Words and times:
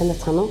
Сайн 0.00 0.16
бацхан 0.16 0.38
уу? 0.40 0.48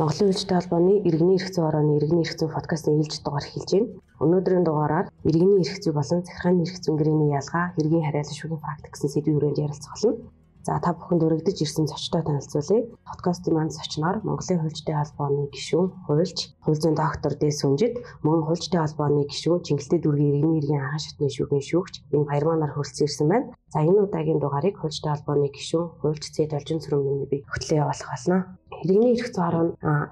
Монголын 0.00 0.32
үйлчтэй 0.32 0.56
холбооны 0.56 0.94
иргэний 1.04 1.36
эрх 1.36 1.52
зүйн 1.52 1.68
орооны 1.68 2.00
иргэний 2.00 2.24
эрх 2.24 2.32
зүйн 2.32 2.48
подкастын 2.48 2.96
ээлж 2.96 3.20
дугаар 3.20 3.44
эхэлж 3.44 3.70
байна. 3.76 3.92
Өнөөдрийн 4.24 4.64
дугаараар 4.64 5.06
иргэний 5.28 5.60
эрх 5.60 5.76
зүй 5.84 5.92
болон 5.92 6.24
захиргааны 6.24 6.64
эрх 6.64 6.80
зүйн 6.80 6.96
гэрээний 6.96 7.36
ялгаа, 7.36 7.76
хэргийн 7.76 8.06
харьяалал 8.08 8.38
шүүхийн 8.40 8.64
практик 8.64 8.92
гэсэн 8.96 9.12
сэдвийн 9.12 9.36
хүрээнд 9.36 9.62
ярилцах 9.68 9.92
болно. 9.92 10.32
За 10.66 10.80
та 10.80 10.96
бүхэнд 10.96 11.22
өргөдөж 11.28 11.58
ирсэн 11.60 11.86
зочдоо 11.92 12.24
танилцуулъя. 12.24 12.88
Подкастын 13.04 13.52
маань 13.54 13.70
зочноор 13.76 14.16
Монголын 14.24 14.60
хуульчдын 14.64 14.98
холбооны 14.98 15.44
гишүүн, 15.54 15.86
хуульч, 16.08 16.38
хууль 16.64 16.80
зүйн 16.80 16.96
доктор 16.98 17.32
Дэс 17.38 17.62
Сүнжид, 17.62 18.00
мөн 18.26 18.48
хуульчдын 18.48 18.82
холбооны 18.82 19.28
гишүүн, 19.30 19.62
Чингэлтэй 19.62 20.00
дүүргийн 20.02 20.32
иргэний 20.40 20.58
иргэн 20.64 20.82
анхан 20.82 21.04
шатны 21.04 21.30
шүүхийн 21.30 21.62
шүүгч 21.68 21.94
энэ 22.16 22.26
баяр 22.26 22.44
манаар 22.50 22.72
хүрэлцэн 22.74 23.06
ирсэн 23.06 23.28
байна. 23.30 23.46
За 23.72 23.82
энэ 23.82 24.00
удаагийн 24.06 24.38
дугаарыг 24.38 24.78
хуульчдын 24.78 25.10
холбооны 25.12 25.48
гишүүн, 25.50 25.86
хуульч 25.98 26.24
Цэд 26.34 26.54
Олжин 26.54 26.78
Сүрэмний 26.78 27.26
би 27.26 27.38
хөтлөө 27.50 27.82
явуулах 27.82 28.10
болно. 28.14 28.38
Иргэний 28.82 29.18
эрх 29.18 29.28
зүйн 29.34 29.68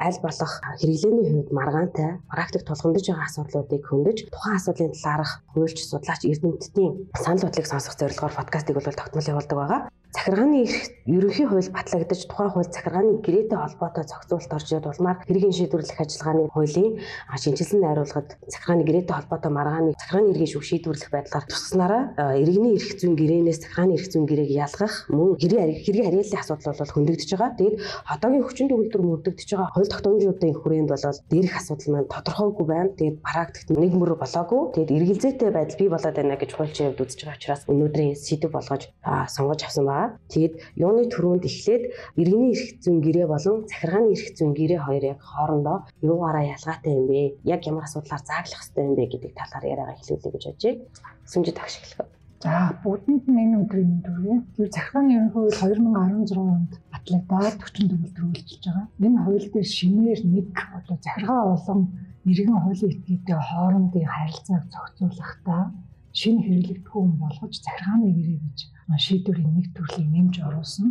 аль 0.06 0.18
болох 0.26 0.52
хэрэглээний 0.82 1.26
хувьд 1.30 1.50
маргаантай 1.54 2.10
практик 2.32 2.62
тулгамдж 2.66 3.06
байгаа 3.06 3.26
асуудлуудыг 3.30 3.82
хөндөж 3.86 4.18
тухайн 4.34 4.58
асуудлын 4.58 4.92
талаарх 4.98 5.32
хуульч 5.54 5.78
судлаач 5.86 6.22
эрдэмтдийн 6.26 6.92
санал 7.22 7.46
бодлыг 7.46 7.66
сонсох 7.70 7.94
зорилгоор 7.94 8.34
подкастыг 8.34 8.74
бол 8.74 8.90
тогтмол 8.90 9.30
явуулдаг 9.32 9.58
байгаа 9.58 9.80
захиргааны 10.14 10.64
ерөнхий 11.06 11.46
хууль 11.46 11.70
батлагдаж 11.74 12.20
тухайн 12.30 12.50
хууль 12.50 12.70
захиргааны 12.70 13.18
гэрээтэй 13.26 13.58
холбоотой 13.58 14.04
зохицуулалт 14.06 14.54
орж 14.54 14.68
ирээд 14.70 14.86
улмаар 14.86 15.18
хэргийн 15.26 15.52
шийдвэрлэх 15.52 16.00
ажиллагааны 16.00 16.48
хуулийн 16.54 16.92
шинжилсэн 17.42 17.80
найруулгад 17.82 18.28
захиргааны 18.46 18.84
гэрээтэй 18.86 19.14
холбоотой 19.14 19.52
маргааны 19.52 19.90
захиргааны 19.98 20.30
эргийн 20.32 20.52
шүүх 20.54 20.64
шийдвэрлэх 20.70 21.10
байдлаар 21.10 21.44
тусгаснараа 21.50 22.02
иргэний 22.38 22.78
эрх 22.78 22.90
зүйн 22.94 23.14
гэрээнээс 23.18 23.53
захиргааны 23.58 23.94
эрх 23.94 24.08
зүйн 24.10 24.26
гэрээг 24.26 24.50
ялгах 24.50 24.94
мөн 25.10 25.36
хэргийн 25.38 25.72
хэргийн 25.84 26.06
харьяаллын 26.08 26.40
асуудал 26.42 26.78
бол 26.78 26.94
хөндөгдөж 26.94 27.30
байгаа. 27.34 27.58
Тэгээд 27.58 27.76
одоогийн 28.12 28.44
хүчин 28.44 28.68
төгөлдөр 28.70 29.02
мөрдөгдөж 29.04 29.48
байгаа 29.54 29.70
хууль 29.74 29.92
тогтоомжуудын 29.92 30.54
хүрээнд 30.58 30.90
бол 30.90 31.04
дээрх 31.30 31.54
асуудал 31.58 31.90
маань 31.94 32.12
тодорхойгүй 32.14 32.66
байна. 32.66 32.90
Тэгээд 32.98 33.18
практикт 33.22 33.68
нэг 33.70 33.92
мөр 33.94 34.12
болоогүй. 34.18 34.62
Тэгээд 34.74 34.94
эргэлзээтэй 34.96 35.50
байдал 35.54 35.78
бий 35.80 35.90
болоод 35.92 36.16
байна 36.18 36.36
гэж 36.40 36.50
хуульчин 36.54 36.86
хувьд 36.90 37.02
үзэж 37.04 37.20
байгаа 37.24 37.38
учраас 37.38 37.62
өнөөдрийн 37.70 38.14
сэдв 38.14 38.50
болгож 38.54 38.82
сонгож 39.34 39.60
авсан 39.64 39.84
байгаа. 39.88 40.08
Тэгээд 40.32 40.54
юуны 40.78 41.02
төрөнд 41.12 41.44
эхлээд 41.44 41.84
иргэний 42.20 42.52
эрх 42.54 42.66
зүйн 42.82 42.98
гэрээ 43.04 43.26
болон 43.30 43.56
захиргааны 43.70 44.12
эрх 44.14 44.28
зүйн 44.36 44.52
гэрээ 44.58 44.80
хоёр 44.86 45.04
яг 45.12 45.20
хоорондоо 45.20 45.78
юугаараа 46.02 46.44
ялгаатай 46.54 46.92
юм 46.94 47.06
бэ? 47.08 47.22
Яг 47.44 47.60
ямар 47.70 47.84
асуудлаар 47.84 48.22
зааглах 48.24 48.60
хэрэгтэй 48.60 48.84
юм 48.84 48.94
бэ 48.94 49.04
гэдэг 49.12 49.32
талаар 49.34 49.64
яриагаа 49.72 49.96
эхлүүлэе 49.98 50.32
гэж 50.32 50.44
бодож 50.44 50.64
байна. 50.64 51.14
Сүмжид 51.24 51.58
агш 51.58 51.74
эхлэв. 51.80 52.03
За 52.44 52.76
бүгдэнд 52.84 53.24
нь 53.32 53.40
энэ 53.40 53.56
өдрийн 53.64 53.88
мэнд 53.88 54.06
хүргэе. 54.06 54.36
Тэр 54.52 54.68
захиргааны 54.68 55.16
ерөнхий 55.16 55.40
хууль 55.40 55.80
2016 55.80 56.36
онд 56.36 56.72
батлагдаад 56.92 57.56
44 57.56 58.12
төр 58.12 58.24
үйлчилж 58.28 58.64
байгаа. 58.68 58.86
Энэ 59.00 59.18
хууль 59.24 59.48
дээр 59.48 59.68
шинээр 59.78 60.20
нэг 60.28 60.48
одоо 60.76 60.96
захиргаа 61.00 61.42
болон 61.48 61.80
иргэн 62.28 62.60
хуулийн 62.60 62.92
этгээдтэй 62.92 63.38
хоорондын 63.48 64.12
харилцааг 64.12 64.64
зохицуулахдаа 64.68 65.62
шинэ 66.20 66.40
хэрэглэгдэхүүн 66.44 67.12
болгож 67.16 67.54
захиргааны 67.64 68.08
гэрээ 68.12 68.38
гэж 68.44 68.58
шийдвэрийн 69.04 69.52
нэг 69.56 69.66
төрлийг 69.72 70.08
нэмж 70.12 70.34
оруулсан. 70.44 70.88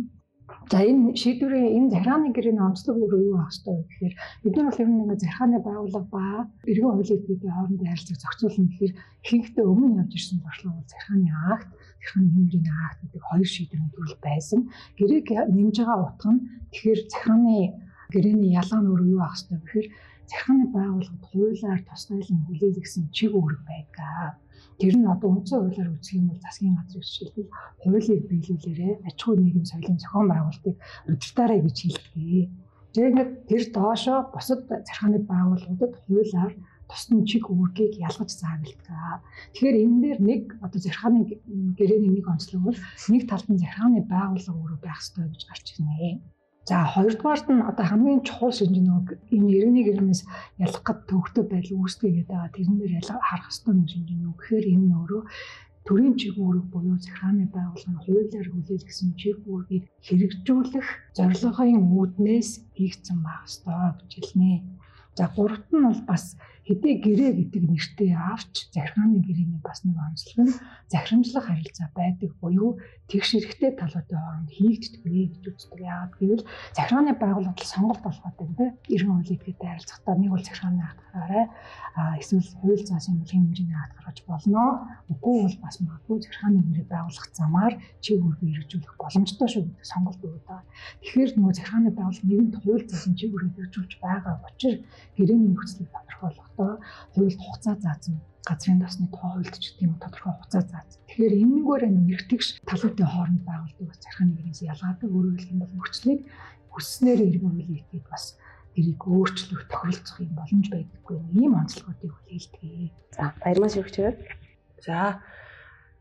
За 0.70 0.80
энэ 0.80 1.12
шийдвэрийн 1.20 1.76
энэ 1.76 1.92
захиргааны 1.92 2.32
гэрээний 2.32 2.64
онцлог 2.64 2.96
өөр 2.96 3.14
юу 3.28 3.36
ах 3.36 3.52
хэвээр 3.52 3.84
гэхээр 3.84 4.14
бид 4.42 4.54
нар 4.56 4.66
бол 4.68 4.80
ер 4.80 4.88
нь 4.88 5.00
ингээд 5.04 5.22
захиргааны 5.24 5.58
байгууллага 5.60 6.08
ба 6.14 6.24
иргэн 6.70 6.88
хуулийн 6.88 7.18
этгээдийн 7.20 7.54
хоорондын 7.54 7.90
харилцааг 7.92 8.20
зохицуулна 8.24 8.68
гэхээр 8.72 8.92
ихэнхдээ 9.24 9.66
өмнө 9.68 10.00
явж 10.00 10.12
ирсэн 10.16 10.38
туршлага 10.40 10.76
бол 10.80 10.88
захиргааны 10.88 11.30
акт, 11.52 11.70
захиргааны 12.00 12.32
хэмжээний 12.32 12.76
акт 12.86 12.98
гэдэг 13.04 13.22
хоёр 13.28 13.48
шийдвэрийн 13.52 13.92
төрөл 13.92 14.16
байсан. 14.24 14.60
Гэрээг 14.98 15.28
нэмж 15.52 15.76
байгаа 15.78 15.98
утга 16.08 16.30
нь 16.32 16.44
тэгэхээр 16.72 17.00
захиргааны 17.12 17.56
гэрээний 18.14 18.52
ялгаа 18.60 18.80
нь 18.80 18.88
өөр 18.88 19.02
юу 19.14 19.20
ах 19.20 19.36
хэвээр 19.36 19.62
гэхээр 19.64 19.88
захиргааны 20.30 20.66
байгууллагад 20.72 21.24
хуулиар 21.28 21.80
тусгайлан 21.84 22.40
хүлээлгсэн 22.48 23.04
чиг 23.12 23.32
үүрэг 23.36 23.62
байдаг 23.68 24.40
Тэр 24.80 24.94
нь 24.98 25.06
одоо 25.06 25.28
үндсэн 25.30 25.58
хуулиар 25.60 25.90
үзэх 25.94 26.18
юм 26.18 26.26
бол 26.30 26.42
засгийн 26.42 26.74
газрын 26.76 27.04
жишээлбэл 27.04 27.54
хуулийг 27.82 28.22
биелүүлээрэ 28.26 28.90
аж 29.06 29.18
ахуй 29.22 29.36
нийгэм 29.38 29.64
соёлын 29.70 30.02
зохион 30.02 30.26
байгуулалтыг 30.30 30.76
удирдаарай 31.10 31.60
гэж 31.62 31.76
хэлдэг. 31.82 32.50
Тэгээд 32.94 33.30
тэр 33.50 33.62
доошоо 33.74 34.18
бусад 34.34 34.60
зархааны 34.70 35.18
байгууллагуудад 35.30 35.92
хуулиар 36.02 36.52
тусдан 36.90 37.24
чиг 37.26 37.44
үүргийг 37.50 37.94
ялгаж 38.08 38.30
заагалдаг. 38.34 39.22
Тэгэхээр 39.54 39.76
энэ 39.82 40.00
дээр 40.02 40.20
нэг 40.30 40.42
одоо 40.64 40.80
зархааны 40.82 41.20
гэрээний 41.78 42.12
нэг 42.14 42.26
онцлог 42.28 42.62
бол 42.62 42.80
нэг 43.10 43.22
талд 43.30 43.48
нь 43.50 43.62
зархааны 43.62 44.00
байгууллага 44.06 44.58
өөрөө 44.58 44.80
байх 44.82 45.00
ёстой 45.02 45.26
гэж 45.30 45.42
гарч 45.48 45.66
ирнэ. 45.74 46.22
За 46.68 46.76
хоёрдугаарт 46.88 47.46
нь 47.52 47.60
одоо 47.70 47.84
хамгийн 47.84 48.24
чухал 48.24 48.52
шинж 48.56 48.76
нэг 48.80 49.20
энэ 49.34 49.50
иргэний 49.56 49.84
гэрнээс 49.84 50.22
ялах 50.64 50.82
гад 50.86 50.98
төвхтэй 51.08 51.44
байдал 51.44 51.76
үүсгэгээд 51.84 52.28
байгаа. 52.32 52.56
Тэрэн 52.56 52.76
дээр 52.80 52.98
ялах 53.04 53.20
харах 53.20 53.52
хэвээр 53.52 53.76
нэг 53.76 53.88
шинж 53.92 54.08
нэг. 54.08 54.32
Тэгэхээр 54.32 54.66
энэ 54.72 54.86
нь 54.88 54.96
өөрөө 54.96 55.22
төрийн 55.84 56.14
чигүүрэг 56.16 56.66
буюу 56.72 56.96
захиргааны 56.96 57.44
байгууллагын 57.52 58.00
хуулиар 58.00 58.48
хүлээлгэсэн 58.48 59.10
чигүүргийг 59.20 59.84
хэрэгжүүлэх 60.06 60.88
зорилгын 61.12 61.84
үүднээс 61.92 62.50
хийгдсэн 62.72 63.18
байх 63.20 63.44
ёстой 63.44 63.92
гэж 64.00 64.12
хэлнэ. 64.16 64.64
За 65.20 65.28
гуравт 65.36 65.68
нь 65.68 65.84
бол 65.84 66.02
бас 66.08 66.40
хэдий 66.64 66.94
гэрээ 67.04 67.32
гэдэг 67.36 67.62
нэртэй 67.68 68.10
авч 68.16 68.72
захиргааны 68.72 69.20
гэрээний 69.20 69.60
бас 69.60 69.84
нэг 69.84 70.00
онцлог 70.00 70.48
нь 70.48 70.56
захирамжлах 70.88 71.44
харилцаа 71.44 71.88
байдаг 71.92 72.32
буюу 72.40 72.80
тэгш 73.04 73.36
эрхтэй 73.36 73.76
талуудын 73.76 74.16
хооронд 74.16 74.48
хийгддэггүй 74.48 75.28
гэж 75.28 75.44
үздэг. 75.44 75.80
Яагаад 75.84 76.14
гэвэл 76.16 76.48
захиргааны 76.72 77.12
байгууллагад 77.20 77.68
сонголт 77.68 78.00
болгоод 78.00 78.36
байна. 78.40 78.72
Иргэн 78.88 79.12
хуулийн 79.12 79.36
этгээтэй 79.36 79.68
харилцахдаа 79.68 80.14
нэг 80.16 80.30
бол 80.32 80.40
захиргааны 80.40 80.82
акт 80.88 81.04
гаргаарай. 81.12 81.46
А 82.00 82.16
эсвэл 82.16 82.48
хууль 82.64 82.80
заасын 82.80 83.20
хэмжээний 83.20 83.52
хэмжээний 83.52 83.76
гаргаж 83.76 84.18
болно. 84.24 84.64
Үгүй 85.12 85.36
бол 85.44 85.56
бас 85.60 85.76
магадгүй 85.84 86.16
захиргааны 86.24 86.60
гэрээ 86.64 86.86
байгуулах 86.88 87.28
замаар 87.36 87.74
чи 88.00 88.16
үргэлж 88.16 88.40
хэрэгжүүлэх 88.40 88.94
боломжтой 88.96 89.48
шүү 89.52 89.62
гэдэг 89.68 89.84
сонголт 89.84 90.20
өгöd 90.24 90.44
байгаа. 90.48 90.64
Тэгэхээр 91.04 91.30
нөгөө 91.36 91.54
захиргааны 91.60 91.90
байгууллага 91.92 92.24
нэгэнт 92.24 92.56
хууль 92.64 92.88
заасан 92.88 93.12
чи 93.20 93.24
үргэлж 93.28 93.52
хэрэгжүүлж 93.52 93.92
байгаа 94.00 94.34
учраас 94.48 94.80
гэрээний 95.12 95.50
нөхцөлийг 95.52 95.92
тодорхойлох 95.92 96.48
одоо 96.54 96.78
хуульд 97.12 97.38
хугацаа 97.42 97.74
заасан 97.82 98.16
газрын 98.46 98.80
тосны 98.80 99.08
тоо 99.08 99.28
хуульд 99.32 99.56
ч 99.56 99.72
гэдэг 99.72 99.84
юм 99.88 99.94
тодорхой 99.98 100.32
хугацаа 100.36 100.62
заасан. 100.62 101.00
Тэгэхээр 101.08 101.34
энэгээр 101.42 101.82
нэгтгэгч 101.88 102.48
талуудын 102.68 103.08
хооронд 103.10 103.42
байгуулдаг 103.48 103.86
бас 103.88 104.00
зарханы 104.04 104.32
гэрээс 104.36 104.60
ялгаатай 104.72 105.08
өөрөөр 105.08 105.38
хэлбэл 105.40 105.74
нөхцөлийг 105.74 106.20
хүсснээр 106.72 107.20
иргэн 107.24 107.56
үйл 107.56 107.72
итгэж 107.80 108.04
бас 108.12 108.24
тэрийг 108.76 109.00
өөрчлөх 109.00 109.62
тохиролцох 109.70 110.18
юм 110.20 110.32
боломж 110.36 110.66
байдаггүй 110.70 111.16
ийм 111.40 111.52
онцлогуудыг 111.56 112.12
хүлээлтгээ. 112.12 112.92
За 113.16 113.24
баярмаа 113.40 113.70
шүрхчээр. 113.72 114.14
За 114.84 115.22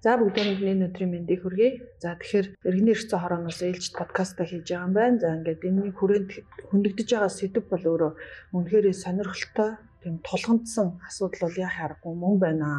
За 0.03 0.19
бүгдээ 0.19 0.59
нэг 0.59 0.91
өдрийн 0.91 1.11
мэндийг 1.15 1.47
хүргэе. 1.47 1.95
За 2.03 2.19
тэгэхээр 2.19 2.47
иргэний 2.67 2.91
эрхцэн 2.91 3.23
хорооноос 3.23 3.63
ээлж 3.63 3.95
подкаста 3.95 4.43
хийж 4.43 4.67
байгаа 4.67 4.83
юм 4.83 4.93
байна. 4.99 5.15
За 5.23 5.31
ингээд 5.31 5.63
энэний 5.63 5.95
хүрээнд 5.95 6.29
хөндөгдөж 6.67 7.07
байгаа 7.07 7.31
сэдв 7.31 7.63
бол 7.71 7.85
өөрөө 7.87 8.11
үнэхээр 8.51 8.91
сонирхолтой 8.91 9.79
тийм 10.03 10.19
тулгамдсан 10.27 10.87
асуудал 11.07 11.47
бол 11.47 11.61
яах 11.65 11.77
аргагүй 11.79 12.13
мөн 12.13 12.35
байна. 12.43 12.69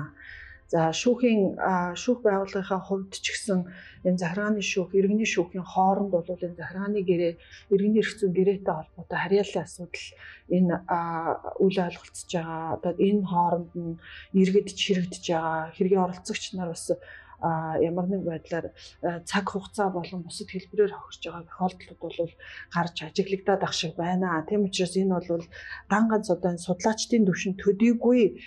За 0.72 0.90
шүүхийн 0.96 1.60
шүүх 2.02 2.24
байгууллагынхаа 2.24 2.80
хувьд 2.88 3.12
ч 3.20 3.26
гэсэн 3.36 3.68
энэ 4.08 4.20
захиргааны 4.20 4.62
шүүх, 4.64 4.96
иргэний 4.96 5.28
шүүхийн 5.28 5.62
хооронд 5.62 6.10
бол 6.10 6.24
энэ 6.24 6.56
захиргааны 6.56 7.00
гэрээ, 7.04 7.32
иргэний 7.72 8.00
эрх 8.00 8.16
зүйн 8.16 8.32
гэрээтэй 8.32 8.74
холбоотой 8.74 9.18
харьяаллын 9.20 9.64
асуудал 9.68 10.06
энэ 10.56 10.74
үйл 11.60 11.78
ойлголцож 11.84 12.30
байгаа. 12.32 12.64
Одоо 12.80 12.92
энэ 12.96 13.22
хооронд 13.28 13.70
нь 13.76 14.00
иргэд 14.40 14.68
чирэгдэж 14.80 15.24
байгаа 15.30 15.72
хэргийн 15.76 16.04
оролцогч 16.04 16.44
нар 16.56 16.72
бас 16.72 16.86
ямар 17.44 18.06
нэг 18.08 18.22
байдлаар 18.24 18.66
цаг 19.28 19.44
хугацаа 19.52 19.88
болон 19.92 20.24
бусад 20.24 20.48
хэлбэрээр 20.48 20.92
хохирж 20.96 21.22
байгаа 21.28 21.44
тохиолдлууд 21.44 22.00
бол 22.00 22.32
гарч 22.72 22.96
ажиглагдаад 23.04 23.62
ах 23.64 23.74
шиг 23.76 23.92
байна. 23.96 24.44
Тийм 24.48 24.64
учраас 24.64 24.96
энэ 24.96 25.14
бол 25.14 25.44
ган 25.92 26.04
ганц 26.08 26.30
одоо 26.32 26.56
судлаачдын 26.56 27.26
төвшин 27.28 27.54
төдийгүй 27.60 28.40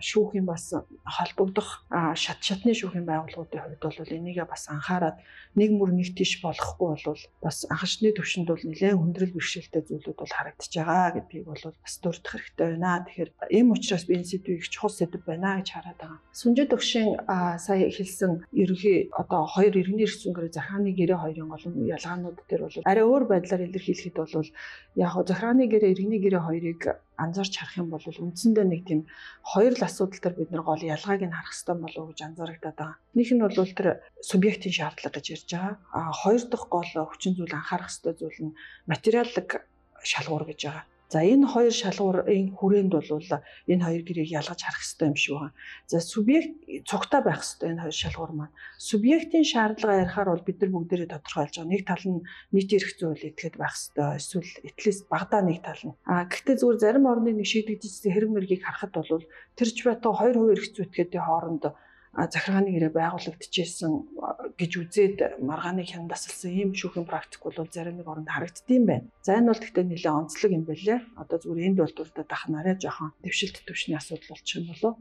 шүүхийн 0.00 0.46
бас 0.46 0.74
холбогдох 1.02 1.86
шат 2.14 2.40
шатны 2.40 2.72
шүүхийн 2.74 3.06
байгууллагуудын 3.06 3.62
хувьд 3.62 3.82
бол 3.82 4.16
энийгээ 4.18 4.46
бас 4.46 4.70
анхаарад 4.70 5.18
нэг 5.56 5.70
мөр 5.72 5.90
нэг 5.96 6.14
тийш 6.14 6.38
болохгүй 6.44 6.88
бол 7.02 7.20
бас 7.42 7.66
анхшны 7.72 8.12
төвшөнд 8.12 8.48
бол 8.52 8.62
нэлээд 8.62 9.00
хүндрэл 9.00 9.34
бэрхшээлтэй 9.34 9.82
зүйлүүд 9.88 10.18
бол 10.20 10.36
харагдаж 10.36 10.72
байгаа 10.76 11.08
гэдгийг 11.16 11.46
бол 11.48 11.62
бас 11.82 11.94
дурдах 11.98 12.32
хэрэгтэй 12.36 12.66
байна. 12.76 13.04
Тэгэхээр 13.08 13.30
ийм 13.56 13.72
учраас 13.72 14.04
би 14.04 14.14
энэ 14.20 14.28
сэдвийг 14.28 14.68
чухал 14.68 14.92
сэдв 14.92 15.24
байна 15.24 15.58
гэж 15.58 15.68
хараад 15.72 15.98
байгаа. 15.98 16.20
Сүнжид 16.36 16.68
төвшин 16.70 17.08
сая 17.56 17.88
хэлсэн 17.88 18.35
ерөнхий 18.62 19.10
одоо 19.12 19.46
хоёр 19.46 19.74
иргэний 19.76 20.06
эрх 20.06 20.16
зүйн 20.18 20.34
захааны 20.52 20.90
гэрээ 20.98 21.18
хоёрын 21.20 21.48
гол 21.50 21.64
ялгаанууд 21.96 22.38
дээр 22.48 22.62
бол 22.64 22.76
арай 22.90 23.04
өөр 23.04 23.24
байдлаар 23.30 23.66
илэрхийлэхэд 23.66 24.16
бол 24.16 24.48
яг 25.04 25.10
хоо 25.12 25.24
захааны 25.26 25.64
гэрээ 25.72 25.92
иргэний 25.94 26.20
гэрээ 26.22 26.42
хоёрыг 26.46 26.80
анзаарч 27.16 27.54
харах 27.56 27.76
юм 27.82 27.88
бол 27.90 28.04
үндсэндээ 28.04 28.66
нэг 28.68 28.82
тийм 28.88 29.00
хоёр 29.52 29.72
л 29.76 29.86
асуудал 29.88 30.20
төр 30.20 30.34
бид 30.36 30.50
нар 30.52 30.62
гол 30.68 30.82
ялгааг 30.82 31.22
нь 31.24 31.36
харах 31.36 31.52
хэрэгтэй 31.52 31.76
болов 31.80 32.02
уу 32.04 32.10
гэж 32.12 32.20
анзаарагдаад 32.28 32.76
байгаа. 32.76 32.98
Нэг 33.16 33.28
нь 33.32 33.42
бол 33.42 33.56
тэр 33.56 33.88
субъектийн 34.20 34.76
шаардлага 34.76 35.16
гэж 35.16 35.26
ярьж 35.34 35.48
байгаа. 35.52 35.74
А 35.96 36.12
хоёр 36.12 36.42
дахь 36.44 36.66
гол 36.68 36.90
хүчин 37.08 37.32
зүйл 37.36 37.56
анхаарах 37.56 37.88
хэрэгтэй 37.88 38.14
зүйл 38.20 38.40
нь 38.44 38.56
материаллык 38.90 39.50
шалгуур 40.04 40.44
гэж 40.44 40.60
байгаа. 40.64 40.84
За 41.12 41.22
энэ 41.22 41.46
хоёр 41.46 41.70
шалгуурын 41.70 42.58
хүрээнд 42.58 42.90
бол 42.90 43.10
энэ 43.70 43.84
хоёр 43.86 44.02
гэрээг 44.02 44.30
ялгаж 44.42 44.60
харах 44.62 44.82
хэрэгтэй 44.82 45.06
юм 45.06 45.14
шиг 45.14 45.34
байна. 45.38 45.54
За 45.86 45.98
субъект 46.02 46.52
цугтаа 46.82 47.22
байх 47.22 47.46
хэрэгтэй 47.46 47.68
энэ 47.70 47.82
хоёр 47.86 47.96
шалгуур 48.02 48.32
маань. 48.34 48.54
Субъектийн 48.88 49.46
шаардлага 49.46 50.02
ярихаар 50.02 50.28
бол 50.34 50.42
бид 50.42 50.58
нар 50.58 50.70
бүгдээрээ 50.74 51.08
тодорхойлж 51.14 51.54
байгаа. 51.54 51.70
Нэг 51.70 51.82
тал 51.86 52.04
нь 52.10 52.26
нийт 52.50 52.70
эрх 52.74 52.90
зүйн 52.98 53.14
хууль 53.14 53.28
этгээд 53.30 53.54
байх 53.54 53.74
хэрэгтэй. 53.78 54.18
Эсвэл 54.18 54.52
этлээс 54.66 54.98
багадаа 55.06 55.42
нэг 55.46 55.58
тал 55.62 55.82
нь. 55.86 55.94
А 56.10 56.26
гэхдээ 56.26 56.56
зүгээр 56.58 56.82
зарим 56.82 57.06
орны 57.06 57.30
нэг 57.38 57.46
шийдэгдсэн 57.46 58.10
хэрэг 58.10 58.30
мэргийг 58.34 58.62
харахад 58.66 58.94
бол 58.98 59.30
тэрч 59.54 59.76
байтугай 59.86 60.18
хоёр 60.18 60.36
хувь 60.42 60.54
эрх 60.58 60.66
зүй 60.74 60.90
этгээдийн 60.90 61.22
хооронд 61.22 61.64
захиргааны 62.16 62.72
гэрээ 62.72 62.92
байгуулагдчихсэн 62.96 63.92
гэж 64.56 64.72
үзээд 64.80 65.18
маргааны 65.44 65.84
хянд 65.84 66.08
тасалсан 66.08 66.50
ийм 66.50 66.70
шүүхийн 66.72 67.04
практик 67.04 67.44
бол 67.44 67.68
зарим 67.68 68.00
нэг 68.00 68.08
оронд 68.08 68.32
харагддсан 68.32 68.82
байна. 68.88 69.08
За 69.20 69.36
энэ 69.36 69.52
бол 69.52 69.60
гэхдээ 69.60 69.84
нэлээд 69.84 70.18
онцлог 70.20 70.50
юм 70.56 70.64
байлээ. 70.64 70.98
Одоо 71.20 71.36
зүгээр 71.44 71.68
энд 71.68 71.78
бол 71.84 71.92
дах 72.24 72.42
нараа 72.48 72.74
жоохон 72.80 73.12
дэвшилт 73.20 73.60
төвшний 73.68 73.96
асуудал 74.00 74.32
болчих 74.32 74.56
юм 74.56 74.66
болов. 74.72 74.94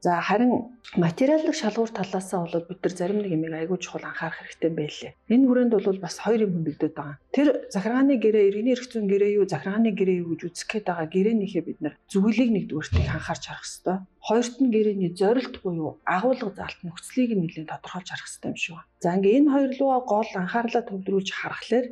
За 0.00 0.20
харин 0.22 0.78
материалын 0.94 1.52
шалгуур 1.52 1.90
талаасаа 1.90 2.46
бол 2.46 2.62
бид 2.70 2.78
нар 2.86 2.94
зарим 2.94 3.18
нэг 3.18 3.34
юмыг 3.34 3.50
айгүй 3.50 3.78
чухал 3.82 4.06
анхаарах 4.06 4.38
хэрэгтэй 4.46 4.70
байлээ. 4.70 5.12
Энэ 5.26 5.46
хүрээнд 5.50 5.74
бол 5.74 5.98
бас 5.98 6.16
хоёр 6.22 6.46
юм 6.46 6.52
хөндөгдөд 6.54 6.94
байгаа. 6.94 7.18
Тэр 7.34 7.48
захиргааны 7.74 8.14
гэрээ, 8.22 8.46
иргэний 8.46 8.78
эрх 8.78 8.86
зүйн 8.86 9.10
гэрээ 9.10 9.42
юу, 9.42 9.50
захиргааны 9.50 9.90
гэрээ 9.98 10.22
юу 10.22 10.38
гэж 10.38 10.40
үзэх 10.54 10.68
гээд 10.70 10.86
байгаа 10.86 11.08
гэрээнийхээ 11.10 11.64
бид 11.66 11.78
нар 11.82 11.94
зөвлөлийг 12.14 12.50
нэгдүгээртийг 12.54 13.10
анхаарч 13.10 13.44
харах 13.50 13.66
хэрэгтэй. 13.66 13.96
Хоёрт 14.22 14.56
нь 14.62 14.70
гэрээний 14.70 15.12
зорилт 15.18 15.54
буюу 15.66 15.90
агуулга 16.06 16.50
заалт 16.54 16.80
нөхцөлийг 16.86 17.32
нь 17.34 17.42
нэлээд 17.42 17.70
тодорхойлж 17.74 18.08
харах 18.14 18.26
хэрэгтэй 18.30 18.50
юм 18.54 18.58
шиг 18.62 18.74
байна. 18.78 18.90
За 19.02 19.08
ингээ 19.18 19.36
энэ 19.38 19.50
хоёр 19.50 19.70
руугаа 19.82 20.02
гол 20.06 20.30
анхаарлаа 20.38 20.82
төвлөрүүлж 20.86 21.28
харахаар 21.34 21.86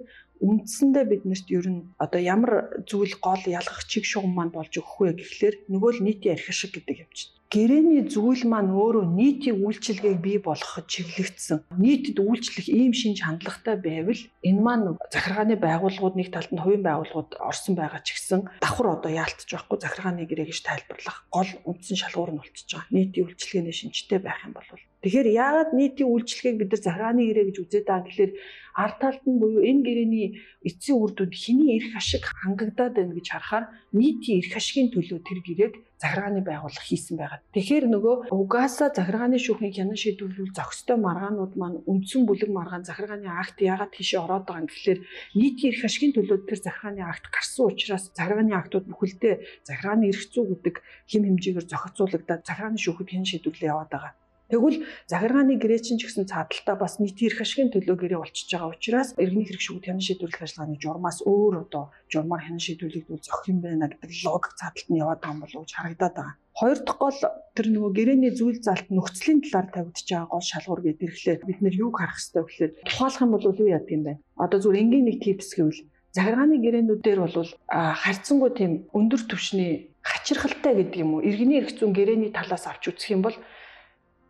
үндсэндээ 0.46 1.04
биднэрт 1.10 1.46
ер 1.58 1.66
нь 1.74 1.80
одоо 2.04 2.20
ямар 2.20 2.52
зүйл 2.86 3.14
гол 3.26 3.42
ялгах 3.58 3.82
чиг 3.90 4.04
шугам 4.04 4.32
маань 4.36 4.52
болж 4.54 4.72
өгөх 4.76 4.96
вэ 5.00 5.10
гэхлээр 5.16 5.54
нөгөө 5.72 5.90
л 5.96 6.04
нийтийн 6.04 6.36
архи 6.36 6.52
шиг 6.52 6.70
гэдэг 6.76 6.96
юм 7.04 7.10
чинь 7.16 7.35
гэрээний 7.52 8.02
зүйл 8.10 8.42
маань 8.50 8.74
өөрөө 8.74 9.04
нийтийн 9.18 9.62
үйлчилгээг 9.62 10.18
бий 10.18 10.38
болгоход 10.42 10.90
чиглэгдсэн. 10.90 11.62
Нийтэд 11.78 12.18
үйлчлэх 12.18 12.66
ийм 12.66 12.90
шинж 12.90 13.22
хандлагатай 13.22 13.76
байвал 13.78 14.22
энэ 14.42 14.60
маань 14.66 14.98
захиргааны 15.14 15.54
байгууллагууд 15.54 16.18
нэг 16.18 16.28
талд 16.34 16.50
нь 16.50 16.62
хувийн 16.62 16.82
байгууллагууд 16.82 17.38
орсон 17.38 17.74
байгаа 17.78 18.02
ч 18.02 18.18
гэсэн 18.18 18.40
давхар 18.58 18.98
одоо 18.98 19.10
яалтж 19.14 19.46
байхгүй 19.46 19.78
захиргааны 19.78 20.26
гэрээ 20.26 20.50
гэж 20.50 20.58
тайлбарлах 20.66 21.18
гол 21.30 21.50
үндсэн 21.70 21.96
шалгуур 22.02 22.30
нь 22.34 22.40
болчихж 22.42 22.70
байгаа. 22.74 22.90
Нийтийн 22.90 23.24
үйлчилгээний 23.30 23.76
шинжтэй 23.78 24.18
байх 24.18 24.42
юм 24.42 24.52
бол 24.58 24.66
Тэгэхээр 25.02 25.28
яагаад 25.28 25.70
нийтийн 25.76 26.08
үйлчлэгийг 26.08 26.56
бид 26.58 26.70
нар 26.72 26.82
захиргааны 26.82 27.22
гэрээ 27.28 27.46
гэж 27.52 27.56
үзээд 27.62 27.86
байгаа 27.86 28.06
гэхэлэр 28.08 28.32
ард 28.76 28.96
талд 29.00 29.24
нь 29.24 29.40
буюу 29.40 29.64
энэ 29.64 29.84
гэрээний 29.88 30.26
эцсийн 30.68 31.00
үр 31.00 31.12
дүнд 31.16 31.32
хэний 31.32 31.80
эрх 31.80 31.96
ашиг 31.96 32.24
хангагдаад 32.28 32.94
байна 32.96 33.16
гэж 33.16 33.26
харахаар 33.32 33.64
нийтийн 33.96 34.40
эрх 34.44 34.52
ашигын 34.60 34.92
төлөө 34.92 35.20
тэр 35.24 35.40
гэрээг 35.40 35.74
захиргааны 35.96 36.44
байгууллага 36.44 36.84
хийсэн 36.84 37.16
байгаа. 37.16 37.40
Тэгэхээр 37.56 37.86
нөгөө 37.88 38.16
угаасаа 38.28 38.92
захиргааны 38.92 39.40
шүүхийн 39.40 39.76
хянан 39.76 39.96
шийдвэрлэл 39.96 40.52
зохистой 40.52 41.00
маргаанууд 41.00 41.52
маань 41.56 41.80
үндсэн 41.88 42.28
бүлэг 42.28 42.50
маргаан 42.52 42.84
захиргааны 42.84 43.28
акт 43.32 43.56
яагаад 43.64 43.96
тийшээ 43.96 44.20
ороод 44.20 44.44
байгаа 44.44 44.60
юм 44.60 44.68
гэхэлэр 44.68 45.00
нийтийн 45.40 45.72
эрх 45.72 45.82
ашигын 45.88 46.12
төлөө 46.12 46.38
тэр 46.44 46.60
захиргааны 46.60 47.00
акт 47.00 47.24
гарсан 47.32 47.64
учраас 47.72 48.04
захиргааны 48.12 48.52
актууд 48.52 48.86
бүхэлдээ 48.92 49.34
захиргааны 49.64 50.04
эрх 50.12 50.22
зүй 50.28 50.44
гэдэг 50.52 50.74
хэм 51.08 51.22
хэмжээгээр 51.24 51.66
зохицуулагдаад 51.72 52.42
захиргааны 52.44 52.76
шүүхэд 52.76 53.08
хянан 53.08 53.30
шийдвэрлэл 53.32 53.70
яваад 53.72 53.92
байгаа. 53.92 54.12
Тэгвэл 54.46 54.86
захиргааны 55.10 55.58
гэрээчин 55.58 55.98
ч 55.98 56.06
гэсэн 56.06 56.30
цаадалтаа 56.30 56.76
бас 56.78 57.02
нийтийн 57.02 57.34
эрх 57.34 57.42
ашигын 57.42 57.74
төлөө 57.74 57.96
гэрээ 57.98 58.20
болчихж 58.22 58.50
байгаа 58.54 58.70
учраас 58.70 59.08
иргэний 59.18 59.46
хэрэг 59.50 59.62
шүүгүүд 59.66 59.86
хянан 59.90 60.06
шийдвэрлэх 60.06 60.42
ажиллагааны 60.46 60.78
журмаас 60.78 61.18
өөр 61.26 61.54
одоо 61.66 61.84
журмаар 62.06 62.42
хянан 62.46 62.62
шийдвэрлэгдвэл 62.62 63.26
зохих 63.26 63.50
юм 63.50 63.58
байна 63.66 63.90
гэдэг 63.90 64.10
логик 64.22 64.54
цаадалт 64.54 64.86
нь 64.86 65.02
яваад 65.02 65.18
байгаа 65.18 65.34
юм 65.34 65.42
болов 65.42 65.58
уу 65.58 65.66
харагдаад 65.66 66.14
байгаа. 66.14 66.38
Хоёр 66.56 66.78
дахь 66.80 67.00
гол 67.02 67.18
тэр 67.58 67.66
нөгөө 67.74 67.92
гэрээний 67.98 68.32
зүйл 68.38 68.58
залт 68.62 68.86
нөхцөлийн 68.88 69.40
талаар 69.42 69.68
тавигдж 69.74 70.08
байгаа 70.14 70.30
гол 70.30 70.46
шалгуур 70.46 70.80
гэдэг 70.86 71.04
ирэхлээр 71.10 71.40
бид 71.42 71.60
нэр 71.60 71.74
юг 71.84 71.94
харах 71.98 72.16
хэрэгтэй 72.16 72.42
вэ 72.42 72.48
гэхээр 72.48 72.72
тухайлах 72.86 73.22
юм 73.26 73.32
бол 73.34 73.44
юу 73.50 73.68
яадаг 73.76 73.92
юм 73.92 74.02
бэ? 74.06 74.12
Одоо 74.40 74.58
зүгээр 74.62 74.82
энгийн 74.86 75.06
нэг 75.10 75.18
типс 75.26 75.50
гэвэл 75.58 75.80
захиргааны 76.16 76.56
гэрээнүүдээр 76.64 77.18
бол 77.20 77.50
харьцангуй 77.68 78.50
тийм 78.56 78.72
өндөр 78.96 79.22
түвшний 79.28 79.92
хачирхалтай 80.00 80.72
гэдэг 80.80 81.02
юм 81.04 81.20
уу? 81.20 81.26
Иргэний 81.28 81.60
эрх 81.60 81.76
зүйн 81.76 81.92
гэрээний 81.92 82.32
талаас 82.32 82.64
авч 82.64 82.88
үзэх 82.88 83.12
юм 83.12 83.22
бол 83.26 83.36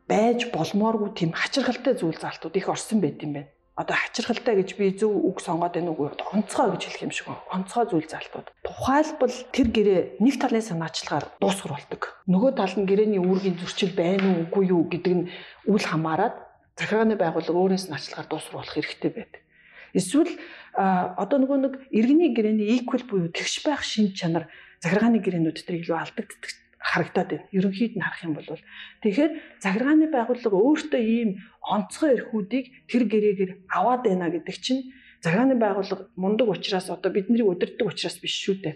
байж 0.07 0.49
болмооргүй 0.55 1.11
тийм 1.19 1.31
хачирхалтай 1.35 1.99
зүйл 1.99 2.19
залтууд 2.19 2.55
их 2.57 2.71
орсон 2.71 3.03
байт 3.03 3.23
юм 3.23 3.33
байна. 3.35 3.51
Одоо 3.77 3.93
хачирхалтай 3.93 4.57
гэж 4.57 4.71
би 4.79 4.95
зөв 4.97 5.13
үг 5.13 5.43
сонгоод 5.43 5.77
байна 5.77 5.93
уу? 5.93 6.09
Онцгой 6.33 6.73
гэж 6.73 6.83
хэлэх 6.87 7.05
юм 7.05 7.13
шиг 7.13 7.27
байна. 7.29 7.45
Онцгой 7.53 7.85
зүйл 7.91 8.09
залтууд. 8.09 8.49
Тухайлбал 8.65 9.37
тэр 9.53 9.69
гэрээ 9.69 10.01
нэг 10.23 10.35
талын 10.41 10.65
санаачлагаар 10.65 11.27
дуусгар 11.43 11.77
болдог. 11.77 12.03
Нөгөө 12.25 12.57
тал 12.57 12.73
нь 12.73 12.89
гэрээний 12.89 13.21
үүргийн 13.21 13.61
зөрчил 13.61 13.93
байна 13.93 14.25
уу 14.33 14.49
үгүй 14.49 14.65
юу 14.73 14.89
гэдэг 14.89 15.13
нь 15.13 15.29
үл 15.69 15.85
хамааран 15.85 16.33
захиргааны 16.79 17.21
байгууллага 17.21 17.61
өөрөөс 17.61 17.91
нь 17.91 17.97
ачлахаар 17.99 18.29
дуусгар 18.31 18.57
болох 18.65 18.73
хэрэгтэй 18.73 19.13
байдаг. 19.13 19.43
Эсвэл 19.93 20.33
одоо 20.77 21.37
нөгөө 21.41 21.59
нэг 21.61 21.75
иргэний 21.93 22.33
гэрээний 22.33 22.81
equal 22.81 23.05
буюу 23.05 23.29
тэгш 23.29 23.65
байх 23.65 23.85
шин 23.85 24.13
чанар 24.17 24.49
захиргааны 24.81 25.21
гэрээнүүд 25.25 25.57
дээр 25.65 25.81
илүү 25.85 25.97
алдагддаг 25.97 26.53
харагдаад 26.87 27.29
байна. 27.31 27.49
Ерөнхийд 27.51 27.95
нь 27.99 28.05
харах 28.07 28.23
юм 28.23 28.35
бол 28.39 28.47
тэгэхээр 29.03 29.33
захиргааны 29.65 30.07
байгууллага 30.15 30.57
өөртөө 30.57 31.03
ийм 31.03 31.31
онцгой 31.67 32.11
эрхүүдийг 32.15 32.67
тэр 32.87 33.03
гэрээгээр 33.11 33.53
аваад 33.75 34.03
байна 34.07 34.31
гэдэг 34.31 34.57
чинь 34.63 34.83
захиргааны 35.23 35.59
байгууллага 35.59 36.07
мундаг 36.15 36.49
учраас 36.49 36.87
одоо 36.91 37.11
бидний 37.11 37.43
удирддаг 37.43 37.91
учраас 37.91 38.17
биш 38.23 38.39
шүү 38.39 38.57
дээ. 38.63 38.75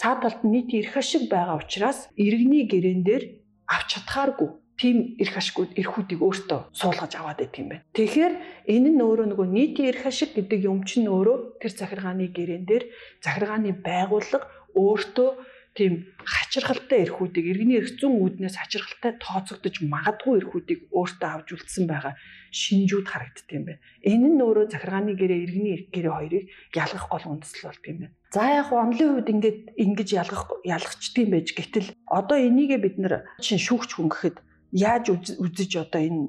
Цаад 0.00 0.18
талд 0.26 0.40
нь 0.42 0.52
нийт 0.52 0.70
эрх 0.74 0.96
ашиг 0.98 1.30
байгаа 1.30 1.62
учраас 1.62 2.10
иргэний 2.18 2.66
гэрээн 2.66 3.02
дээр 3.06 3.22
авч 3.70 3.88
чадхааргүй 3.94 4.50
тийм 4.80 5.14
эрх 5.22 5.36
ашигуд 5.38 5.70
эрхүүдийг 5.78 6.20
өөртөө 6.26 6.60
суулгаж 6.74 7.12
аваад 7.14 7.38
байдаг 7.38 7.58
юм 7.62 7.68
байна. 7.70 7.86
Тэгэхээр 7.94 8.34
энэ 8.74 8.90
нь 8.90 9.04
өөрөө 9.06 9.26
нөгөө 9.30 9.46
нийтийн 9.46 9.88
эрх 9.94 10.04
ашиг 10.10 10.34
гэдэг 10.34 10.60
юм 10.66 10.82
чинь 10.88 11.06
өөрөө 11.06 11.62
тэр 11.62 11.72
захиргааны 11.78 12.26
гэрээн 12.34 12.64
дээр 12.66 12.84
захиргааны 13.22 13.70
байгууллага 13.86 14.50
өөртөө 14.74 15.30
тийм 15.72 16.04
хачирхалтай 16.20 17.08
эрхүүдийг 17.08 17.46
иргэний 17.48 17.80
эрх 17.80 17.96
зүйн 17.96 18.20
үүднээс 18.20 18.60
хачирхалтай 18.60 19.16
тооцогдож 19.16 19.80
магадгүй 19.80 20.44
эрхүүдийг 20.44 20.80
өөртөө 20.92 21.30
авч 21.32 21.48
үлдсэн 21.56 21.84
байгаа 21.88 22.14
шинжүүд 22.52 23.06
харагддаг 23.08 23.50
юм 23.56 23.64
байна. 23.72 23.80
Энэ 24.04 24.28
нь 24.36 24.44
өөрөө 24.44 24.66
захиргааны 24.68 25.16
гэрээ 25.16 25.40
иргэний 25.48 25.72
эрх 25.80 25.88
гэрээ 25.88 26.12
хоёрыг 26.12 26.44
ялгах 26.76 27.06
гол 27.08 27.24
үндэслэл 27.32 27.66
болт 27.72 27.84
юм 27.88 27.98
байна. 28.04 28.14
За 28.36 28.44
яг 28.52 28.66
хуу 28.68 28.78
онлын 28.84 29.10
хувьд 29.16 29.32
ингээд 29.32 29.60
ингэж 29.80 30.08
ялгах 30.12 30.44
ялгчдığım 30.60 31.28
байж 31.32 31.48
гэтэл 31.56 31.88
одоо 32.04 32.36
энийгээ 32.36 32.80
бид 32.84 32.96
нар 33.00 33.14
шин 33.40 33.56
шүүгч 33.56 33.90
хүн 33.96 34.08
гэхэд 34.12 34.36
яаж 34.76 35.04
үзэж 35.40 35.72
одоо 35.88 36.00
энэ 36.04 36.20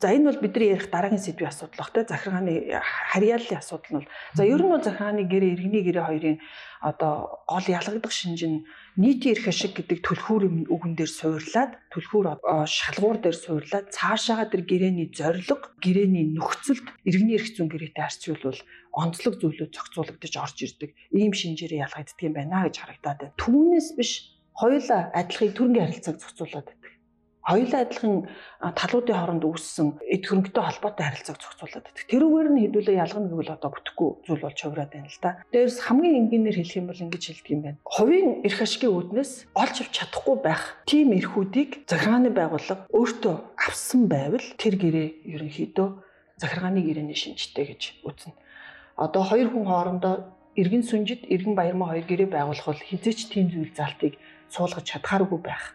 За 0.00 0.08
энэ 0.16 0.32
бол 0.32 0.40
бидний 0.40 0.72
ярих 0.72 0.88
дараагийн 0.88 1.20
сэдвийн 1.20 1.52
асуудал 1.52 1.76
бах 1.76 1.92
те. 1.92 2.08
Захиргааны 2.08 2.80
харьяаллын 3.12 3.60
асуудал 3.60 3.92
нь 3.92 3.98
бол. 4.00 4.08
За 4.32 4.48
ер 4.48 4.56
нь 4.64 4.72
бол 4.72 4.80
захиргааны 4.80 5.28
гэрээ 5.28 5.52
иргэний 5.60 5.84
гэрээ 5.84 6.08
хоёрын 6.08 6.38
одоо 6.80 7.44
гол 7.44 7.66
ялгагдах 7.68 8.08
шинж 8.08 8.40
нь 8.48 8.64
нийтийн 8.96 9.36
эрх 9.36 9.52
ашиг 9.52 9.76
гэдэг 9.76 10.00
түлхүүр 10.00 10.72
үгэн 10.72 10.96
дээр 10.96 11.12
суурлаад 11.12 11.72
түлхүүр 11.92 12.26
шалгуур 12.64 13.18
дээр 13.20 13.36
суурлаад 13.36 13.92
цаашаага 13.92 14.48
тэр 14.48 14.64
гэрээний 14.64 15.12
зорилго 15.12 15.68
гэрээний 15.84 16.32
нөхцөлд 16.32 16.86
иргэний 17.04 17.36
эрх 17.36 17.52
зүйн 17.52 17.68
гэрээтэй 17.68 18.00
харьцуулбал 18.00 18.60
онцлог 18.96 19.34
зүйлүүд 19.36 19.76
зохицуулагдаж 19.76 20.32
орж 20.40 20.56
ирдэг. 20.64 20.90
Ийм 21.12 21.36
шинжээрээ 21.36 21.84
ялгагддаг 21.84 22.24
юм 22.24 22.34
байна 22.40 22.64
гэж 22.64 22.76
харагдаад 22.80 23.18
байна. 23.20 23.36
Түүнээс 23.36 23.88
биш 24.00 24.32
хоёулаа 24.56 25.12
адилхан 25.12 25.52
төрөнгийн 25.52 25.86
харилцааг 25.92 26.16
зохицуулаад 26.24 26.68
хоёулаа 27.40 27.80
адилхан 27.88 28.14
талуудын 28.60 29.16
хооронд 29.16 29.44
үүссэн 29.48 29.88
эд 30.04 30.22
хөрөнгөтэй 30.28 30.64
холбоотой 30.64 31.04
харилцааг 31.08 31.38
зохицуулаад 31.40 31.84
байдаг. 31.88 32.04
Тэрүүгээр 32.12 32.48
нь 32.52 32.62
хэдүүлээ 32.68 33.00
ялгана 33.00 33.28
гэвэл 33.32 33.54
одоо 33.56 33.70
бүтэхгүй 33.72 34.10
зүйл 34.28 34.44
болж 34.44 34.58
хувираад 34.60 34.92
байна 34.92 35.08
л 35.08 35.20
да. 35.24 35.40
Дээрс 35.48 35.78
хамгийн 35.88 36.18
энгийнээр 36.20 36.56
хэлэх 36.60 36.78
юм 36.78 36.88
бол 36.92 37.04
ингэж 37.04 37.24
хэлдэг 37.24 37.50
юм 37.56 37.62
байна. 37.64 37.78
Хувийн 37.88 38.28
эрх 38.44 38.58
ашигын 38.60 38.92
үүднээс 38.92 39.32
олж 39.56 39.76
авч 39.80 39.92
чадахгүй 39.96 40.36
байх 40.44 40.62
тийм 40.84 41.08
эрхүүдийг 41.16 41.70
захиргааны 41.88 42.30
байгууллага 42.30 42.84
өөртөө 42.92 43.34
авсан 43.56 44.00
байвал 44.12 44.46
тэр 44.60 44.74
гэрээ 44.76 45.08
ерөнхийдөө 45.32 45.88
захиргааны 46.36 46.80
гэрээний 46.84 47.16
шинжтэй 47.16 47.72
гэж 47.72 48.04
үзнэ. 48.04 48.36
Одоо 49.00 49.24
хоёр 49.24 49.48
хүн 49.48 49.64
хоорондоо 49.64 50.14
иргэн 50.60 50.84
сүнжид 50.84 51.24
иргэн 51.24 51.56
баярмаа 51.56 51.96
хоёр 51.96 52.04
гэрээ 52.04 52.28
байгуулах 52.28 52.66
бол 52.68 52.82
хизээч 52.84 53.32
тийм 53.32 53.48
зүйл 53.48 53.72
залтыг 53.72 54.20
суулгаж 54.52 54.84
чадхааргүй 54.84 55.40
байх 55.40 55.72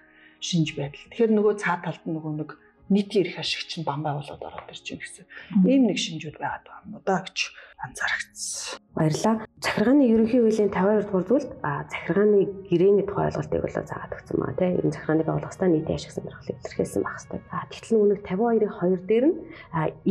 шинж 0.49 0.69
байдал. 0.77 1.05
Тэгэхээр 1.09 1.31
нөгөө 1.33 1.53
цаа 1.61 1.77
талд 1.81 2.03
нь 2.05 2.15
нөгөө 2.15 2.33
нэг 2.39 2.49
нийтийн 2.89 3.25
эрх 3.25 3.41
ашигч 3.41 3.81
нь 3.81 3.87
бамбай 3.87 4.13
болоод 4.13 4.41
ороод 4.45 4.69
ирж 4.69 4.85
байна 4.85 5.01
гэсэн 5.01 5.25
ийм 5.65 5.81
нэг 5.89 5.97
шинжүүд 5.97 6.37
байгаад 6.37 6.65
байгаа 6.65 6.85
юм 6.85 6.93
уу 6.95 7.03
да 7.05 7.17
гэж 7.25 7.37
анзаарчихсан. 7.81 8.77
Баярлалаа. 8.93 9.35
Захиргааны 9.59 10.05
ерөнхий 10.05 10.41
хуулийн 10.41 10.69
52 10.69 11.09
дугаар 11.09 11.25
зүйлд 11.25 11.51
захиргааны 11.65 12.39
гэрээний 12.69 13.05
тухай 13.09 13.25
ойлголтыг 13.29 13.61
бол 13.61 13.73
заагаад 13.73 14.15
өгсөн 14.15 14.37
байна 14.37 14.57
тийм. 14.57 14.77
Ер 14.79 14.85
нь 14.85 14.93
захиргааны 14.93 15.23
байгууллагастаа 15.25 15.67
нийтийн 15.69 15.97
ашиг 15.97 16.13
сонирхлыг 16.13 16.57
илэрхийлсэн 16.61 17.01
байх 17.03 17.17
хэрэгтэй. 17.17 17.41
А 17.49 17.65
тэгтэл 17.73 17.97
нүг 17.97 18.21
52-ийн 18.21 18.69
2 18.69 19.09
дээр 19.09 19.25
нь 19.29 19.37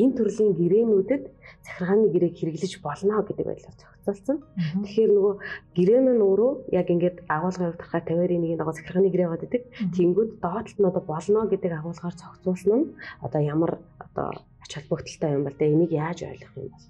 энэ 0.03 0.17
төрлийн 0.19 0.53
гэрээнүүдэд 0.59 1.23
захиргааны 1.67 2.07
гэрээг 2.11 2.35
хэрэглэж 2.37 2.73
болно 2.83 3.23
гэдэг 3.23 3.47
байдлаар 3.47 3.93
зохицуулсан. 4.04 4.38
Тэгэхээр 4.84 5.12
нөгөө 5.16 5.34
гэрээ 5.76 6.00
маань 6.04 6.23
өөрөө 6.23 6.52
яг 6.76 6.87
ингээд 6.92 7.16
агуулгын 7.26 7.66
хувьд 7.73 7.82
харахад 7.82 8.08
52-ийн 8.12 8.42
нэг 8.44 8.52
дагуу 8.61 8.76
захиргааны 8.76 9.11
гэрээ 9.11 9.28
гоод 9.32 9.46
идэг. 9.49 9.62
Тэнгүүд 9.96 10.30
доотлолт 10.44 10.78
нь 10.78 10.88
одоо 10.88 11.02
болно 11.08 11.40
гэдэг 11.49 11.73
агуулгаар 11.73 12.16
зохицуулсан 12.20 12.73
нь 12.78 12.87
одоо 13.25 13.40
ямар 13.40 13.73
одоо 13.99 14.28
ач 14.62 14.70
холбогдолтой 14.76 15.30
юм 15.37 15.44
бол 15.44 15.56
тэ 15.56 15.73
энийг 15.73 15.92
яаж 15.92 16.18
ойлгох 16.28 16.54
юм 16.61 16.68
бол 16.73 16.87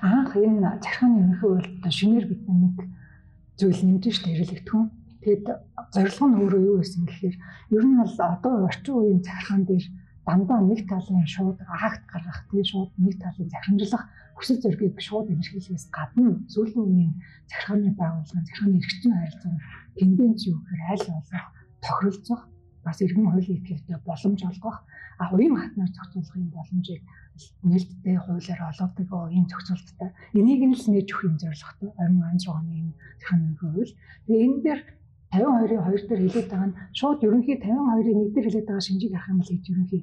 анх 0.00 0.32
энэ 0.36 0.80
захиргааны 0.80 1.16
ерөнхий 1.20 1.40
хуульд 1.44 1.84
шинээр 1.92 2.26
бид 2.32 2.42
нэг 2.48 2.76
зүйл 3.60 3.80
нэмж 3.84 4.04
штэ 4.16 4.32
хэрэглэгдэхүүн. 4.32 4.88
Тэгэд 5.20 5.46
зорилго 5.92 6.24
нь 6.24 6.38
өөрөө 6.40 6.62
юу 6.64 6.76
гэсэн 6.80 7.04
гэхээр 7.04 7.36
ер 7.76 7.84
нь 7.84 8.00
бол 8.00 8.16
одоо 8.16 8.54
орчин 8.64 8.94
үеийн 8.96 9.20
захиргаан 9.20 9.64
дээр 9.68 9.86
дандаа 10.26 10.60
нэг 10.60 10.80
талын 10.90 11.26
шууд 11.26 11.58
акт 11.64 12.02
гаргах 12.12 12.40
тийм 12.50 12.64
шууд 12.70 12.90
нэг 13.04 13.14
талын 13.22 13.48
захирамжлах 13.50 14.04
хүсэл 14.36 14.62
зорилгыг 14.62 15.00
шууд 15.00 15.26
илэрхийлэхээс 15.32 15.86
гадна 15.96 16.30
сүүлийн 16.52 16.84
үеийн 16.84 17.12
захиргааны 17.50 17.90
байгууллагын 18.00 18.46
захиргааны 18.46 18.78
эрхтэн 18.80 19.12
харилцааны 19.16 19.60
тенденц 19.98 20.40
юу 20.50 20.58
гэхээр 20.60 20.82
аль 20.92 21.06
болох 21.08 21.46
тохиролцох 21.84 22.40
бас 22.84 22.98
иргэн 23.04 23.28
хуулийн 23.30 23.58
этгээдтэй 23.60 23.98
боломж 24.08 24.40
олгох 24.50 24.78
а 25.20 25.24
уян 25.34 25.56
хатнаар 25.56 25.92
зохицуулахын 25.92 26.52
боломжийг 26.56 27.02
нээлттэй 27.62 28.16
хуулиар 28.20 28.60
олгодог 28.70 29.10
ийм 29.32 29.44
зохицуулттай. 29.48 30.10
Энийг 30.38 30.62
нь 30.64 30.76
л 30.76 30.86
нээж 30.92 31.08
өгөх 31.12 31.28
юм 31.28 31.36
зорилготой 31.40 31.90
2016 31.96 32.48
оны 32.56 32.72
энэ 32.80 32.92
захиргааны 33.20 33.56
хууль. 33.60 33.92
Тэгээ 34.24 34.44
энэ 34.46 34.62
дээр 34.64 34.80
52-ийн 35.30 35.82
2 35.86 36.08
дээр 36.10 36.22
хэлээд 36.26 36.48
байгаа 36.50 36.68
нь 36.70 36.78
шууд 36.98 37.22
ерөнхий 37.22 37.56
52-ийн 37.62 38.18
1 38.18 38.34
дээр 38.34 38.46
хэлээд 38.50 38.66
байгаа 38.66 38.86
шинжийг 38.86 39.12
харах 39.14 39.30
юм 39.30 39.38
бол 39.38 39.52
хэд 39.54 39.70
ерөнхий 39.70 40.02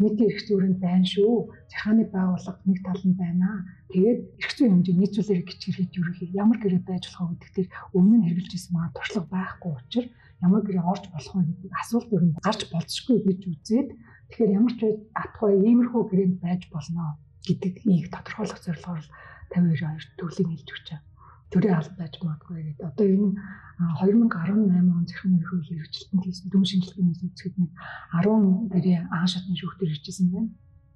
нийтийн 0.00 0.28
эрх 0.32 0.40
зүйрэнд 0.48 0.78
байна 0.80 1.06
шүү. 1.14 1.34
Захааны 1.68 2.04
байгууллага 2.08 2.60
нэг 2.64 2.78
тал 2.80 3.02
нь 3.04 3.20
байна. 3.20 3.48
Тэгээд 3.92 4.20
эрх 4.40 4.52
зүйн 4.56 4.72
хэмжээ 4.72 4.96
нийцүүлэр 4.96 5.40
гिचгэр 5.44 5.76
хэд 5.76 5.92
ерөнхий 6.00 6.28
ямар 6.32 6.58
гэрээ 6.60 6.82
байж 6.88 7.04
болох 7.12 7.28
вэ 7.28 7.36
гэдэг 7.36 7.52
дээр 7.56 7.68
өмнө 7.96 8.16
нь 8.16 8.26
хэрэгжилж 8.26 8.52
ирсэн 8.56 8.72
маань 8.72 8.96
туршлага 8.96 9.28
байхгүй 9.28 9.72
учраас 9.76 10.08
ямар 10.40 10.62
гэрээ 10.64 10.84
орж 10.92 11.04
болох 11.12 11.34
вэ 11.36 11.44
гэдэг 11.52 11.70
асуулт 11.82 12.08
ер 12.16 12.22
нь 12.24 12.36
гарч 12.40 12.60
болцсохгүй 12.72 13.18
гэж 13.28 13.40
үзээд 13.52 13.88
тэгэхээр 14.32 14.56
ямар 14.56 14.74
ч 14.78 14.80
атгай 15.12 15.52
иймэрхүү 15.68 16.02
гэрээнд 16.08 16.36
байж 16.40 16.62
болно 16.72 17.20
гэдгийг 17.44 18.08
тодорхойлох 18.08 18.60
зорилгоор 18.64 19.04
52 19.52 20.16
төрлийн 20.16 20.50
хэлж 20.50 20.68
өгч 20.72 20.86
байгаа 20.88 21.11
төрийн 21.52 21.76
алба 21.76 21.94
байж 22.00 22.14
магадгүй 22.18 22.56
гэдэг. 22.72 22.88
Одоо 22.88 23.06
энэ 23.06 23.28
2018 24.00 24.56
он 24.56 25.04
ерхий 25.04 25.46
хуулийн 25.46 25.78
хэрэгжилтэнд 25.78 26.24
хийсэн 26.24 26.48
дүн 26.48 26.64
шинжилгээний 26.64 27.16
үзэхэд 27.28 27.56
нэг 27.60 27.70
10 28.24 28.72
гэрээ 28.72 28.98
аан 29.12 29.28
шатны 29.28 29.54
шүүхтэр 29.60 29.92
иржсэн 29.92 30.28
байна. 30.32 30.50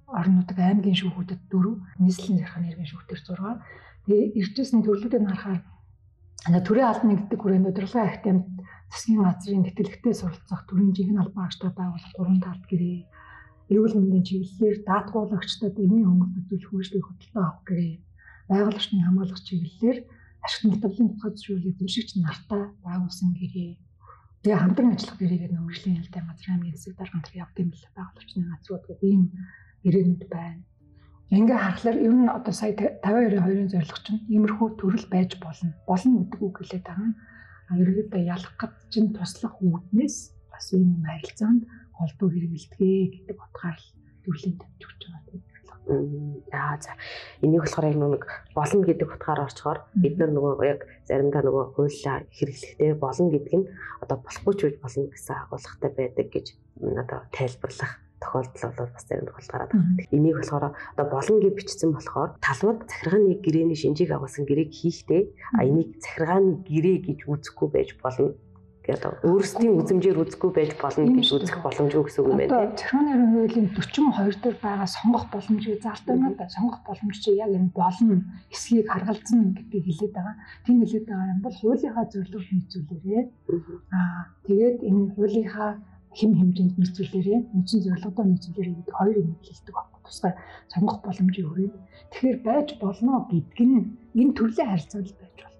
Орон 0.09 0.35
нутаг 0.41 0.57
аймгийн 0.57 0.97
шүүхүүдэд 0.97 1.41
4, 1.51 2.01
нийслэлийн 2.01 2.39
захиргааны 2.41 2.67
иргэн 2.73 2.89
шүүхтэр 2.89 3.19
6. 3.21 3.61
Тэгээ 4.07 4.25
иржсэн 4.39 4.81
төрлүүдийг 4.81 5.23
харахаар 5.27 5.61
төрийн 6.63 6.89
албаны 6.89 7.13
гэдэг 7.19 7.39
хүрээнд 7.43 7.69
удирдлагын 7.69 8.07
ахтемд 8.07 8.45
засгийн 8.87 9.21
газрын 9.23 9.67
тэтгэлэгтэй 9.67 10.13
суралцах 10.15 10.63
төрийн 10.65 10.95
жинхэнэ 10.95 11.21
албан 11.21 11.45
агчтай 11.45 11.71
байгуулах 11.75 12.13
3 12.15 12.39
талд 12.39 12.63
гэрээ 12.71 12.97
эрүүл 13.67 13.95
мэндийн 13.99 14.23
чиглэлээр 14.23 14.77
даатгуулагчдад 14.87 15.75
эмийн 15.75 16.07
хөнгөлт 16.07 16.39
үзүүлэх 16.39 16.71
үйлчлэгийг 16.71 17.07
хөдөлгөөн 17.07 17.43
авах 17.43 17.63
гэрээ 17.67 17.93
байгууллагын 18.47 19.03
хамгаалах 19.03 19.41
чиглэлээр 19.43 19.97
ашигт 20.47 20.65
мэдрэлийн 20.71 21.09
тухай 21.11 21.31
зөвшөөрлөг 21.35 21.75
эзэмшигч 21.75 22.09
нартай 22.23 22.63
байгуулсан 22.87 23.35
гэрээ. 23.35 23.71
Тэгээ 24.41 24.61
хамтран 24.63 24.95
ажиллах 24.95 25.17
гэрээгээр 25.19 25.53
нөмөрлийн 25.59 25.99
ялтай 25.99 26.21
газар 26.23 26.47
аймгийн 26.55 26.75
хэсэг 26.75 26.95
дарга 26.95 27.15
хамтран 27.19 27.41
явдаг 27.43 27.59
юм 27.59 27.71
байна. 27.75 27.91
Байгуулагчны 27.99 28.43
газрууд 28.47 28.83
гэдэг 28.87 29.09
ийм 29.11 29.23
гэрээнүүд 29.83 30.23
байна. 30.31 30.61
Ингээ 31.27 31.59
харахаар 31.59 31.97
ер 32.07 32.13
нь 32.15 32.31
одоо 32.31 32.53
сая 32.55 32.71
52-2-ын 32.71 33.67
зорилго 33.73 33.99
чинь 34.07 34.23
иймэрхүү 34.31 34.67
төрөл 34.79 35.07
байж 35.11 35.31
болно. 35.43 35.75
Болно 35.83 36.23
гэдэг 36.23 36.39
үг 36.39 36.55
хэлээд 36.63 36.85
байгаа 36.87 37.07
нь 37.11 37.19
ерөөдөө 37.75 38.21
ялах 38.23 38.53
гэж 38.55 38.73
чинь 38.87 39.11
туслах 39.11 39.55
үүднээс 39.59 40.17
бас 40.47 40.65
ийм 40.71 40.95
юм 40.95 41.03
харилцаанд 41.03 41.61
холбоо 41.97 42.27
хэрэгэлдэгэ 42.31 43.27
гэдэг 43.27 43.37
утгаар 43.43 43.75
л 43.75 43.87
төрлийн 44.23 44.55
тавьж 44.55 44.81
өгч 44.87 45.01
байгаа. 45.11 45.39
Аа 45.87 46.77
за. 46.81 46.91
Энийг 47.41 47.63
болохоор 47.63 47.87
яг 47.87 47.95
нэг 47.95 48.23
болно 48.55 48.83
гэдэг 48.83 49.07
утгаар 49.07 49.47
орчхоор 49.47 49.79
бид 49.95 50.19
нар 50.19 50.31
нөгөө 50.35 50.65
яг 50.67 50.81
заримдаа 51.07 51.43
нөгөө 51.47 51.65
хуулиа 51.79 52.27
хэрэглэхдээ 52.35 52.91
болно 52.99 53.31
гэдэг 53.31 53.55
нь 53.55 53.69
одоо 54.03 54.17
болохгүй 54.19 54.53
ч 54.59 54.61
үж 54.67 54.75
болно 54.83 55.07
гэсэн 55.07 55.35
агуулгатай 55.47 55.91
байдаг 55.95 56.27
гэж 56.27 56.47
одоо 56.83 57.19
тайлбарлах 57.31 57.93
тохиолдол 58.19 58.73
бол 58.77 58.91
бас 58.91 59.05
зарим 59.07 59.25
тохиолдол 59.25 59.53
гараад 59.53 59.71
байна. 59.71 59.97
Энийг 60.11 60.35
болохоор 60.37 60.65
одоо 60.73 61.05
болно 61.07 61.37
гэж 61.39 61.53
бичсэн 61.55 61.91
болохоор 61.93 62.29
талбад 62.41 62.79
захиргааны 62.89 63.39
гэрээний 63.45 63.77
шинжийг 63.77 64.11
агуулсан 64.11 64.43
гэрээг 64.45 64.71
хийхдээ 64.73 65.21
а 65.55 65.63
энийг 65.63 66.01
захиргааны 66.03 66.65
гэрээ 66.67 66.97
гэж 67.07 67.19
үзэхгүй 67.29 67.67
байж 67.71 67.89
болно 68.01 68.33
одоо 68.95 69.11
өөрсдийн 69.27 69.75
үзмжээр 69.83 70.21
үзэхгүй 70.23 70.51
байж 70.55 70.71
болно 70.79 71.11
гэж 71.11 71.27
үзэх 71.27 71.59
боломжгүй 71.59 72.03
гэсэн 72.07 72.21
үг 72.23 72.31
юм 72.31 72.39
байна. 72.39 72.51
Одоо 72.55 72.71
захиргааны 72.71 73.25
хуулийн 73.35 73.67
42 73.75 74.39
дээр 74.43 74.57
байгаа 74.63 74.87
сонгох 74.87 75.25
боломжийг 75.33 75.83
заалтай 75.83 76.15
юм 76.15 76.35
да. 76.39 76.47
Сонгох 76.47 76.81
боломж 76.87 77.15
чи 77.19 77.35
яг 77.35 77.51
энэ 77.51 77.75
болно 77.75 78.23
эсхийг 78.47 78.87
харгалзсан 78.87 79.59
гэдгийг 79.59 79.85
хэлээд 79.91 80.13
байгаа. 80.15 80.35
Тийм 80.63 80.77
хэлээд 80.79 81.05
байгаа 81.11 81.33
юм 81.35 81.41
бол 81.43 81.55
хуулийнхаа 81.59 82.05
зөвлөлд 82.07 82.51
нийцүүлээрээ 82.55 83.23
аа 83.91 84.21
тэгээд 84.47 84.77
энэ 84.87 85.01
хуулийнхаа 85.15 85.71
хэм 86.17 86.31
хэмжээнд 86.39 86.75
нийцүүлээрээ 86.79 87.39
үндсэн 87.55 87.79
зорилгодоо 87.83 88.25
нийцүүлээрээ 88.25 88.75
гэдэг 88.77 88.95
хоёр 88.95 89.17
юм 89.19 89.29
хэлдэг 89.43 89.73
байна. 89.75 89.99
Тусгай 90.07 90.33
сонгох 90.71 90.99
боломжийг 91.03 91.47
хүрээд 91.51 91.75
тэгэхээр 92.11 92.37
байж 92.47 92.67
болно 92.79 93.27
гэдг 93.27 93.59
нь 93.67 93.79
энэ 94.15 94.35
төрлийн 94.37 94.69
харилцаа 94.71 95.03
байж 95.03 95.13
болно 95.43 95.56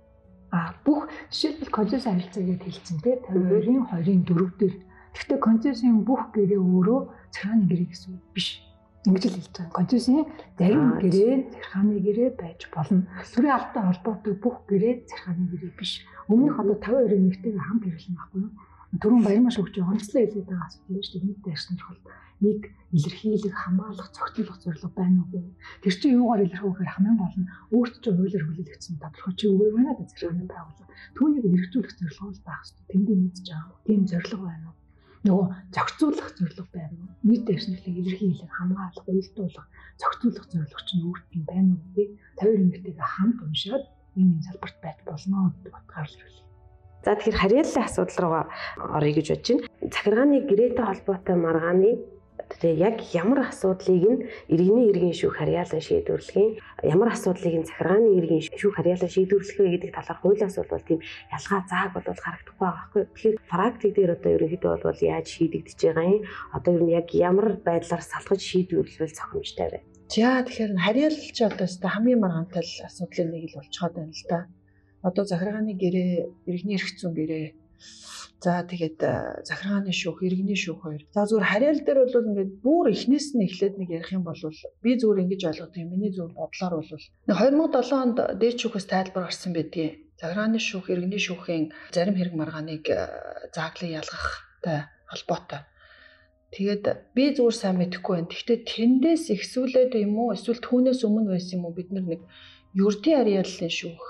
А 0.52 0.74
бүх 0.86 1.12
жишээлбэл 1.32 1.72
концесс 1.76 2.08
харилцаа 2.08 2.44
гэдээ 2.44 2.72
хэлсэн 2.72 2.98
тий 3.04 3.16
52-ын 3.28 3.84
2-ын 3.92 4.22
4 4.24 4.60
дээр. 4.60 4.76
Гэхдээ 5.18 5.40
концессийн 5.44 6.06
бүх 6.08 6.32
гэрээ 6.32 6.62
өөрөө 6.62 7.00
захиргааны 7.34 7.66
гэрээ 7.68 7.88
гэсэн 7.92 8.16
үг 8.16 8.26
биш. 8.32 8.48
Ингэж 9.08 9.24
л 9.28 9.36
хэлж 9.36 9.56
байгаа. 9.56 9.78
Концессийн 9.80 10.24
зарим 10.56 10.86
гэрээ 11.04 11.34
захиргааны 11.52 11.96
гэрээ 12.06 12.30
байж 12.40 12.62
болно. 12.72 13.04
Төрийн 13.34 13.56
албатай 13.58 13.84
холбоотой 13.84 14.34
бүх 14.40 14.56
гэрээ 14.70 14.94
захиргааны 15.10 15.46
гэрээ 15.52 15.74
биш. 15.76 15.92
Өмнөх 16.32 16.56
одоо 16.62 16.78
52-ын 16.80 17.24
нэгтэйгээ 17.28 17.64
хамт 17.66 17.84
хэрэглэн 17.84 18.16
байхгүй 18.16 18.40
юу? 18.46 18.52
Төрөн 19.02 19.22
баярмаш 19.24 19.58
өгч 19.62 19.76
онцлог 19.78 20.26
хэлээд 20.26 20.50
байгаа 20.50 20.68
асуудал 20.68 20.98
юм 20.98 21.04
шүү 21.06 21.20
дээ. 21.22 21.28
Нийт 21.28 21.42
дайрсан 21.46 21.76
чухал 21.78 22.02
нэг 22.42 22.60
илэрхийлэх, 22.98 23.56
хамгаалах, 23.58 24.10
цогцлох 24.16 24.58
зорилго 24.62 24.90
байна 24.98 25.22
уу? 25.34 25.54
Тэр 25.82 25.94
чинь 25.98 26.18
юугаар 26.18 26.42
илэрхийлэх 26.46 26.74
гэхээр 26.74 26.94
хамгийн 26.94 27.18
гол 27.22 27.36
нь 27.38 27.52
өөрт 27.76 27.96
чинь 28.02 28.18
хуулиар 28.18 28.46
хүлээлгдсэн 28.46 28.96
тодорхой 29.02 29.34
чи 29.38 29.46
үгүй 29.50 29.70
байна 29.74 29.94
да 29.98 30.04
зэрэг 30.06 30.50
байгууллага. 30.50 30.94
Түүнийг 31.18 31.46
хэрэгжүүлэх 31.46 31.94
зорилго 31.98 32.26
бол 32.30 32.42
байх 32.46 32.62
хэрэгтэй. 32.62 32.86
Тэндээ 32.92 33.18
мэдж 33.22 33.46
байгаа 33.46 33.70
юм. 33.70 33.86
Тийм 33.86 34.02
зорилго 34.10 34.46
байна 34.46 34.68
уу? 34.70 34.78
нөгөө 35.26 35.48
зохицуулах 35.76 36.30
зорилго 36.38 36.72
байна 36.72 36.98
уу? 37.02 37.12
Нийт 37.28 37.44
дайрсныг 37.46 37.84
илэрхийлэх, 37.84 38.52
хамгаалах, 38.54 39.06
уялдуулах, 39.10 39.68
зохицуулах 40.00 40.46
зорилго 40.54 40.82
чинь 40.88 41.06
өөрт 41.10 41.30
нь 41.36 41.48
байна 41.52 41.72
уу 41.76 41.90
гэх 41.96 42.10
50 42.40 42.62
нэмэгтэйгээ 42.62 43.08
хамт 43.14 43.40
уншаад 43.44 43.84
энэ 44.16 44.46
салбарт 44.48 44.78
байж 44.82 45.00
болно 45.10 45.52
гэдэг 45.52 45.74
утгаар 45.76 46.08
л 46.08 46.18
хэлээ. 46.22 46.47
За 47.06 47.16
тэгэхээр 47.16 47.42
харьяаллын 47.42 47.86
асуудал 47.86 48.20
руугаа 48.24 48.46
орё 48.98 49.12
гэж 49.16 49.28
бодож 49.32 49.48
байна. 49.48 49.68
Захиргааны 49.94 50.38
гэрээтэй 50.50 50.86
холбоотой 50.86 51.36
маргааны 51.38 51.92
тэгээ 52.48 52.76
яг 52.80 52.98
ямар 53.14 53.40
асуудлыг 53.52 54.04
нь 54.08 54.20
иргэний 54.54 54.88
иргэн 54.92 55.16
шүүх 55.20 55.36
харьяалан 55.40 55.84
шийдвэрлэхийн 55.84 56.52
ямар 56.84 57.10
асуудлыг 57.12 57.56
нь 57.60 57.68
захиргааны 57.68 58.10
иргэн 58.18 58.42
шүүх 58.48 58.76
харьяалан 58.80 59.12
шийдвэрлэх 59.12 59.58
вэ 59.60 59.68
гэдэг 59.74 59.92
талаар 59.94 60.20
хуулиас 60.22 60.56
бол 60.56 60.88
тийм 60.88 61.00
ялгаа 61.36 61.62
зааг 61.68 61.90
бол 61.94 62.08
харагдахгүй 62.08 62.60
байгаа 62.64 62.84
байхгүй. 62.88 63.04
Тэгэхээр 63.12 63.38
практик 63.52 63.92
дээр 63.96 64.12
одоо 64.16 64.32
ерөнхийдөө 64.38 64.74
бол 64.86 65.02
яаж 65.04 65.28
шийдэгдэж 65.28 65.80
байгаа 65.84 66.08
юм? 66.08 66.22
Одоо 66.56 66.72
ер 66.78 66.84
нь 66.84 66.96
яг 66.96 67.08
ямар 67.14 67.48
байдлаар 67.68 68.04
салгаж 68.04 68.42
шийдвэрлэвэл 68.42 69.18
цохимжтой 69.18 69.68
вэ? 69.72 69.80
За 70.08 70.40
тэгэхээр 70.48 70.72
харьяалал 70.80 71.28
чи 71.36 71.44
одоо 71.44 71.68
өстой 71.68 71.92
хамгийн 71.92 72.24
маргаантай 72.24 72.64
асуудлын 72.64 73.28
нэг 73.28 73.44
л 73.52 73.58
болчиход 73.60 73.94
байна 73.96 74.16
л 74.16 74.26
да. 74.32 74.40
Одоо 75.02 75.24
захиргааны 75.26 75.74
гэрээ, 75.78 76.14
иргэний 76.50 76.78
эрх 76.78 76.90
зүйн 76.98 77.14
гэрээ 77.14 77.46
За 78.38 78.62
тэгээд 78.62 79.02
э, 79.02 79.42
захиргааны 79.50 79.90
шүүх, 79.90 80.22
иргэний 80.22 80.54
шүүх 80.54 80.86
хоёр. 80.86 81.02
За 81.10 81.26
зүгээр 81.26 81.50
харьяал 81.50 81.82
дээр 81.82 82.00
бол 82.06 82.30
ингээд 82.30 82.52
бүр 82.62 82.86
эхнээс 82.94 83.34
нь 83.34 83.46
эхлээд 83.50 83.76
нэг 83.82 83.90
ярих 83.98 84.14
юм 84.14 84.24
бол 84.30 84.38
би 84.38 84.92
зүгээр 84.94 85.22
ингэж 85.26 85.42
ойлгодог 85.50 85.78
юм. 85.82 85.90
Миний 85.90 86.14
зөв 86.14 86.38
бодлоор 86.38 86.74
бол 86.78 86.92
2007 87.26 87.98
онд 87.98 88.18
дээд 88.38 88.62
шүүхээс 88.62 88.88
тайлбар 88.94 89.26
гарсан 89.26 89.58
байдгийг. 89.58 90.06
Захиргааны 90.22 90.62
шүүх, 90.62 90.86
иргэний 90.94 91.18
шүүхийн 91.18 91.74
зарим 91.90 92.14
хэрэг 92.14 92.36
маргааныг 92.38 92.86
э, 92.94 93.10
зааглан 93.58 93.98
ялгахтай 94.06 94.86
холбоотой 95.10 95.62
Тэгээд 96.54 96.86
би 97.18 97.24
зүгээр 97.36 97.58
сайн 97.58 97.78
мэдэхгүй 97.82 98.14
байна. 98.22 98.32
Гэхдээ 98.32 98.60
тэндээс 98.70 99.26
ихсүүлээд 99.34 99.94
юм 99.98 100.14
уу 100.22 100.32
эсвэл 100.38 100.62
түүнээс 100.64 101.02
өмнө 101.04 101.34
байсан 101.34 101.60
юм 101.60 101.68
уу 101.68 101.76
бид 101.76 101.90
нэг 101.92 102.24
ердийн 102.78 103.20
ариаллын 103.20 103.74
шүүх, 103.74 104.08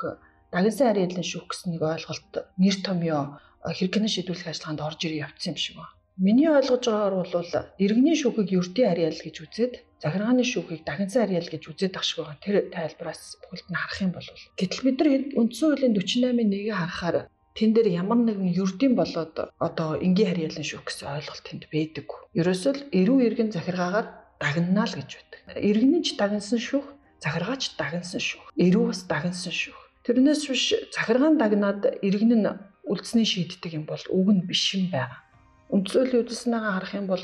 дагнсан 0.53 0.87
ариаллын 0.91 1.27
шүүх 1.27 1.45
гэсэн 1.49 1.69
нэг 1.73 1.81
ойлголт 1.83 2.31
нэр 2.61 2.75
томьёо 2.87 3.23
хэрэгнээ 3.65 4.11
шийдвэрлэх 4.13 4.51
ажиллагаанд 4.51 4.85
орж 4.87 4.99
ирээ 5.03 5.23
явцсан 5.27 5.51
юм 5.53 5.59
шиг 5.59 5.75
байна. 5.77 5.95
Миний 6.17 6.49
ойлгож 6.49 6.83
байгаагаар 6.87 7.15
бол 7.29 7.51
иргэний 7.83 8.17
шүүхийг 8.17 8.49
ердийн 8.57 8.89
ариал 8.89 9.19
гэж 9.21 9.35
үзээд 9.43 9.73
захиргааны 10.01 10.43
шүүхийг 10.47 10.81
дагнсан 10.81 11.21
ариал 11.25 11.49
гэж 11.51 11.63
үзээд 11.69 11.93
ах 11.97 12.05
шиг 12.07 12.17
байгаа. 12.25 12.41
Тэр 12.41 12.55
тайлбараас 12.73 13.37
бүхэлд 13.41 13.67
нь 13.69 13.77
харах 13.77 13.99
юм 14.01 14.11
бол 14.17 14.29
гэтэл 14.57 14.85
бид 14.85 14.97
нар 14.97 15.09
үндсэн 15.37 15.67
хуулийн 15.67 15.93
48-ийн 15.93 16.37
1-ийг 16.41 16.73
харахаар 16.73 17.17
тэн 17.57 17.69
дээр 17.73 17.87
ямар 18.01 18.19
нэгэн 18.21 18.53
ердийн 18.53 18.93
болоод 18.97 19.35
одоо 19.57 19.89
энгийн 19.97 20.29
харьяалан 20.29 20.65
шүүх 20.65 20.85
гэсэн 20.85 21.09
ойлголт 21.17 21.45
тэнд 21.45 21.63
байдаг. 21.73 22.07
Ерөөсөө 22.37 22.73
л 22.77 22.81
эрүү 22.93 23.17
иргэн 23.27 23.49
захиргаагаар 23.53 24.07
дагнана 24.41 24.85
л 24.85 24.97
гэж 24.97 25.09
байдаг. 25.17 25.41
Иргэний 25.57 26.01
ч 26.05 26.13
дагнсан 26.21 26.61
шүүх, 26.61 26.85
захиргаач 27.21 27.73
дагнсан 27.81 28.21
шүүх, 28.21 28.45
эрүү 28.61 28.83
бас 28.93 29.01
дагнсан 29.09 29.53
шүүх. 29.53 29.86
Тэрнээс 30.07 30.47
биш 30.47 30.63
захиргаан 30.95 31.35
дагнаад 31.35 31.99
иргэн 31.99 32.33
нь 32.39 32.47
үлдсний 32.87 33.27
шийддэг 33.27 33.75
юм 33.75 33.83
бол 33.83 33.99
үг 34.07 34.27
нь 34.31 34.47
биш 34.47 34.63
юм 34.79 34.87
байна. 34.87 35.19
Үндсөлийн 35.67 36.23
үзэлснээгээ 36.23 36.71
харах 36.71 36.93
юм 36.95 37.07
бол 37.11 37.23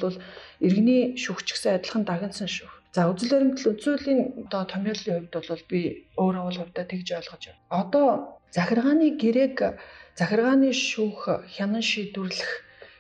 иргэний 0.59 1.15
шүүгч 1.15 1.47
гэсэн 1.55 1.79
адилхан 1.79 2.03
дагнсан 2.03 2.51
шүүх. 2.51 2.75
За 2.91 3.07
үзэл 3.07 3.31
баримтлал 3.31 3.71
үндсөлийн 3.71 4.19
одоо 4.51 4.61
томьёолын 4.67 5.31
хувьд 5.31 5.47
бол 5.47 5.63
би 5.71 5.79
өөрөө 6.19 6.43
бол 6.43 6.59
хувьдаа 6.59 6.85
тэгж 6.91 7.07
ойлгож 7.15 7.43
байна. 7.47 7.63
Одоо 7.71 8.07
захиргааны 8.51 9.07
гэрээг 9.15 9.57
захиргааны 10.19 10.69
шүүх 10.75 11.47
хянан 11.55 11.79
шийдвэрлэх 11.79 12.51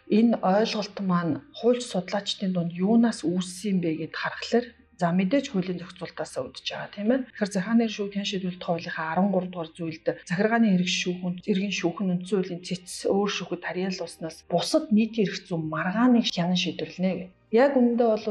энэ 0.07 0.39
ойлголт 0.39 0.95
маань 1.03 1.43
хууль 1.59 1.83
судлаачдын 1.83 2.55
дунд 2.55 2.71
юунаас 2.71 3.27
үүссэн 3.27 3.67
юм 3.71 3.77
бэ 3.83 3.89
гэд 3.99 4.15
харахаар 4.15 4.65
За 5.01 5.09
мэдээж 5.09 5.45
хуулийн 5.49 5.81
зохицуултаас 5.81 6.37
үүдж 6.37 6.65
байгаа 6.69 6.89
тийм 6.93 7.09
ээ. 7.09 7.19
Тэгэхээр 7.33 7.53
захиргааны 7.53 7.85
шүүх 7.89 8.13
хян 8.13 8.27
шийдвэрлэлт 8.29 8.63
хуулийнхаа 8.65 9.17
13 9.17 9.49
дугаар 9.49 9.69
зүйлд 9.73 10.05
захиргааны 10.29 10.67
эрх 10.77 10.89
шүүхэн, 11.01 11.33
эргэн 11.49 11.73
шүүхэн 11.73 12.11
үндсэн 12.13 12.37
хуулийн 12.37 12.61
цэц 12.61 13.09
өөр 13.09 13.29
шүүхэд 13.33 13.65
харьяалуулснаас 13.65 14.37
бусад 14.53 14.85
нийтийн 14.93 15.25
эрх 15.25 15.37
зүйн 15.49 15.65
маргааныг 15.65 16.29
хянан 16.29 16.59
шийдвэрлэнэ 16.61 17.11
гэх. 17.17 17.31
Яг 17.53 17.73
үүндээ 17.77 18.09
бол 18.13 18.27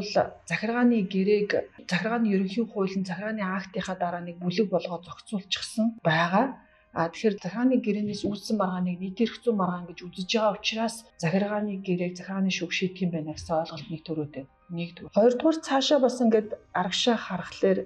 захиргааны 0.50 0.99
гэрээг 1.12 1.50
захиргааны 1.90 2.26
ерөнхий 2.35 2.66
хуулийн 2.66 3.07
захиргааны 3.07 3.42
актынхаа 3.42 3.97
дараа 3.99 4.23
нэг 4.23 4.37
бүлэг 4.38 4.66
болгоод 4.71 5.07
зохицуулчихсан 5.07 5.99
байгаа. 6.02 6.47
А 6.92 7.09
тэгэхээр 7.09 7.37
захиргааны 7.40 7.76
гэрээнээс 7.81 8.23
үүссэн 8.28 8.57
маргааныг 8.59 8.99
нийт 9.00 9.19
эрх 9.25 9.37
зүйн 9.40 9.57
маргаан 9.59 9.87
гэж 9.88 9.99
үзэж 10.07 10.28
байгаа 10.37 10.57
учраас 10.59 10.97
захиргааны 11.23 11.81
гэрээг 11.87 12.14
захиргааны 12.19 12.50
шүүх 12.52 12.73
шийдэх 12.75 13.02
юм 13.07 13.11
байна 13.14 13.33
гэсэн 13.33 13.57
ойлголт 13.62 13.88
нэг 13.88 14.02
төрөөд 14.04 14.33
байна. 14.37 14.50
Нэгдүгээр. 14.73 15.14
Хоёрдугаар 15.17 15.59
цаашаа 15.67 15.99
бас 16.00 16.17
ингээд 16.25 16.49
аргашаа 16.81 17.17
харахаар 17.17 17.79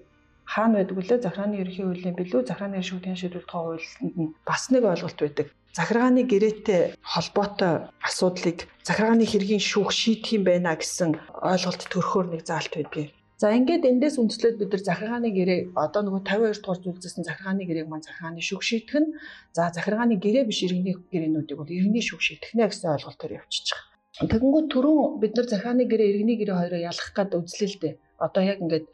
хаана 0.47 0.75
байдаг 0.79 0.97
вүлээ 0.97 1.19
захиргааны 1.23 1.59
ерөнхий 1.63 1.85
хуулийн 1.87 2.19
билүү 2.19 2.41
захиргааны 2.47 2.87
шүүхийн 2.87 3.19
шийдвэрлэх 3.19 3.51
хуулинд 3.51 4.15
нь 4.23 4.35
бас 4.49 4.63
нэг 4.71 4.83
ойлголт 4.87 5.19
байдаг. 5.19 5.47
Захиргааны 5.79 6.23
гэрээтэй 6.31 6.83
холбоотой 7.13 7.91
асуудлыг 8.09 8.59
захиргааны 8.87 9.27
хэргийн 9.27 9.63
шүүх 9.71 9.91
шийдэх 9.91 10.39
юм 10.39 10.45
байна 10.47 10.79
гэсэн 10.79 11.11
ойлголт 11.51 11.83
төрөхөөр 11.91 12.27
нэг 12.31 12.43
заалт 12.47 12.73
байдгийг 12.79 13.11
За 13.37 13.53
ингээд 13.53 13.85
эндээс 13.85 14.17
үндэслээд 14.17 14.57
бид 14.57 14.71
нар 14.73 14.81
захиргааны 14.89 15.29
гэрээ 15.29 15.61
одоо 15.77 16.01
нөгөө 16.09 16.23
52 16.25 16.65
дугаар 16.65 16.81
зүйлсээс 16.81 17.17
нь 17.21 17.29
захиргааны 17.29 17.69
гэрээг 17.69 17.85
маань 17.85 18.01
захиргааны 18.01 18.41
шүүх 18.41 18.65
шийдэх 18.65 18.97
нь 18.97 19.13
за 19.53 19.69
захиргааны 19.77 20.17
гэрээ 20.17 20.49
биш 20.49 20.65
иргэний 20.65 20.97
гэрээнүүдийг 21.13 21.59
бол 21.61 21.69
иргэний 21.69 22.01
шүүх 22.01 22.25
шийдэх 22.25 22.57
нэ 22.57 22.65
гэсэн 22.73 22.97
ойлголтоор 22.97 23.33
байгаа. 23.37 23.53
Тэгэнгүүт 24.17 24.69
түрүүн 24.73 25.21
бид 25.21 25.33
нар 25.37 25.47
захиргааны 25.49 25.85
гэрээ 25.85 26.09
иргэний 26.11 26.37
гэрээ 26.41 26.57
хоёроо 26.57 26.81
ялгах 26.91 27.13
гад 27.13 27.37
үзлээ 27.37 27.69
л 27.69 27.81
дээ 27.83 27.95
одоо 28.19 28.43
яг 28.43 28.59
ингээд 28.65 28.87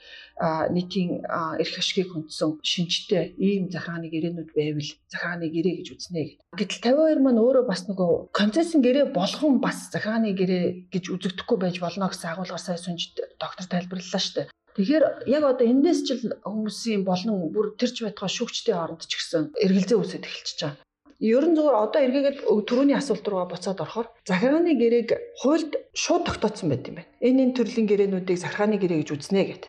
нийтийн 0.74 1.22
эрх 1.62 1.74
ашгийг 1.78 2.10
хөндсөн 2.10 2.58
шинжтэй 2.62 3.34
ийм 3.38 3.70
захааны 3.70 4.10
гэрээнүүд 4.10 4.50
байвал 4.50 4.90
захааны 5.12 5.46
гэрээ 5.46 5.74
гэж 5.78 5.88
үзнэ 5.94 6.20
гэдэг. 6.26 6.58
Гэтэл 6.58 6.82
52 6.90 7.22
маань 7.22 7.42
өөрөө 7.42 7.64
бас 7.70 7.86
нөгөө 7.86 8.34
концессийн 8.34 8.82
гэрээ 8.82 9.06
болгон 9.14 9.62
бас 9.62 9.78
захааны 9.94 10.34
гэрээ 10.34 10.90
гэж 10.90 11.04
үзэгдэхгүй 11.14 11.58
байж 11.62 11.76
болно 11.78 12.10
гэсэн 12.10 12.30
агуулгаар 12.34 12.62
сая 12.62 12.78
сүнжид 12.82 13.38
доктор 13.38 13.66
тайлбарлалаа 13.70 14.22
шүү 14.22 14.34
дээ. 14.34 14.50
Тэгэхээр 14.72 15.04
яг 15.28 15.42
одоо 15.44 15.66
эндээс 15.68 16.00
ч 16.08 16.08
хүмүүсийн 16.42 17.04
болон 17.04 17.52
бүр 17.54 17.76
тэрч 17.76 18.02
байтугай 18.02 18.32
шүүгчдийн 18.32 18.76
хооронд 18.80 19.04
ч 19.04 19.12
гэсэн 19.20 19.52
эргэлзээ 19.52 19.98
үүсэж 20.00 20.22
эхэлчихэж 20.24 20.60
байгаа. 20.64 20.80
Ер 21.22 21.46
нь 21.46 21.54
зүгээр 21.54 21.76
одоо 21.86 22.00
эргээгээд 22.02 22.38
түрүүний 22.66 22.98
асуулт 22.98 23.22
руугаа 23.22 23.54
буцаад 23.54 23.78
орохоор 23.78 24.10
захиргааны 24.26 24.74
гэрээг 24.74 25.38
хуульд 25.38 25.78
шууд 25.94 26.26
тогтооцсон 26.26 26.74
байт 26.74 26.90
юм 26.90 26.98
байна. 26.98 27.14
Энэ 27.22 27.42
энэ 27.46 27.54
төрлийн 27.54 27.86
гэрээнүүдийг 27.86 28.42
захиргааны 28.42 28.82
гэрээ 28.82 29.06
гэж 29.06 29.10
үзнэ 29.14 29.42
гэд. 29.46 29.64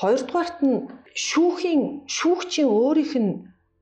Хоёрдугаарт 0.00 0.64
нь 0.64 0.88
шүүхийн 1.12 2.08
шүүгчийн 2.08 2.72
өөрийнх 2.72 3.14
нь 3.20 3.32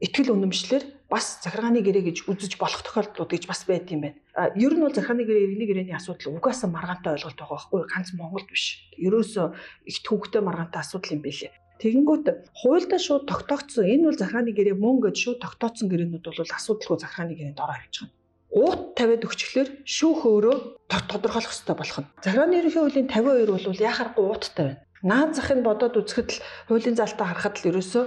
ихтгэл 0.02 0.34
үнэмшлэр 0.34 0.82
бас 1.06 1.38
захиргааны 1.46 1.86
гэрээ 1.86 2.10
гэж 2.10 2.26
үзэж 2.26 2.58
болох 2.58 2.82
тохиолдлууд 2.82 3.30
гэж 3.30 3.46
бас 3.46 3.70
байд 3.70 3.86
юм 3.94 4.02
байна. 4.02 4.18
А 4.34 4.50
ер 4.58 4.74
нь 4.74 4.82
бол 4.82 4.90
захиргааны 4.90 5.22
гэрээ 5.22 5.46
иргэний 5.46 5.68
гэрээний 5.70 5.94
асуудал 5.94 6.42
угаасаа 6.42 6.74
маргаантай 6.74 7.22
ойлголт 7.22 7.38
байгаа 7.38 7.54
байхгүй 7.54 7.80
ганц 7.86 8.08
Монголд 8.18 8.50
биш. 8.50 8.82
Ерөөсөө 8.98 9.46
их 9.86 10.02
төвөгтэй 10.02 10.42
маргаантай 10.42 10.82
асуудал 10.82 11.14
юм 11.14 11.22
билээ. 11.22 11.54
Тэгэнгүүт 11.82 12.26
хуульдаа 12.62 13.00
шууд 13.02 13.26
тогтоогдсон 13.26 13.90
энэ 13.90 14.06
бол 14.06 14.18
захааны 14.22 14.54
гэрээ 14.54 14.78
мөн 14.78 15.02
гэж 15.02 15.16
шууд 15.18 15.38
тогтооцсон 15.42 15.90
гэрээнүүд 15.90 16.22
бол 16.30 16.54
асуудалгүй 16.54 16.98
захааны 17.02 17.34
гэрээнд 17.34 17.58
ороо 17.58 17.74
явж 17.74 18.06
байгаа. 18.06 18.14
Уут 18.54 18.82
тавиад 18.94 19.26
өгчлөөр 19.26 19.68
шүүх 19.82 20.20
өөрөө 20.22 20.56
тодорхойлох 20.86 21.50
хэрэгтэй 21.50 21.74
болох 21.74 21.98
нь. 21.98 22.10
Захааны 22.22 22.54
ерөнхий 22.62 22.82
хуулийн 22.86 23.08
52 23.10 23.66
бол 23.66 23.86
яхахгүй 23.90 24.24
ууттай 24.30 24.62
байна. 24.62 24.80
Наад 25.02 25.30
захыг 25.34 25.58
бодоод 25.66 25.98
үзэхэд 25.98 26.30
л 26.30 26.38
хуулийн 26.70 26.94
залтаа 26.94 27.26
харахад 27.34 27.58
л 27.58 27.68
ерөөсөө 27.74 28.04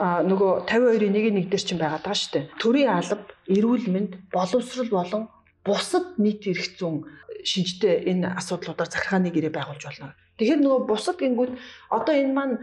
а 0.00 0.24
нөгөө 0.24 0.64
52-ийн 0.64 1.12
1-1 1.44 1.52
дээр 1.52 1.64
чинь 1.68 1.82
байгаа 1.82 2.16
шүү 2.16 2.32
дээ. 2.32 2.44
Төрийн 2.56 2.88
алба, 2.88 3.20
эрүүл 3.52 3.86
мэнд, 3.92 4.12
боловсрал 4.32 4.88
болон 4.88 5.28
бусад 5.60 6.16
нийт 6.16 6.48
эрх 6.48 6.72
зүйн 6.80 7.04
шинжтэй 7.44 8.08
энэ 8.08 8.32
асуудлуудаар 8.40 8.88
захиргааны 8.88 9.28
гэрээ 9.28 9.52
байгуулж 9.52 9.84
болно. 9.84 10.16
Тэгэхээр 10.40 10.60
нөгөө 10.64 10.82
бусад 10.88 11.20
гингүүд 11.20 11.52
одоо 11.92 12.14
энэ 12.16 12.32
маань 12.32 12.54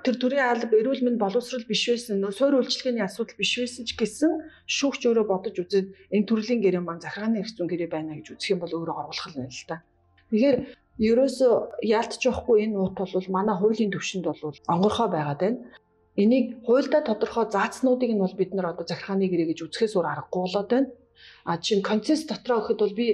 тэр 0.00 0.16
төрийн 0.16 0.48
алба 0.48 0.80
эрүүл 0.80 1.04
мэнд 1.04 1.20
боловсрал 1.20 1.68
биш 1.68 1.84
байсан 1.92 2.24
нөө 2.24 2.32
суур 2.32 2.56
үйлчлэгээний 2.64 3.04
асуудал 3.04 3.36
биш 3.36 3.52
байсан 3.60 3.84
ч 3.84 3.92
гэсэн 4.00 4.32
шүүгч 4.64 5.02
өөрөө 5.12 5.26
бодож 5.28 5.56
үзээд 5.60 5.92
энэ 6.08 6.24
төрлийн 6.24 6.64
гэрээ 6.64 6.80
маань 6.80 7.04
захиргааны 7.04 7.44
эрх 7.44 7.52
зүйн 7.52 7.68
гэрээ 7.68 7.90
байна 7.92 8.16
гэж 8.16 8.32
үзэх 8.32 8.56
юм 8.56 8.64
бол 8.64 8.72
өөрөө 8.72 8.96
горгуулах 8.96 9.28
нь 9.28 9.44
л 9.44 9.68
та. 9.68 9.84
Тэгэхээр 10.32 10.56
ерөөсөө 11.04 11.52
яалтчихгүй 11.84 12.56
энэ 12.64 12.80
уут 12.80 12.96
бол 12.96 13.28
манай 13.28 13.56
хуулийн 13.60 13.92
төвшөнд 13.92 14.24
бол 14.32 14.56
онгорхоо 14.72 15.08
байгаад 15.12 15.40
байна. 15.44 15.58
Энийг 16.16 16.64
хуульдаа 16.64 17.04
тодорхой 17.04 17.44
заацнуудыг 17.52 18.08
нь 18.12 18.24
бол 18.24 18.36
бид 18.40 18.56
нар 18.56 18.72
одоо 18.72 18.88
захиргааны 18.88 19.28
гэрээ 19.28 19.52
гэж 19.52 19.58
үзэхээс 19.68 19.96
өөр 20.00 20.08
аргагүй 20.08 20.40
болоод 20.44 20.68
байна. 20.72 20.88
А 21.44 21.58
чинь 21.58 21.82
концесс 21.82 22.24
дотроо 22.24 22.60
гэхэд 22.60 22.80
бол 22.80 22.94
би 22.96 23.06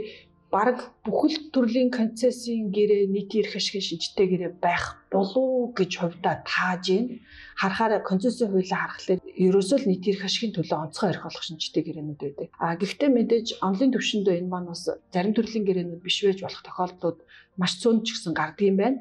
бараг 0.50 0.78
бүхэл 1.04 1.52
төрлийн 1.52 1.90
концессийн 1.92 2.72
гэрээ 2.72 3.04
нийтийн 3.12 3.44
эрх 3.44 3.54
ашигын 3.60 3.84
шинжтэй 3.84 4.26
гэрээ 4.32 4.52
байх 4.64 4.84
болов 5.12 5.76
гэж 5.76 5.90
хувьдаа 6.00 6.40
тааж 6.48 6.84
байна. 6.88 7.20
Харахаар 7.60 8.00
концессийн 8.10 8.48
хуулийг 8.48 8.72
харахад 8.72 9.20
ерөөсөө 9.44 9.78
л 9.84 9.88
нийтийн 9.92 10.16
эрх 10.16 10.24
ашигын 10.24 10.56
төлөө 10.56 10.78
онцгой 10.88 11.08
эрх 11.12 11.28
олох 11.28 11.44
шинжтэй 11.44 11.82
гэрээнүүд 11.84 12.20
байдаг. 12.24 12.48
А 12.64 12.80
гэхдээ 12.80 13.10
мэдээж 13.12 13.46
онлын 13.60 13.92
төвшөндөө 13.92 14.34
энэ 14.40 14.48
маань 14.52 14.70
бас 14.72 14.88
зарим 15.12 15.32
төрлийн 15.36 15.64
гэрээнүүд 15.68 16.00
биш 16.00 16.16
байж 16.24 16.40
болох 16.40 16.62
тохиолдлууд 16.64 17.18
маш 17.60 17.72
цөөн 17.80 17.98
ч 18.08 18.16
гэсэн 18.16 18.32
гардаг 18.32 18.64
юм 18.64 18.76
байна. 18.80 18.98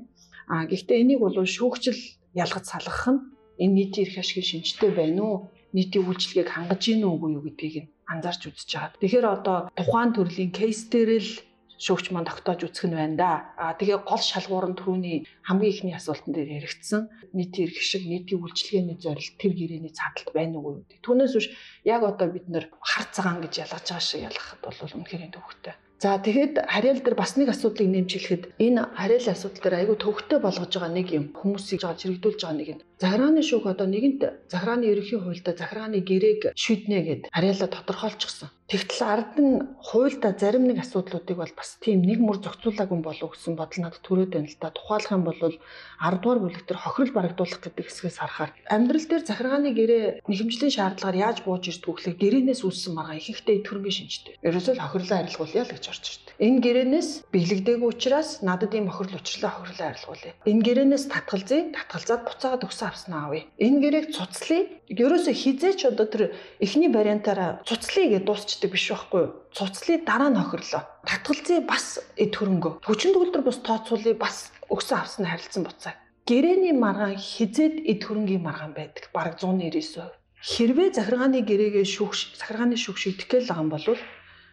А 0.52 0.68
гэхдээ 0.68 1.00
энийг 1.00 1.20
бол 1.24 1.32
шүүгчл 1.32 2.02
ялгаж 2.44 2.66
салгах 2.68 3.08
нь 3.08 3.24
энэ 3.64 3.76
нийтийн 3.78 4.04
эрх 4.04 4.20
ашигын 4.20 4.50
шинжтэй 4.52 4.92
байна 4.92 5.22
уу? 5.24 5.38
Нийтийн 5.72 6.04
үйлчлэгийг 6.08 6.52
хангаж 6.52 6.82
гин 6.84 7.08
үгүй 7.08 7.40
юу 7.40 7.44
гэдгийг 7.44 7.76
нь 7.84 7.90
анзаарч 8.12 8.42
үзэж 8.50 8.70
байгаа. 8.74 9.00
Тэгэхээр 9.02 9.28
одоо 9.28 9.58
тухайн 9.78 10.12
төрлийн 10.16 10.52
кейс 10.56 10.88
дээр 10.92 11.12
л 11.20 11.32
шүүгч 11.78 12.10
маань 12.10 12.26
тогтоож 12.26 12.66
үзэх 12.66 12.90
нь 12.90 12.98
байна 12.98 13.16
да. 13.22 13.32
А 13.62 13.78
тэгээ 13.78 14.02
гол 14.10 14.24
шалгуур 14.24 14.66
нь 14.74 14.80
түрүүний 14.80 15.18
хамгийн 15.46 15.74
ихний 15.74 15.96
асуултан 15.96 16.34
дээр 16.34 16.58
яригдсан 16.58 17.02
нийтийн 17.38 17.70
эрх 17.70 17.78
шиг 17.86 18.04
нийтийн 18.10 18.42
үйлчлэгээний 18.42 18.98
зорилт 18.98 19.36
тэр 19.38 19.54
гэрээний 19.54 19.94
цааталт 19.94 20.34
байна 20.34 20.58
уу 20.58 20.82
гэдэг. 20.82 21.06
Түүнээс 21.06 21.34
биш 21.38 21.48
яг 21.86 22.02
одоо 22.02 22.28
бид 22.34 22.50
нэр 22.50 22.66
хар 22.82 23.06
цагаан 23.14 23.46
гэж 23.46 23.54
ялгаж 23.62 23.86
байгаа 23.86 24.02
шиг 24.02 24.26
ялгахад 24.26 24.62
бол 24.66 24.80
үнэхээр 24.98 25.30
төвхтэй. 25.38 25.76
За 26.04 26.10
тэгэхэд 26.22 26.56
харьяал 26.74 27.02
дээр 27.02 27.18
бас 27.18 27.32
нэг 27.38 27.50
асуудлыг 27.50 27.90
нэмж 27.90 28.12
хэлэхэд 28.14 28.44
энэ 28.66 28.82
харьяалын 29.00 29.34
асуудал 29.34 29.62
дээр 29.64 29.80
айгүй 29.82 29.98
төвхтэй 29.98 30.40
болгож 30.42 30.70
байгаа 30.70 30.94
нэг 30.94 31.08
юм 31.18 31.26
хүмүүсийг 31.34 31.82
жоо 31.82 31.98
чирэгдүүлж 31.98 32.42
байгаа 32.46 32.58
нэг 32.62 32.70
нь 32.78 32.82
захирааны 32.98 33.42
шүүх 33.46 33.66
одоо 33.70 33.86
нэгэнт 33.86 34.22
захирааны 34.50 34.90
ерөнхий 34.90 35.22
хуультай 35.22 35.54
захирааны 35.54 36.02
гэрээг 36.02 36.58
шийднэ 36.58 37.00
гэд 37.06 37.22
харьяалаа 37.30 37.70
тодорхойлчихсон. 37.70 38.50
Тэгтэл 38.68 39.02
ард 39.08 39.34
нь 39.40 39.64
хуульда 39.80 40.36
зарим 40.36 40.68
нэг 40.68 40.82
асуудлуудыг 40.84 41.38
бол 41.40 41.54
бас 41.56 41.78
тийм 41.80 42.04
нэг 42.04 42.20
мөр 42.20 42.42
зохицуулаагүй 42.42 43.00
болов 43.00 43.32
гэсэн 43.32 43.56
бодол 43.56 43.80
надад 43.86 44.04
төрөөд 44.04 44.34
байна 44.34 44.50
л 44.52 44.60
да. 44.60 44.76
Тухайлах 44.76 45.14
юм 45.14 45.24
бол 45.24 45.40
10 45.40 46.20
дугаар 46.20 46.40
бүлэг 46.44 46.64
төр 46.68 46.76
хохирол 46.84 47.16
барагдуулах 47.16 47.62
гэдэг 47.64 47.86
хэсгээс 47.88 48.18
харахаар 48.20 48.52
амьдрал 48.68 49.08
дээр 49.08 49.24
захиргааны 49.24 49.72
гэрээ 49.72 50.04
нэхэмжлийн 50.28 50.74
шаардлагаар 50.76 51.22
яаж 51.32 51.38
бууж 51.48 51.64
ирдэг 51.64 51.88
вөхлөө 51.88 52.16
гэрээнээс 52.20 52.62
үүссэн 52.68 52.92
маргаа 52.92 53.16
ихэнхдээ 53.16 53.64
төрөнгийн 53.64 53.98
шинжтэй. 54.04 54.36
Ерөөсөө 54.44 54.76
хохирлоо 54.84 55.18
арилгуулъя 55.24 55.64
л 55.64 55.72
гэж 55.72 55.84
орж 55.90 56.04
ирдэг. 56.08 56.36
Энэ 56.38 56.62
гэрээнээс 56.62 57.10
биелэгдээгүй 57.34 57.90
учраас 57.90 58.46
надад 58.46 58.72
ийм 58.78 58.88
охирол 58.94 59.18
учрлаа 59.18 59.52
хохирлоо 59.58 59.88
арилгуулъя. 59.90 60.34
Энэ 60.46 60.62
гэрээнээс 60.68 61.06
татгалзъя, 61.10 61.62
татгалзаад 61.74 62.22
буцаагаад 62.30 62.66
өгсөн 62.68 62.88
авснаа 62.88 63.22
авъя. 63.26 63.44
Энэ 63.58 63.80
гэрээг 63.82 64.08
цуцлая. 64.14 64.64
Ерөөсө 64.86 65.32
хизээч 65.34 65.80
одоо 65.90 66.06
тэр 66.06 66.22
эхний 66.62 66.94
вариантаараа 66.94 67.66
цуцлая 67.66 68.08
гэж 68.14 68.24
дуусчдаг 68.28 68.70
биш 68.70 68.86
байхгүй 68.94 69.22
юу? 69.26 69.34
Цуцлая 69.58 70.00
дараа 70.06 70.30
нь 70.30 70.38
хохирлоо. 70.38 70.84
Татгалзъя 71.10 71.60
бас 71.66 71.86
эд 72.14 72.34
хөрөнгө. 72.38 72.86
Хүчин 72.86 73.18
төгөлдөр 73.18 73.42
бус 73.42 73.58
тооцоолъя 73.66 74.14
бас 74.14 74.54
өгсөн 74.70 74.98
авснаа 75.02 75.34
харилцсан 75.34 75.66
буцаа. 75.66 75.98
Гэрээний 76.28 76.76
маргаан 76.76 77.16
хизээд 77.16 77.88
эд 77.88 78.04
хөрөнгийн 78.04 78.44
маргаан 78.44 78.76
байдаг. 78.76 79.08
Бараг 79.16 79.40
199%. 79.40 80.12
Хэрвээ 80.38 80.94
захиргааны 80.94 81.42
гэрээгээ 81.42 81.88
шүүх 81.88 82.14
захиргааны 82.38 82.78
шүүх 82.78 82.98
шийдэх 83.02 83.26
гээл 83.26 83.50
байгаа 83.50 83.64
юм 83.66 83.72
бол 83.74 83.88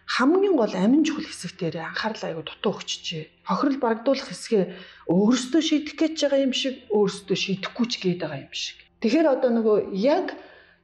хамгийн 0.07 0.57
гол 0.57 0.75
амин 0.77 1.05
чухал 1.05 1.25
хэсэг 1.25 1.57
дээр 1.57 1.77
анхаарал 1.89 2.25
аягүй 2.25 2.45
дутуу 2.45 2.73
өгчжээ. 2.77 3.25
Хохирол 3.49 3.79
барагдуулах 3.81 4.29
хэсгээ 4.29 4.65
өөрөөсөө 5.09 5.63
шийдэх 5.65 5.97
гэж 5.97 6.15
байгаа 6.29 6.45
юм 6.45 6.53
шиг 6.53 6.77
өөрөөсөө 6.93 7.37
шийдэхгүй 7.41 7.87
ч 7.89 7.93
гээд 8.05 8.21
байгаа 8.21 8.41
юм 8.45 8.53
шиг. 8.53 8.77
Тэгэхээр 9.01 9.27
одоо 9.33 9.51
нөгөө 9.57 9.77
яг 9.97 10.37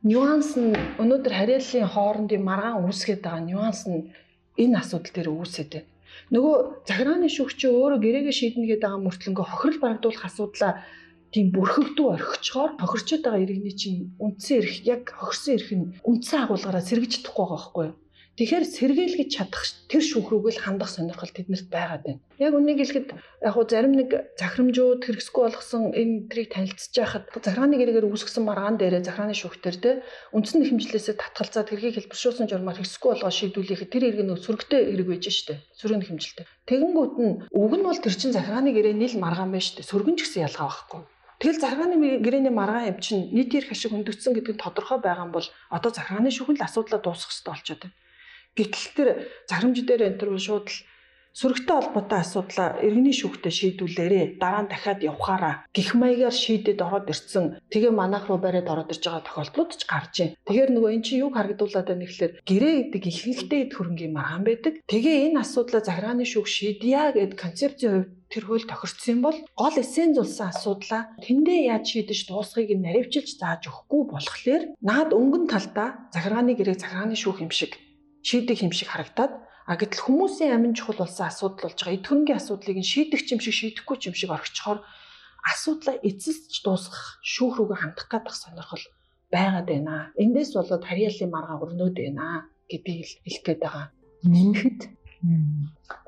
нюанс 0.02 0.56
нь 0.56 0.72
өнөөдөр 0.96 1.35
харьяаллын 1.37 1.92
хоорондын 1.92 2.42
маргаан 2.48 2.80
үүсгээд 2.88 3.20
байгаа 3.20 3.44
нюанс 3.44 3.85
нь 3.85 4.09
энэ 4.56 4.80
асуудал 4.80 5.12
дээр 5.12 5.28
үүсээд 5.28 5.70
байна. 5.76 5.90
Нөгөө 6.33 6.56
захиргааны 6.88 7.28
шүүгч 7.28 7.61
өөрөө 7.68 7.98
гэрээгээ 8.00 8.37
шийднэ 8.40 8.64
гэдэг 8.68 8.85
байгаа 8.88 9.04
мөртлөнгөө 9.04 9.46
хохирол 9.48 9.80
барагдуулах 9.85 10.24
асуудлаа 10.24 10.72
тийм 11.33 11.46
бүрхэгдүү 11.54 12.06
орхичоор 12.16 12.70
хохирчод 12.80 13.22
байгаа 13.24 13.44
иргэний 13.44 13.74
чинь 13.76 14.16
үндсэн 14.24 14.56
эрх 14.61 14.74
яг 14.88 15.02
хохирсон 15.14 15.52
эрх 15.54 15.70
нь 15.76 15.87
үндсэн 16.09 16.38
агуулгаараа 16.44 16.85
сэргэж 16.88 17.12
чадахгүй 17.22 17.44
байгаа 17.46 17.59
байхгүй 17.61 17.85
юу? 17.87 17.96
Тэгэхээр 18.40 18.64
сэргийлгэж 18.72 19.29
чадах 19.37 19.68
тэр 19.85 20.00
шүүх 20.00 20.33
рүүгээ 20.33 20.55
л 20.57 20.64
хандах 20.64 20.88
сонирхол 20.88 21.29
тэднэрт 21.29 21.68
байгаад 21.68 22.09
байна. 22.09 22.24
Яг 22.40 22.57
үнийг 22.57 22.81
хэлэхэд 22.81 23.12
яг 23.12 23.53
хуу 23.53 23.68
зарим 23.68 23.92
нэг 23.92 24.33
захирамжууд 24.40 25.05
хэрэгсгүй 25.05 25.42
болгосон 25.44 25.92
энэ 25.92 26.33
трийг 26.33 26.48
танилцж 26.48 26.88
яхад 26.96 27.29
захиргааны 27.37 27.76
гэрээгээр 27.76 28.09
үүсгэсэн 28.09 28.40
маргаан 28.48 28.81
дээрээ 28.81 29.05
захиргааны 29.05 29.37
шүүхтэр 29.37 29.76
те 29.76 29.90
үндсэн 30.33 30.64
хэмжлээсээ 30.72 31.20
татгалзаад 31.20 31.68
хэргийг 31.68 32.00
хэлбэршүүлсэн 32.00 32.48
журмаар 32.48 32.81
хэрэгсгүй 32.81 33.11
болгоо 33.12 33.29
шийдвүүлэхэд 33.29 33.92
тэр 33.92 34.05
иргэн 34.09 34.29
нөх 34.33 34.40
сөрөгтэй 34.40 34.88
хэрэг 34.88 35.09
байж 35.12 35.24
штэ. 35.29 35.61
Сөрөг 35.76 36.09
хэмжилтэй. 36.09 36.48
Тэгэнгүүт 36.64 37.14
нь 37.20 37.44
уг 37.44 37.72
нь 37.76 37.85
бол 37.85 38.00
тэр 38.00 38.16
чин 38.16 38.33
захиргааны 38.33 38.72
гэрээний 38.72 39.12
л 39.12 39.20
маргаан 39.20 39.53
байж 39.53 39.76
штэ. 39.76 39.85
Сөргөн 39.85 40.16
ч 40.16 40.24
гэсэн 40.24 40.48
ялгаа 40.48 40.72
байхгүй. 40.72 41.05
Тэгэл 41.44 41.61
захиргааны 41.61 42.24
гэрээний 42.24 42.53
маргаан 42.57 42.88
юм 42.88 42.98
чинь 43.05 43.29
нийт 43.37 43.53
эрх 43.53 43.76
ашиг 43.76 43.92
хөндөгдсөн 43.92 44.33
гэдэг 44.33 44.57
нь 44.57 44.64
тодорхой 44.64 44.96
байгаа 45.05 45.29
юм 45.29 45.33
бол 45.37 45.44
одоо 45.68 45.92
захиргааны 45.92 46.33
шүүхэн 46.33 46.57
л 46.57 46.64
асуудлаа 46.64 47.05
дуусгах 47.05 47.37
хэрэгтэй 47.37 47.53
болчиход 47.53 47.85
байна. 47.85 47.96
Гэтэл 48.59 48.87
тэр 48.97 49.09
захирамж 49.51 49.79
дээр 49.87 50.03
энэ 50.09 50.19
төр 50.21 50.31
шууд 50.39 50.67
л 50.69 50.79
сөрөгтэй 51.31 51.77
холбоотой 51.79 52.21
асуудлаа 52.27 52.69
иргэний 52.83 53.15
шүүхтээ 53.15 53.55
шийдүүлээрээ 53.55 54.25
дараа 54.43 54.63
нь 54.67 54.71
дахиад 54.73 55.01
явахаараа 55.11 55.55
гих 55.77 55.95
маягаар 55.95 56.35
шийдэд 56.35 56.83
ороод 56.83 57.07
ирсэн 57.07 57.63
тэгээ 57.71 57.93
манайх 57.95 58.27
руу 58.27 58.43
бариад 58.43 58.67
ороод 58.67 58.91
ирж 58.91 59.05
байгаа 59.07 59.23
тохиолдлууд 59.27 59.71
ч 59.79 59.83
гарч 59.87 60.15
байна. 60.19 60.35
Тэгэхээр 60.47 60.71
нөгөө 60.75 60.91
эн 60.91 61.03
чинь 61.07 61.23
юг 61.23 61.35
харагдуулаад 61.39 61.87
байна 61.87 62.03
гэхэлэр 62.03 62.33
гэрээ 62.51 62.75
гэдэг 62.91 63.03
ихэнхдээ 63.07 63.63
хөрөнгөний 63.71 64.11
маргаан 64.11 64.45
байдаг. 64.47 64.75
Тэгээ 64.91 65.17
энэ 65.31 65.41
асуудлаа 65.45 65.83
захиргааны 65.87 66.27
шүүх 66.27 66.49
шийдъя 66.51 67.15
гэд 67.15 67.33
концепцийн 67.39 67.95
хувьд 67.95 68.11
тэр 68.31 68.45
хууль 68.47 68.67
тохирцсон 68.67 69.19
бол 69.23 69.39
гол 69.55 69.77
эсен 69.79 70.11
зулсан 70.19 70.51
асуудлаа 70.51 71.03
тэндээ 71.23 71.71
яаж 71.71 71.85
шийдэж 71.95 72.19
дуусгахыг 72.27 72.75
нь 72.75 72.85
наривчилж 72.87 73.39
зааж 73.39 73.71
өгөхгүй 73.71 74.03
болохоор 74.11 74.63
наад 74.83 75.11
өнгөн 75.15 75.47
талдаа 75.51 76.11
захиргааны 76.15 76.55
гэрээг 76.59 76.79
захиргааны 76.83 77.15
шүүх 77.19 77.43
юм 77.43 77.51
шиг 77.55 77.75
шийдэх 78.22 78.62
юм 78.66 78.72
шиг 78.72 78.88
харагдаад 78.90 79.33
А 79.70 79.78
гэтэл 79.78 80.02
хүмүүсийн 80.02 80.50
амин 80.50 80.74
чухал 80.74 81.06
болсон 81.06 81.30
асуудал 81.30 81.70
болж 81.70 81.78
байгаа. 81.78 81.94
Эдгэрэнгийн 81.94 82.40
асуудлыг 82.42 82.78
нь 82.83 82.90
шийдэх 82.90 83.22
юм 83.30 83.38
шиг 83.38 83.54
шийдэхгүй 83.54 83.96
юм 84.11 84.16
шиг 84.18 84.35
орчихоор 84.35 84.83
асуудлаа 85.46 85.96
эцэст 86.02 86.50
дуусгах 86.66 87.22
шүүх 87.22 87.54
рүүгээ 87.54 87.78
хандах 87.78 88.06
гадах 88.11 88.35
сонирхол 88.35 88.85
байгаад 89.30 89.70
байна. 89.70 90.11
Эндээс 90.18 90.59
болоод 90.59 90.83
харьяалын 90.83 91.30
маргаа 91.30 91.62
өрнөд 91.62 91.94
байна 91.94 92.50
гэдгийг 92.66 93.22
хэлэх 93.22 93.42
гээд 93.46 93.61
байгаа. 93.62 93.87
Нэмэхэд 94.26 94.80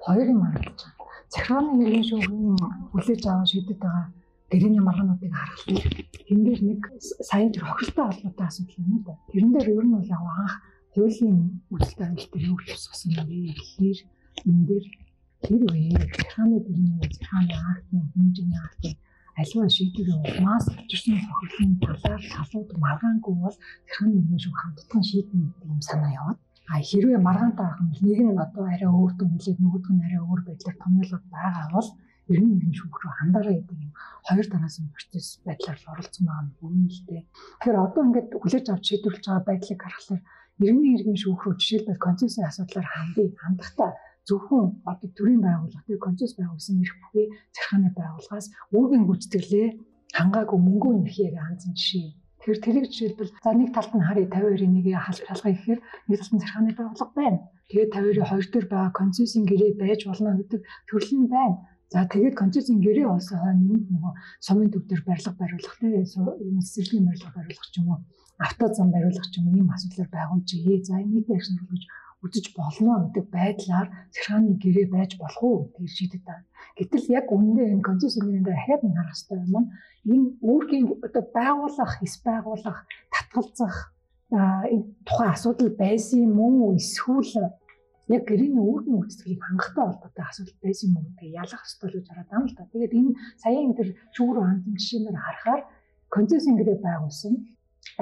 хоёр 0.02 0.26
юм 0.26 0.42
харагдаж 0.42 0.80
байна. 0.82 0.98
Захиргааны 1.30 1.72
нэрийн 1.78 2.06
шүүхийн 2.10 2.58
хүлээж 2.92 3.22
аван 3.30 3.46
шийдэд 3.46 3.78
байгаа 3.78 4.06
гэрээний 4.50 4.82
маргаануудыг 4.84 5.32
харахад 5.32 5.70
энэ 6.28 6.44
дээр 6.44 6.60
нэг 6.66 6.80
сайн 7.30 7.54
тэр 7.54 7.64
хохиролтой 7.64 8.04
холбоотой 8.04 8.46
асуудал 8.50 8.84
юм 8.84 9.00
да. 9.06 9.14
Тэрэн 9.30 9.52
дээр 9.54 9.68
ер 9.70 9.86
нь 9.86 9.94
бол 9.96 10.12
яг 10.12 10.20
анх 10.20 10.54
хуулийн 10.92 11.64
үйлдэл 11.72 12.04
амьд 12.04 12.32
юу 12.36 12.56
хийсэн 12.60 13.10
бэ? 13.16 13.34
Гэхээр 13.56 13.98
энэ 14.48 14.64
дээр 14.68 14.86
тэр 15.44 15.62
үе 15.72 15.88
захааны 16.16 16.58
дэрний 16.60 17.00
захааны 17.16 17.56
актны 17.72 17.98
хэмжээний 18.12 18.60
актны 18.60 18.92
аливаа 19.40 19.68
шийдвэрийн 19.72 20.20
улмаас 20.20 20.66
очирсан 20.68 21.16
тохиолдлын 21.24 21.72
талаар 21.80 22.22
асуудал 22.42 22.78
маргаангүй 22.84 23.34
бол 23.40 23.56
захааны 23.88 24.20
дэрний 24.20 24.40
шүү 24.44 24.54
хамтдаган 24.60 25.02
шийднэ 25.08 25.40
гэдэг 25.48 25.72
юм 25.72 25.80
санаа 25.88 26.12
яваад. 26.20 26.38
А 26.72 26.74
хэрвээ 26.88 27.20
маргаантай 27.24 27.68
юм 27.80 27.88
бол 27.90 28.02
нэг 28.04 28.18
нь 28.20 28.42
одоо 28.44 28.64
арай 28.68 28.90
өөр 28.92 29.12
дүнлээд 29.16 29.58
нөгөөдг 29.64 29.88
нь 29.96 30.04
арай 30.06 30.20
өөр 30.22 30.40
байдлаар 30.44 30.76
томьёолоод 30.78 31.24
байгаа 31.32 31.66
бол 31.74 31.88
ерний 32.32 32.54
иргэн 32.56 32.76
шүүх 32.78 32.96
рүү 33.00 33.12
хандаараа 33.16 33.54
гэдэг 33.56 33.78
юм 33.82 33.92
хоёр 34.28 34.46
дараагийн 34.52 34.88
процесс 34.94 35.28
байдлаар 35.46 35.78
оролцсон 35.92 36.24
байгаа 36.28 36.44
нь 36.46 36.54
үнэн 36.64 36.86
л 36.92 37.00
дээ. 37.08 37.22
Тэгэхээр 37.58 37.78
одоо 37.84 38.02
ингээд 38.06 38.28
хүлээж 38.42 38.66
авч 38.70 38.84
шийдвэрлэж 38.88 39.24
байгаа 39.26 39.48
байдлыг 39.48 39.80
харахаар 39.82 40.20
иргэний 40.60 40.94
иргэн 40.96 41.18
шүүх 41.22 41.40
рүү 41.42 41.54
жишээлбэл 41.60 42.04
концессийн 42.06 42.48
асуудлаар 42.48 42.88
хандъя 42.90 43.28
хандахдаа 43.42 43.90
зөвхөн 44.28 44.66
одоо 44.90 45.08
төрийн 45.16 45.42
байгууллага 45.42 45.86
тэр 45.86 45.98
концесс 46.06 46.32
байгуулсан 46.38 46.82
эрх 46.82 46.96
бүхий 47.02 47.26
захиргааны 47.54 47.90
байгууллагаас 47.98 48.46
үүргийн 48.76 49.04
гүйцэтгэлээ 49.06 49.68
хангаагүй 50.18 50.58
мөнгөө 50.62 50.92
нөхийг 51.02 51.34
анзан 51.38 51.74
жишээ. 51.74 52.08
Тэгэхээр 52.38 52.64
тэрийг 52.64 52.86
жишээлбэл 52.90 53.34
за 53.42 53.50
нэг 53.54 53.70
талд 53.74 53.92
нь 53.94 54.06
харъя 54.06 54.26
52-ийн 54.30 54.72
нэг 54.74 54.86
халахаа 54.98 55.52
гэхээр 55.54 55.80
нэг 56.06 56.16
талд 56.18 56.32
нь 56.34 56.42
захиргааны 56.42 56.72
байгууллага 56.78 57.14
байна. 57.18 57.38
Тэгээд 57.70 57.90
52-ийн 57.94 58.28
хоёр 58.30 58.46
дээр 58.50 58.66
байгаа 58.70 58.92
концессийн 59.00 59.44
гэрээ 59.46 59.72
байж 59.82 60.00
болно 60.06 60.30
гэдэг 60.38 60.60
төрлийн 60.86 61.26
байна. 61.30 61.56
За 61.92 62.08
тэгээд 62.08 62.34
концессийн 62.40 62.80
гэрээ 62.80 63.04
олсон 63.04 63.38
хойно 63.44 63.76
нөгөө 63.92 64.12
сумын 64.40 64.72
төв 64.72 64.82
дээр 64.88 65.02
барилга 65.04 65.32
бариулах 65.36 65.76
тийм 65.76 66.00
эсэргүүцлийн 66.00 67.04
барилга 67.04 67.36
бариулах 67.36 67.68
ч 67.68 67.74
юм 67.80 67.88
уу 67.92 68.00
автозам 68.46 68.88
бариулах 68.94 69.26
ч 69.28 69.34
юм 69.38 69.46
ийм 69.52 69.68
асуудлаар 69.68 70.10
байгуулж 70.16 70.48
ээ. 70.56 70.88
За 70.88 70.96
энийг 71.04 71.28
ярьсан 71.28 71.60
гэж 71.60 71.84
үзэж 72.24 72.46
болно 72.56 72.94
гэдэг 73.12 73.26
байдлаар 73.36 73.88
захиргааны 74.14 74.54
гэрээ 74.62 74.86
байж 74.94 75.10
болох 75.20 75.42
уу 75.44 75.58
гэж 75.76 75.90
шийдэт 75.98 76.24
байна. 76.24 76.46
Гэтэл 76.78 77.06
яг 77.18 77.26
үнэндээ 77.28 77.68
энэ 77.74 77.88
концессионерийн 77.88 78.46
дээр 78.46 78.62
хараад 78.62 78.82
харах 78.96 79.12
хэрэгтэй 79.12 79.38
юм 79.44 79.54
нь 79.60 79.68
энэ 80.12 80.26
үүргийн 80.48 80.86
одоо 81.06 81.24
байгуулах, 81.36 81.92
эс 82.06 82.14
байгуулах, 82.24 82.78
татгалзах 83.12 83.76
энэ 84.32 84.86
тухайн 85.06 85.32
асуудал 85.34 85.72
байсан 85.76 86.18
юм 86.24 86.38
уу 86.40 86.72
эсвэл 86.80 87.52
яг 88.16 88.24
гэрээний 88.28 88.62
үүргийн 88.62 88.98
үйлчлэгийг 89.00 89.40
хангахтай 89.42 89.84
холбоотой 89.86 90.24
асуудал 90.28 90.58
байсан 90.62 90.86
юм 90.88 90.96
уу 90.96 91.06
гэдгийг 91.08 91.38
ялах 91.42 91.62
хэрэгтэй 91.64 91.90
гэж 91.92 92.06
хараад 92.08 92.30
байна 92.30 92.46
л 92.48 92.56
да. 92.56 92.72
Тэгээд 92.72 92.96
энэ 92.98 93.12
саяын 93.42 93.64
энэ 93.66 93.76
төр 93.78 93.88
шүүрүү 94.16 94.44
хандсан 94.44 94.74
жишээнээр 94.78 95.18
харахаар 95.24 95.62
концессийн 96.14 96.56
гэрээ 96.58 96.78
байгуулсан 96.84 97.34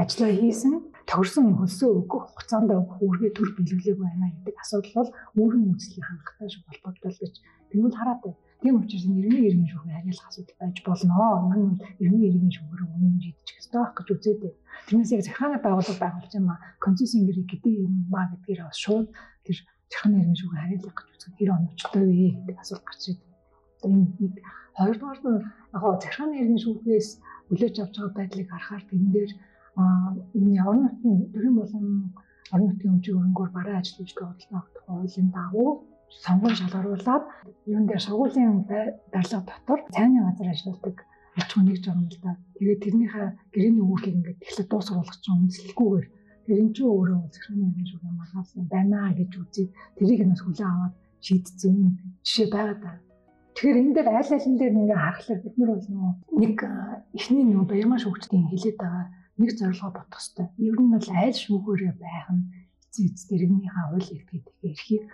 ажиллаа 0.01 0.33
хийсэн 0.41 0.75
тохирсон 1.11 1.47
хөлсөө 1.59 1.91
өгөх 2.01 2.25
хугацаанд 2.31 2.71
өгөх 2.71 2.99
үүргээ 3.05 3.33
төр 3.35 3.49
биелүүлээгүй 3.57 4.07
байна 4.07 4.27
гэдэг 4.35 4.57
асуудал 4.63 4.95
бол 4.99 5.11
өөрийн 5.41 5.67
үйлчлэгийг 5.71 6.07
хангахтай 6.07 6.49
холбоотой 6.69 7.11
л 7.11 7.23
гэж 7.23 7.35
бол 7.83 7.99
хараад 7.99 8.21
байна. 8.23 8.39
Тийм 8.61 8.77
учраас 8.77 9.07
нэрний 9.09 9.49
иргэн 9.49 9.69
шүүхийн 9.73 9.97
хариулах 9.97 10.29
асуудал 10.29 10.57
байж 10.61 10.77
болно. 10.85 11.15
Энэ 11.57 11.81
нэрний 11.99 12.29
иргэн 12.29 12.53
шүүхээр 12.53 12.83
үнэн 12.93 13.17
шийдчих 13.25 13.57
ёстой 13.61 13.81
байх 13.81 13.95
гэж 13.97 14.09
үзээд 14.13 14.41
байна. 14.45 14.59
Тэрнээс 14.87 15.13
яг 15.17 15.23
захааны 15.25 15.59
байгууллага 15.65 16.03
байгуулж 16.05 16.33
байгаа 16.37 16.59
концессийн 16.85 17.25
гэрээ 17.25 17.47
гэдэг 17.49 17.75
юм 17.81 17.95
маа 18.13 18.27
гэдгээр 18.29 18.61
шууд 18.85 19.09
тэр 19.49 19.59
захааны 19.91 20.17
иргэн 20.21 20.39
шүүхийн 20.41 20.63
хариулах 20.63 20.97
гэж 20.97 21.09
үзэх 21.15 21.35
хэрэг 21.37 21.57
оновчтой 21.59 22.05
вэ 22.07 22.29
гэдэг 22.35 22.57
асуулт 22.63 22.85
гарч 22.87 23.03
ирдэг. 23.11 23.29
Энэ 23.85 24.07
нэг 24.21 24.35
хоёрдугаар 24.79 25.19
нь 25.21 25.45
яг 25.75 25.83
захааны 26.05 26.35
иргэн 26.41 26.63
шүүхээс 26.65 27.09
хүлээж 27.49 27.75
авч 27.83 27.95
байгаа 27.99 28.17
байдлыг 28.19 28.49
харахаар 28.51 28.85
тэн 28.87 29.05
дээр 29.15 29.33
энэ 30.39 30.63
орон 30.69 30.83
нутгийн 30.85 31.19
төрийн 31.33 31.57
болон 31.61 31.87
орон 32.53 32.67
нутгийн 32.69 32.95
өмчиг 32.95 33.15
өрөнгөөр 33.19 33.51
бараа 33.55 33.77
ажиллаж 33.81 34.11
бодлоо 34.15 34.59
авах 34.59 34.69
хуулийн 34.87 35.29
дагуу 35.37 35.71
сонгон 36.25 36.55
шалгаруулад 36.59 37.25
юун 37.73 37.87
дээр 37.87 38.03
сургуулийн 38.07 38.67
барилга 39.13 39.41
дотор 39.51 39.81
цайны 39.95 40.19
газар 40.27 40.49
ажилладаг 40.51 40.97
юм 41.87 42.09
л 42.11 42.19
да. 42.23 42.33
Тэгээд 42.59 42.83
тэрнийхээ 42.85 43.29
гэрээний 43.55 43.85
үүргийг 43.87 44.17
ингээд 44.19 44.43
эхлээд 44.45 44.69
дуусгуулах 44.71 45.17
чинь 45.23 45.39
үнэлэлгүйгээр 45.39 46.07
тэр 46.47 46.59
эн 46.63 46.71
чинь 46.75 46.89
өөрөө 46.89 47.19
захиргааны 47.35 47.75
юм 47.77 47.87
шиг 47.87 48.01
маргаасан 48.03 48.65
байна 48.71 49.13
гэж 49.19 49.33
үзээд 49.41 49.71
тэрийг 49.97 50.21
нас 50.27 50.41
хүлээн 50.43 50.71
аваад 50.73 50.95
шийдсэн 51.21 51.75
юм 51.85 51.93
жишээ 52.25 52.49
байгаа 52.55 52.77
даа. 52.81 52.97
Тэгэхээр 53.55 53.81
энэ 53.81 53.95
дээр 53.95 54.09
айл 54.09 54.31
алин 54.33 54.57
дээр 54.57 54.75
ингээ 54.81 55.01
харахаар 55.05 55.41
бид 55.45 55.57
нар 55.59 55.71
бол 55.77 55.89
нэг 56.43 56.57
эхний 57.19 57.45
нөө 57.45 57.65
баярмаа 57.69 58.01
шүүгчдийн 58.01 58.49
хилээд 58.49 58.79
байгаа 58.81 59.07
нэг 59.41 59.51
зорилгоо 59.59 59.91
бодох 59.93 60.21
хэрэгтэй. 60.21 60.49
Ер 60.69 60.77
нь 60.81 60.93
бол 60.95 61.09
айл 61.23 61.37
шүүгээрээ 61.45 61.95
байх 62.01 62.29
нь 62.33 62.45
эцэг 62.81 63.05
эцэг 63.11 63.29
иргэнийхээ 63.37 63.85
хууль 63.85 64.11
эрх 64.17 64.29
гэдэг 64.33 64.57
эрхийг 64.69 65.05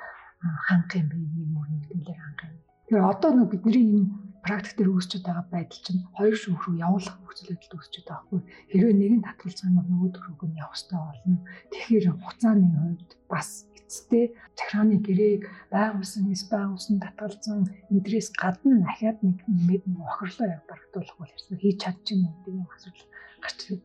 ханх 0.67 0.93
юм 0.95 1.07
бэ 1.11 1.17
нэг 1.17 1.49
мөр 1.55 1.69
нэгдмэлээр 1.75 2.21
ханх 2.23 2.41
юм. 2.47 2.55
Тэгэхээр 2.87 3.11
одоо 3.13 3.31
нэг 3.35 3.49
бидний 3.51 3.83
энэ 3.83 4.26
практик 4.45 4.77
дээр 4.77 4.91
үүсчихэд 4.93 5.27
байгаа 5.27 5.47
байдал 5.53 5.81
чинь 5.85 6.03
хоёр 6.17 6.37
шүүх 6.37 6.63
рүү 6.65 6.77
явуулах 6.87 7.17
нөхцөл 7.21 7.51
байдалд 7.53 7.77
үүсчихэд 7.77 8.09
байгаа 8.09 8.25
хгүй. 8.27 8.41
Хэрвээ 8.71 8.97
нэг 8.97 9.13
нь 9.17 9.27
татгалзах 9.27 9.69
юм 9.69 9.77
бол 9.79 9.91
нөгөө 9.93 10.11
төрөг 10.13 10.43
нь 10.47 10.61
явах 10.61 10.77
хэрэгтэй 10.77 11.01
болно. 11.07 11.39
Тэгэхээр 11.73 12.07
хугацааны 12.11 12.67
хувьд 12.77 13.11
бас 13.33 13.49
эцэстээ 13.79 14.25
захирааны 14.59 14.97
гэрээг 15.07 15.43
байгуулсан, 15.71 16.25
эс 16.35 16.43
байгуулсан 16.51 16.97
татгалзсан 16.99 17.59
энтрээс 17.95 18.29
гадна 18.35 18.83
дахиад 18.83 19.19
нэг 19.23 19.39
нэг 19.47 19.83
охирлоо 20.11 20.47
яг 20.51 20.63
барагдуулах 20.67 21.17
бол 21.19 21.35
ярьсан 21.35 21.57
хийж 21.59 21.77
чадчихна 21.83 22.29
гэдэг 22.35 22.55
юм 22.55 22.67
асуудал 22.75 23.07
гарч 23.43 23.59
ирээд 23.63 23.85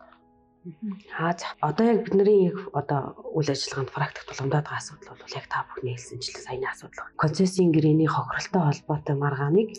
Аа 1.18 1.34
за 1.34 1.48
одоо 1.60 1.86
яг 1.90 2.06
бидний 2.06 2.54
одоо 2.80 3.18
үйл 3.34 3.50
ажиллагаанд 3.50 3.90
практик 3.90 4.24
тулгамдаад 4.30 4.66
байгаа 4.70 4.78
асуудал 4.78 5.18
бол 5.18 5.38
яг 5.40 5.46
та 5.50 5.66
бүхний 5.66 5.98
хэлсэнчлэн 5.98 6.46
саяны 6.46 6.68
асуудал. 6.70 7.10
Концессийн 7.18 7.74
гэрээний 7.74 8.06
хохиролтой 8.06 8.62
холбоотой 8.70 9.16
маргааныг 9.18 9.70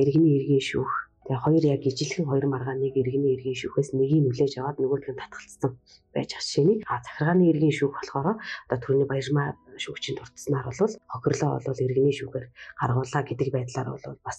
иргэний 0.00 0.38
иргэн 0.38 0.62
шүүх 0.62 0.92
Тэгээ 1.24 1.42
хоёр 1.44 1.64
яг 1.74 1.82
ижилхэн 1.86 2.26
хоёр 2.26 2.46
маргааныг 2.50 2.94
иргэний 2.98 3.32
иргэн 3.38 3.56
шүүхээс 3.60 3.90
нэгийг 3.94 4.22
нүлээж 4.26 4.52
аваад 4.58 4.78
нөгөөдг 4.82 5.08
нь 5.14 5.20
татгалцсан 5.22 5.72
байж 6.14 6.30
байгаа 6.34 6.42
жишээнийг 6.42 6.80
а 6.90 6.98
захиргааны 7.06 7.44
иргэн 7.50 7.72
шүүх 7.78 7.94
болохоор 7.94 8.28
одоо 8.34 8.78
төрний 8.82 9.06
баярмаа 9.08 9.48
шүүгчийн 9.82 10.16
дурдсанаар 10.18 10.66
бол 10.66 10.94
хохирлоо 11.12 11.50
бол 11.66 11.84
иргэний 11.86 12.14
шүүхээр 12.18 12.46
гаргуулаа 12.80 13.22
гэдэг 13.24 13.48
байдлаар 13.54 13.88
бол 13.94 14.18
бас 14.26 14.38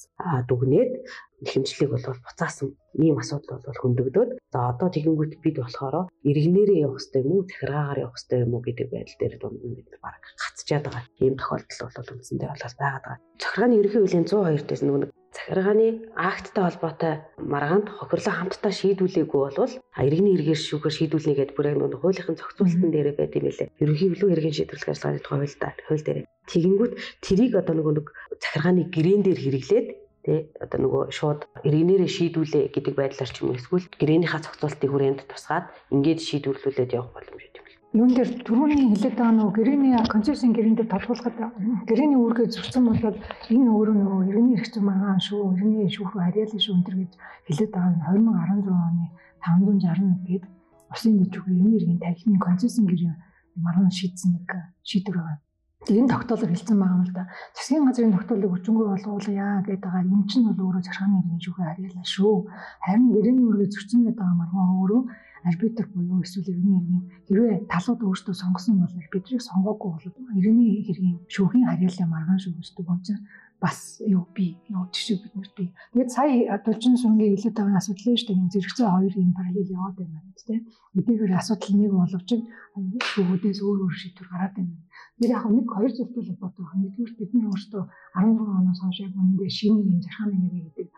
дүгнээд 0.49 0.91
хэмжлэг 1.51 1.89
бол 1.91 2.05
буцаасан 2.27 2.69
ийм 3.03 3.15
асуудал 3.17 3.63
бол 3.65 3.81
хөндөгдөөд 3.81 4.31
за 4.53 4.59
одоо 4.71 4.87
тэгэнгүүт 4.91 5.33
бид 5.43 5.55
болохоор 5.59 5.95
иргэнээрээ 6.29 6.83
явах 6.85 6.99
хэрэгтэй 6.99 7.21
юм 7.23 7.31
уу 7.33 7.47
захиргаагаар 7.49 8.03
явах 8.03 8.15
хэрэгтэй 8.15 8.39
юм 8.45 8.51
уу 8.53 8.61
гэдэг 8.67 8.87
байдал 8.93 9.17
дээр 9.19 9.35
дунд 9.41 9.61
нь 9.65 9.77
бид 9.77 9.89
баг 10.03 10.23
гацчаад 10.41 10.83
байгаа 10.85 11.03
ийм 11.23 11.35
тохиолдол 11.39 11.95
бол 11.97 12.13
үндсэндээ 12.13 12.49
бол 12.51 12.63
байгаад 12.63 13.03
байгаа. 13.03 13.15
Захиргааны 13.41 13.77
ерөнхий 13.79 14.01
хуулийн 14.01 14.27
102 14.29 14.67
дээс 14.69 14.83
нэг 14.83 15.22
захиргааны 15.35 15.87
акттай 16.13 16.63
холбоотой 16.63 17.13
маргаанд 17.37 17.87
хохирлоо 17.89 18.33
хамтдаа 18.37 18.71
шийдвүлээгүй 18.79 19.39
болвол 19.43 19.73
иргэний 19.97 20.35
эргээр 20.37 20.61
шүүгээр 20.61 20.97
шийдвүлнэ 20.97 21.33
гэдэг 21.33 21.55
бүр 21.57 21.69
яг 21.73 21.77
нэг 21.81 21.99
хуулийнхын 22.01 22.37
зохицуулалтын 22.37 22.91
дээр 22.93 23.09
байд 23.17 23.33
юм 23.33 23.45
лээ. 23.49 23.73
Ерөнхий 23.81 24.09
хөлөө 24.13 24.29
иргэн 24.33 24.57
шийдвэрлэх 24.57 24.91
ажиллагааны 24.93 25.21
тухай 25.25 25.39
хуультай 25.41 25.71
хууль 25.87 26.05
дээр. 26.05 26.19
Тэгэнгүүт 26.49 26.93
тэрийг 27.25 27.53
одоо 27.57 27.73
нөгөө 27.75 27.93
нэг 27.97 28.07
захиргааны 28.43 28.83
гэрээн 28.93 29.21
дээр 29.25 29.39
хэрэглээд 29.41 29.87
тэ 30.23 30.33
одоо 30.63 30.79
нөгөө 30.79 31.03
шууд 31.17 31.41
иргэнээрээ 31.67 32.11
шийдвүлээ 32.15 32.63
гэдэг 32.71 32.93
байдлаар 32.95 33.31
ч 33.33 33.37
юм 33.41 33.51
уу 33.51 33.59
эсвэл 33.59 33.91
гэрээнийхээ 33.99 34.41
зохицуултыг 34.45 34.89
хүрээнд 34.91 35.19
тусгаад 35.27 35.67
ингээд 35.91 36.19
шийдвэрлүүлээд 36.23 36.95
явах 36.95 37.11
боломж 37.11 37.53
юун 37.93 38.09
дээр 38.09 38.29
түрүүний 38.41 38.89
хэлээд 38.89 39.15
байгаа 39.21 39.37
нөгөө 39.37 39.53
гэрээний 39.53 39.93
концессийн 40.09 40.49
гэрээн 40.57 40.77
дээр 40.81 40.89
толгуулахад 40.89 41.37
гэрээний 41.85 42.17
үүргээ 42.17 42.47
зөрчсөн 42.49 42.83
бол 42.89 42.97
энэ 43.53 43.69
өөрөө 43.69 43.95
нөгөө 44.01 44.21
иргэний 44.33 44.57
эрх 44.57 44.67
зүйн 44.73 44.85
маргаан 44.89 45.21
шүү, 45.21 45.53
иргэний 45.53 45.93
шүүх 45.93 46.17
харьяалал 46.17 46.57
шүү 46.57 46.73
энэ 46.73 46.85
төр 46.89 46.97
гэж 47.05 47.11
хэлээд 47.45 47.71
байгаа 47.77 47.93
нь 47.93 48.01
2016 48.01 48.65
оны 48.89 49.05
561 49.45 50.25
гээд 50.25 50.45
усын 50.89 51.13
дэжүүг 51.21 51.45
иргэний 51.53 51.77
эргийн 51.77 52.01
тархины 52.01 52.37
концессийн 52.41 52.89
гэрээ 52.89 53.13
маргаан 53.61 53.93
шийдсэн 53.93 54.29
нэг 54.41 54.49
шийдвэр 54.81 55.17
байгаа. 55.21 55.37
Энэ 55.83 56.09
тогтоолоор 56.09 56.49
хэлсэн 56.49 56.79
байгаа 56.79 56.97
юм 56.97 57.05
л 57.05 57.13
да. 57.13 57.29
Засгийн 57.53 57.85
газрын 57.85 58.15
тогтоолыг 58.15 58.55
өчнгөө 58.57 58.87
болгуулъя 58.89 59.61
гэдэг 59.67 59.83
байгаа. 59.83 60.01
Энэ 60.01 60.29
чинь 60.31 60.47
бол 60.47 60.63
өөрөө 60.63 60.81
захиргааны 60.81 61.19
иргэн 61.19 61.43
шүүхээ 61.43 61.67
харьяалаа 61.67 62.05
шүү. 62.07 62.35
Харин 62.87 63.07
гэрээний 63.13 63.45
үүргээ 63.45 63.69
зөрчсөн 63.69 64.01
гэдэг 64.07 64.17
байгаа 64.23 64.39
маргаан 64.39 64.71
өөрөө 64.79 65.01
арбитр 65.49 65.85
буюу 65.93 66.23
эсвэл 66.25 66.51
иргэний 66.51 66.79
хэргийн 66.79 67.03
хэрвээ 67.27 67.55
талууд 67.71 68.01
өөрсдөө 68.07 68.35
сонгосон 68.41 68.75
бол 68.81 68.99
арбитрийг 69.01 69.41
сонгоогүй 69.49 69.89
бол 69.93 70.07
иргэний 70.39 70.71
хэргийн 70.87 71.17
шүүхийн 71.33 71.67
харьяалын 71.67 72.13
маргаан 72.13 72.39
шүүгчдэг 72.43 72.87
чинь 73.05 73.23
бас 73.63 73.77
юу 74.15 74.23
би 74.35 74.45
юу 74.73 74.83
жишээ 74.93 75.17
бид 75.23 75.33
нарт 75.35 75.55
тэгээд 75.55 76.09
сая 76.15 76.57
дулчин 76.65 76.95
сүнгийн 76.99 77.33
хэлээд 77.33 77.57
байгаа 77.57 77.79
асуудал 77.79 78.11
нь 78.11 78.19
шүү 78.19 78.27
дээ 78.35 78.53
зэрэгцээ 78.53 78.87
хоёр 78.91 79.13
юм 79.23 79.31
параллел 79.37 79.75
яваад 79.77 79.97
байна 79.99 80.33
тийм 80.47 80.61
эдгээр 80.97 81.33
асуудал 81.39 81.73
нэг 81.79 81.91
боловч 81.95 82.29
шүүгүүдээс 83.11 83.59
өөр 83.63 83.79
өөр 83.83 83.95
шийдвэр 84.01 84.27
гараад 84.31 84.53
байна. 84.57 84.75
Тэр 85.17 85.31
яг 85.35 85.45
нэг 85.47 85.67
хоёр 85.71 85.91
зүйлтэй 85.95 86.23
холбоотой 86.27 86.65
байна. 86.67 86.83
Нэгдүгээр 86.83 87.17
бид 87.19 87.31
нар 87.33 87.47
өөрсдөө 87.51 87.83
16 88.19 88.59
оноос 88.59 88.79
хойш 88.83 88.99
яг 89.05 89.13
үнэндээ 89.15 89.51
шинэ 89.57 89.79
юм 89.91 89.99
захааны 90.03 90.35
нэрийг 90.37 90.65
гэдэг 90.67 90.89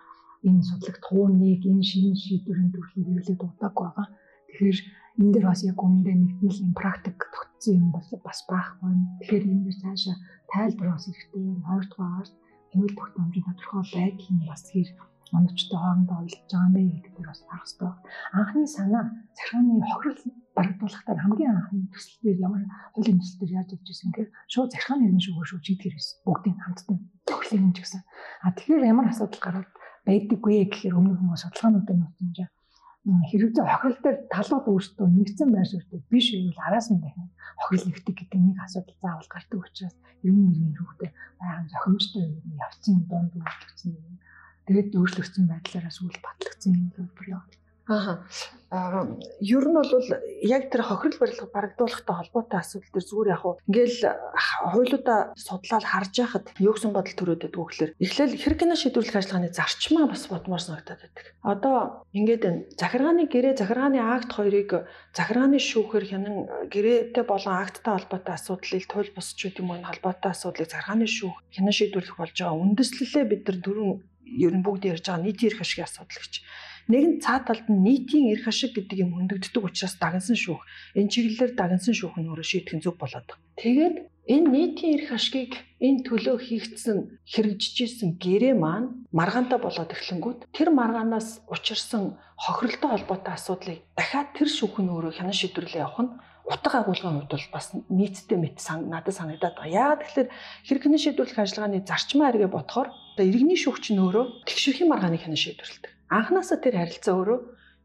энэ 0.47 0.67
судлах 0.69 0.97
тууныг 1.05 1.61
энэ 1.71 1.83
шинэ 1.89 2.11
шийдвэрийн 2.23 2.71
төрөлийг 2.73 3.05
хэрэглээд 3.07 3.45
удаагүй 3.45 3.85
байгаа. 3.85 4.07
Тэгэхээр 4.55 4.79
энэ 5.19 5.31
дээр 5.35 5.45
бас 5.51 5.61
яг 5.67 5.79
үнэндээ 5.83 6.15
нэгтгэл 6.15 6.63
юм 6.63 6.73
практик 6.79 7.19
тогтсон 7.35 7.75
юм 7.75 7.89
бол 7.91 8.07
бас 8.23 8.39
байхгүй. 8.47 8.91
Тэгэхээр 9.19 9.43
энэ 9.51 9.63
дээр 9.67 9.77
цаашаа 9.83 10.15
тайлбар 10.47 10.89
бас 10.95 11.03
хэрэгтэй. 11.11 11.43
Хоёрдугаар 11.67 12.27
хууль 12.71 12.95
тогтоомжийн 12.95 13.45
тодорхой 13.47 13.83
байдал 13.91 14.31
нь 14.31 14.47
бас 14.47 14.63
хэр 14.71 14.89
оновчтой 15.35 15.79
хоорондоо 15.79 16.17
ойлж 16.23 16.39
байгаа 16.47 16.71
мэй 16.71 16.87
гэдэг 16.87 17.13
дээр 17.15 17.29
бас 17.31 17.41
харах 17.43 17.67
хэрэгтэй. 17.67 17.91
Анхны 18.39 18.67
санаа 18.67 19.03
захиргааны 19.35 19.73
хохирол 19.91 20.23
барагдуулахдаа 20.55 21.15
хамгийн 21.19 21.51
анхны 21.55 21.79
төсөл 21.91 22.19
дээр 22.23 22.39
ямар 22.47 22.63
хуулийн 22.95 23.19
төсөл 23.19 23.39
дээр 23.39 23.55
яаж 23.59 23.69
явж 23.75 23.87
ирсэн 23.91 24.09
гэхээр 24.11 24.31
шууд 24.51 24.71
захиргааны 24.71 25.03
иргэн 25.07 25.23
шүүгөө 25.25 25.45
шууд 25.51 25.63
шийдэхэр 25.67 25.95
байсан. 25.95 26.15
Бүгдийн 26.27 26.57
хамтдан 26.63 26.97
тохиолын 27.27 27.65
юм 27.67 27.73
ч 27.75 27.77
гэсэн. 27.83 28.01
А 28.45 28.47
тэгэхээр 28.55 28.89
ямар 28.91 29.07
асуудал 29.11 29.41
гараад 29.43 29.69
байдаггүй 30.07 30.55
гэхээр 30.71 30.95
өмнө 30.95 31.19
хүмүүс 31.19 31.41
судалгаануудын 31.43 31.99
нөхцөлж 31.99 32.37
хэрэгцээ 33.05 33.65
хохирол 33.69 34.01
дээр 34.01 34.17
талууд 34.33 34.65
өөрсдөө 34.65 35.05
нэгдсэн 35.05 35.49
байр 35.53 35.69
суурьтай 35.69 36.01
биш 36.09 36.33
байвал 36.33 36.65
араас 36.65 36.89
нь 36.89 37.01
дахин 37.05 37.29
хохирол 37.61 37.85
нэгдэг 37.85 38.15
гэдэг 38.17 38.41
нэг 38.41 38.57
асуудал 38.65 38.97
заавал 38.97 39.29
гардаг 39.29 39.59
учраас 39.61 39.95
ерөн 40.25 40.45
нэрийн 40.49 40.73
хүүхдээ 40.73 41.11
байгаан 41.37 41.67
зохимжтой 41.69 42.25
явцын 42.65 42.97
дунд 43.05 43.33
үйлчлэгдсэн. 43.37 43.93
Тэгээд 44.65 44.97
өөрчлөгдсөн 44.97 45.45
байдлаараа 45.45 45.93
сүүл 45.93 46.17
батлагдсан 46.25 46.73
юм 46.73 46.89
хэлбэр 46.97 47.27
яваад 47.37 47.53
Аа. 47.87 48.25
Ер 49.39 49.65
нь 49.69 49.77
бол 49.77 50.03
яг 50.41 50.63
тэр 50.73 50.81
хохирол 50.81 51.21
барилга 51.21 51.47
барагдуулахтай 51.53 52.15
холбоотой 52.17 52.59
асуудал 52.59 52.91
төр 52.91 53.05
зүгээр 53.05 53.33
яг 53.37 53.43
уу 53.45 53.61
ингээл 53.69 53.97
хуулиудаа 54.73 55.19
судлаад 55.37 55.85
харж 55.85 56.13
яхад 56.17 56.45
юу 56.57 56.73
гэсэн 56.73 56.91
бодол 56.91 57.13
төрөөд 57.13 57.45
байдаг 57.45 57.61
гэхээр 57.61 57.91
эхлээл 58.01 58.41
хэрэг 58.41 58.59
гинэ 58.59 58.75
шийдвэрлэх 58.75 59.15
ажиллагааны 59.21 59.53
зарчмаа 59.53 60.05
бас 60.09 60.25
бодмоор 60.27 60.63
санагдаад 60.65 60.97
байдаг. 60.97 61.25
Одоо 61.45 61.75
ингээд 62.09 62.43
энэ 62.49 62.61
захиргааны 62.73 63.23
гэрээ 63.29 63.53
захиргааны 63.61 63.99
акт 64.01 64.31
хоёрыг 64.33 64.69
захиргааны 65.13 65.61
шүүхээр 65.61 66.05
хянан 66.09 66.35
гэрээтэй 66.73 67.23
болон 67.23 67.53
акттай 67.61 67.93
холбоотой 67.95 68.33
асуудлыг 68.33 68.83
туйл 68.89 69.11
босч 69.13 69.39
юм 69.45 69.71
уу 69.71 69.85
холбоотой 69.85 70.33
асуудлыг 70.33 70.67
захиргааны 70.73 71.05
шүүх 71.05 71.37
хянан 71.53 71.75
шийдвэрлэх 71.77 72.17
болж 72.17 72.33
байгаа. 72.33 72.59
Үндэслэлээ 72.65 73.25
бид 73.29 73.45
нар 73.45 73.57
дөрөв 73.61 74.01
ер 74.25 74.53
нь 74.57 74.65
бүгд 74.65 74.89
ярьж 74.89 75.05
байгаа 75.05 75.21
нийтийн 75.21 75.53
эрх 75.53 75.61
ашигын 75.61 75.85
асуудал 75.85 76.17
гэж 76.17 76.33
Нэгэн 76.85 77.17
цаа 77.17 77.41
талд 77.41 77.65
нь 77.65 77.81
нийтийн 77.81 78.29
эрх 78.29 78.45
ашиг 78.45 78.77
гэдэг 78.77 79.01
юм 79.01 79.17
хөндөгддөг 79.17 79.63
учраас 79.65 79.97
дагнсан 79.97 80.37
шүүх. 80.37 80.61
Энэ 80.93 81.09
чиглэлээр 81.09 81.53
дагнсан 81.57 81.97
шүүх 81.97 82.21
нь 82.21 82.29
өөрөө 82.29 82.45
шийтгэн 82.45 82.85
зөв 82.85 83.01
болоод. 83.01 83.25
Тэгээд 83.57 83.95
энэ 84.29 84.47
нийтийн 84.53 84.93
эрх 85.01 85.09
ашгийг 85.17 85.57
энэ 85.81 86.05
төлөө 86.05 86.37
хийгдсэн 86.45 87.25
хэрэгжижсэн 87.25 88.21
гэрээ 88.21 88.53
маань 88.53 89.09
маргаантай 89.09 89.57
болоод 89.57 89.97
эхлэнгүүт 89.97 90.45
тэр 90.53 90.69
маргаанаас 90.69 91.41
учирсан 91.49 92.21
хохиролтой 92.37 92.89
холбоотой 92.93 93.33
асуудлыг 93.33 93.79
дахиад 93.97 94.37
тэр 94.37 94.49
шүүх 94.49 94.77
нь 94.77 94.93
өөрөө 94.93 95.13
хянан 95.17 95.33
шийдвэрлээ 95.33 95.81
явах 95.81 96.01
нь 96.05 96.13
утга 96.45 96.85
агуулгын 96.85 97.25
хувьд 97.25 97.33
бол 97.33 97.47
бас 97.49 97.73
нийцтэй 97.89 98.37
мэт 98.37 98.61
сан 98.61 98.89
надад 98.93 99.17
санагдаад 99.17 99.57
байгаа. 99.57 99.73
Яагаад 99.73 100.01
тэгэхээр 100.05 100.29
хэрэгний 100.69 101.01
шийдвэрлэх 101.01 101.41
ажиллагааны 101.41 101.81
зарчмаа 101.81 102.29
хэрэгэ 102.29 102.53
бодохоор 102.53 102.89
иргэний 103.17 103.57
шүүгч 103.57 103.85
нь 103.93 104.01
өөрөө 104.05 104.45
тэгшэрхийн 104.45 104.89
маргааныг 104.89 105.25
хянан 105.25 105.41
шийдвэрлэдэг. 105.41 105.94
Анханасаа 106.09 106.57
тэр 106.61 106.75
харилцаа 106.79 107.15
өөрөө 107.17 107.39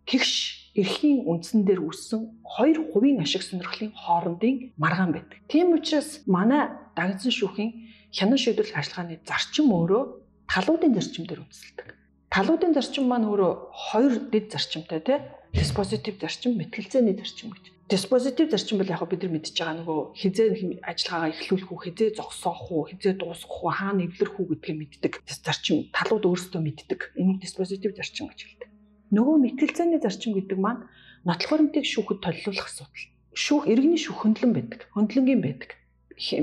тэгш 0.06 0.32
эрхийн 0.76 1.26
үндсэн 1.26 1.66
дээр 1.66 1.80
үүссэн 1.82 2.44
хоёр 2.44 2.78
хувийн 2.92 3.20
ашиг 3.24 3.42
сонирхлын 3.42 3.92
хоорондын 3.94 4.72
маргаан 4.78 5.12
байдаг. 5.12 5.38
Тийм 5.50 5.74
учраас 5.74 6.22
манай 6.26 6.70
дагнсан 6.94 7.32
шүүхийн 7.34 7.70
хянан 8.14 8.38
шийдвэрлэх 8.38 8.78
ажиллагааны 8.78 9.18
зарчим 9.26 9.66
өөрөө 9.74 10.02
талуудын 10.46 10.94
зарчим 10.94 11.24
дээр 11.26 11.42
үндэслэдэг. 11.42 11.88
Талуудын 12.30 12.74
зарчим 12.74 13.04
маань 13.10 13.26
өөрөө 13.26 13.52
хоёр 13.74 14.14
дэд 14.30 14.46
зарчимтай 14.54 15.00
тий 15.02 15.18
диспозитив 15.52 16.14
зарчим, 16.20 16.54
мэтгэлцээний 16.58 17.16
зарчим 17.18 17.50
гэж. 17.50 17.64
Диспозитив 17.90 18.50
зарчим 18.50 18.78
бол 18.78 18.86
яг 18.86 19.02
бид 19.10 19.22
нар 19.26 19.32
мэдж 19.34 19.50
байгаа 19.50 19.82
нөгөө 19.82 20.00
хизээ 20.14 20.78
ажиллагаагаа 20.86 21.34
эхлүүлэх 21.34 21.70
үү, 21.74 21.80
хизээ 21.90 22.10
зогсоох 22.14 22.70
уу, 22.70 22.86
хизээ 22.86 23.18
дуусгах 23.18 23.66
уу, 23.66 23.74
хаана 23.74 24.06
эвлэрэх 24.06 24.38
үү 24.38 24.46
гэдгийг 24.54 24.78
мэддэг. 24.78 25.12
Зарчим 25.26 25.90
талууд 25.90 26.22
өөрсдөө 26.22 26.62
мэддэг. 26.62 27.00
Энийг 27.18 27.42
диспозитив 27.42 27.98
зарчим 27.98 28.30
гэж 28.30 28.40
хэлдэг. 28.46 28.70
Нөгөө 29.10 29.36
мэтгэлцээний 29.42 29.98
зарчим 29.98 30.38
гэдэг 30.38 30.58
маань 30.62 30.86
нотлох 31.26 31.50
баримтыг 31.50 31.82
шүүхэд 31.82 32.22
толиулах 32.22 32.70
асуудал. 32.70 33.10
Шүүх 33.34 33.66
иргэний 33.66 33.98
шүүх 33.98 34.22
хөндлөн 34.22 34.52
байдаг. 34.54 34.80
Хөндлөнгийн 34.94 35.42
байдаг. 35.42 35.70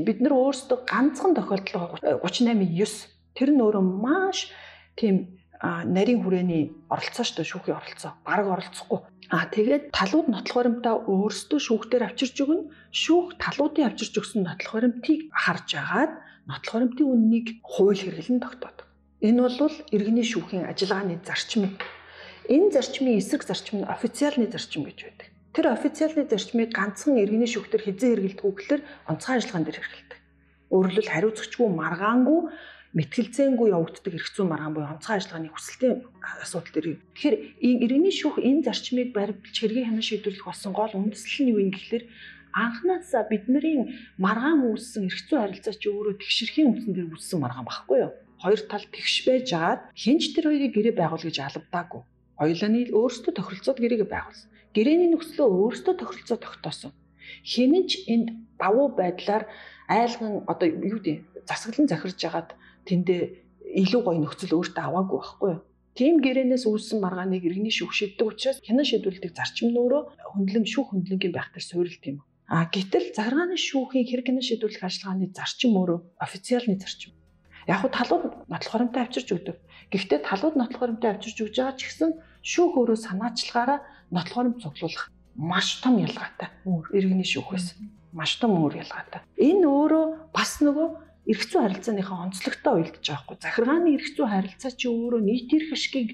Бид 0.04 0.20
нар 0.20 0.36
өөрсдөө 0.36 0.84
ганцхан 0.84 1.32
тохиолдол 1.32 1.96
38.9 2.28 3.40
тэр 3.40 3.50
нь 3.56 3.64
өөрөө 3.64 3.84
маш 3.88 4.52
тийм 5.00 5.37
нарийн 5.62 6.22
хүрээний 6.22 6.64
оролцоо 6.94 7.26
шүү 7.26 7.38
дээ 7.42 7.52
шүүхийн 7.52 7.80
оролцоо. 7.82 8.12
Бараг 8.22 8.48
оролцохгүй. 8.48 9.00
Аа 9.34 9.46
тэгээд 9.50 9.90
талууд 9.90 10.28
нотлох 10.30 10.58
баримтаа 10.62 10.96
өөрсдөө 11.10 11.60
шүүхтээр 11.60 12.04
авчирч 12.06 12.38
өгнө. 12.46 12.70
Шүүх 12.94 13.42
талуудын 13.42 13.90
авчирч 13.90 14.14
өгсөн 14.22 14.46
нотлох 14.46 14.74
баримтыг 14.78 15.34
харж 15.34 15.70
агаад 15.82 16.14
нотлох 16.46 16.74
баримтын 16.78 17.08
үннийг 17.10 17.48
хууль 17.66 17.98
хэрэглэн 17.98 18.40
тогтоодог. 18.40 18.88
Энэ 19.26 19.42
бол 19.42 19.76
иргэний 19.90 20.24
шүүхийн 20.24 20.70
ажиллагааны 20.70 21.18
зарчим. 21.26 21.74
Энэ 22.48 22.72
зарчмын 22.72 23.18
эсрэг 23.18 23.44
зарчим 23.44 23.82
нь 23.82 23.90
официалны 23.90 24.46
зарчим 24.46 24.86
гэж 24.86 25.00
байдаг. 25.04 25.28
Тэр 25.58 25.66
официалны 25.74 26.24
зарчмыг 26.30 26.70
ганцхан 26.70 27.18
иргэний 27.18 27.50
шүүхтэр 27.50 27.82
хизээ 27.82 28.14
хэрэгэлдэг 28.14 28.46
гэхэлэр 28.46 28.82
онцгой 29.10 29.36
ажиллагаан 29.42 29.66
дээр 29.66 29.80
хэрэгэлдэг. 29.82 30.20
Өөрөөр 30.70 30.94
хэлбэл 30.94 31.14
хариуцагчгүй 31.18 31.68
маргаангүй 31.68 32.40
мэтгэлцээнгүй 32.98 33.70
явагддаг 33.78 34.14
эрх 34.18 34.30
зүйн 34.34 34.50
маргаан 34.50 34.74
буюу 34.74 34.90
онцгой 34.90 35.22
ажиллагааны 35.22 35.54
хүсэлтийн 35.54 35.96
асуудал 36.42 36.74
дээр. 36.74 36.88
Тэгэхээр 37.14 37.36
иргэний 37.62 38.14
шүүх 38.14 38.42
энэ 38.42 38.66
зарчмыг 38.66 39.14
баримтж 39.14 39.54
хэргийн 39.54 39.88
хянан 39.94 40.06
шийдвэрлэх 40.06 40.50
болсон 40.50 40.74
гол 40.74 40.98
үндэслэл 40.98 41.46
нь 41.46 41.52
юу 41.54 41.62
юм 41.62 41.70
гэхэлэр 41.70 42.04
анханасаа 42.58 43.24
бидний 43.30 43.94
маргаан 44.18 44.66
үүссэн 44.66 45.06
эрх 45.06 45.22
зүйн 45.30 45.42
харилцаа 45.46 45.74
чи 45.78 45.88
өөрөө 45.94 46.16
тэгшэрхийн 46.18 46.70
үндсэн 46.74 46.94
дээр 46.98 47.14
үүссэн 47.14 47.38
маргаан 47.38 47.70
багхгүй 47.70 47.98
юу? 48.02 48.14
Хоёр 48.42 48.62
тал 48.66 48.86
тэгш 48.90 49.16
байж 49.30 49.48
агаад 49.54 49.82
хинч 49.94 50.34
тэр 50.34 50.50
хоёрыг 50.50 50.74
гэрээ 50.74 50.96
байгуул 50.98 51.22
гэж 51.22 51.38
алавдаагүй. 51.38 52.02
Хоёулаа 52.42 52.70
нь 52.70 52.90
өөрсдөө 52.94 53.34
тохиролцоод 53.34 53.78
гэрээг 53.82 54.10
байгуулсан. 54.10 54.50
Гэрээний 54.74 55.10
нөхцлөө 55.14 55.48
өөрсдөө 55.50 55.94
тохиролцоо 55.98 56.38
тогтоосон. 56.38 56.92
Хинэн 57.46 57.86
ч 57.90 58.06
энд 58.14 58.30
давуу 58.62 58.94
байдлаар 58.94 59.50
айлган 59.90 60.46
одоо 60.46 60.68
юу 60.70 61.02
гэдэг 61.02 61.46
засаглан 61.50 61.88
захирж 61.90 62.20
агаад 62.30 62.50
тэндээ 62.88 63.22
илүү 63.84 64.02
гоё 64.02 64.20
нөхцөл 64.24 64.58
өөртөө 64.58 64.84
аваагүй 64.88 65.18
байхгүй 65.20 65.50
юу? 65.52 65.62
Тийм 65.98 66.16
гэрээнээс 66.22 66.64
үүссэн 66.70 67.02
маргааныг 67.02 67.44
иргэний 67.44 67.74
шүүх 67.74 67.92
шийддэг 67.92 68.28
учраас 68.30 68.62
хянан 68.62 68.86
шийдвэрлэдэг 68.86 69.34
зарчим 69.34 69.74
нь 69.74 69.80
өөрөө 69.82 70.02
хөндлөн 70.30 70.66
шүүх 70.70 70.94
хөндлөнгийн 70.94 71.34
байх 71.34 71.50
төр 71.52 71.66
суурилт 71.66 72.04
юм. 72.06 72.22
А 72.46 72.70
гэтэл 72.70 73.18
захиргааны 73.18 73.58
шүүхийн 73.58 74.06
хэрэг 74.06 74.26
хянан 74.30 74.46
шийдвэрлэх 74.46 74.84
ажиллагааны 74.86 75.34
зарчим 75.34 75.74
өөрөө 75.74 76.00
официалны 76.22 76.78
зарчим. 76.78 77.12
Яг 77.66 77.82
хуу 77.82 77.92
талууд 77.92 78.24
нотлох 78.48 78.74
баримтаа 78.78 79.04
авчирч 79.10 79.30
өгдөг. 79.36 79.58
Гэхдээ 79.92 80.20
талууд 80.24 80.56
нотлох 80.56 80.82
баримтаа 80.86 81.18
авчирч 81.18 81.38
өгж 81.44 81.56
байгаа 81.60 81.76
ч 81.76 81.82
гэсэн 81.90 82.12
шүүх 82.46 82.74
өөрөө 82.78 82.98
санаачлагаараа 83.04 83.80
нотлох 84.14 84.38
баримт 84.38 84.62
цуглуулах 84.64 85.12
маш 85.36 85.82
том 85.84 86.00
ялгаатай. 86.00 86.48
Иргэний 86.96 87.28
шүүхээс 87.28 87.68
маш 88.14 88.40
том 88.40 88.56
өөр 88.58 88.80
ялгаатай. 88.86 89.22
Энэ 89.36 89.66
өөрөө 89.68 90.06
бас 90.32 90.62
нөгөө 90.64 90.88
зүй 91.28 91.60
харилцааныхаа 91.60 92.24
онцлогтой 92.32 92.74
уялдаж 92.80 93.04
байгаа 93.04 93.24
хгүй. 93.28 93.38
Захиргааны 93.44 93.90
зүй 94.00 94.28
харилцаа 94.28 94.72
чи 94.72 94.88
өөрөө 94.88 95.22
нийт 95.28 95.52
эрх 95.52 95.70
ашгийг 95.76 96.10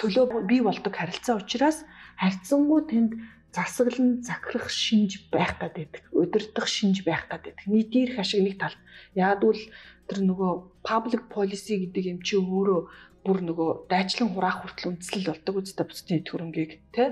төлөө 0.00 0.48
бий 0.48 0.62
болдог 0.64 0.94
харилцаа 0.96 1.36
учраас 1.36 1.84
харьцангуй 2.16 2.82
тэнд 2.88 3.12
засаглан 3.52 4.24
захирах 4.24 4.68
шинж 4.72 5.28
байх 5.28 5.60
гэдэг. 5.60 6.10
Удирдах 6.16 6.66
шинж 6.66 7.04
байх 7.04 7.28
гэдэг. 7.28 7.68
Нийт 7.68 7.92
эрх 7.92 8.16
ашиг 8.18 8.42
нэг 8.42 8.56
тал. 8.58 8.74
Яагвал 9.14 9.60
тэр 10.08 10.18
нөгөө 10.24 10.52
public 10.84 11.28
policy 11.28 11.84
гэдэг 11.84 12.04
юм 12.08 12.18
чи 12.24 12.36
өөрөө 12.40 12.80
бүр 13.24 13.38
нөгөө 13.40 13.70
дайчлан 13.88 14.32
хураах 14.36 14.60
хүртэл 14.60 14.90
үндслэл 14.92 15.32
болдог 15.32 15.54
үстэй 15.64 15.86
бусдын 15.88 16.18
эд 16.20 16.28
хөрөнгийг 16.28 16.72
тий 16.92 17.08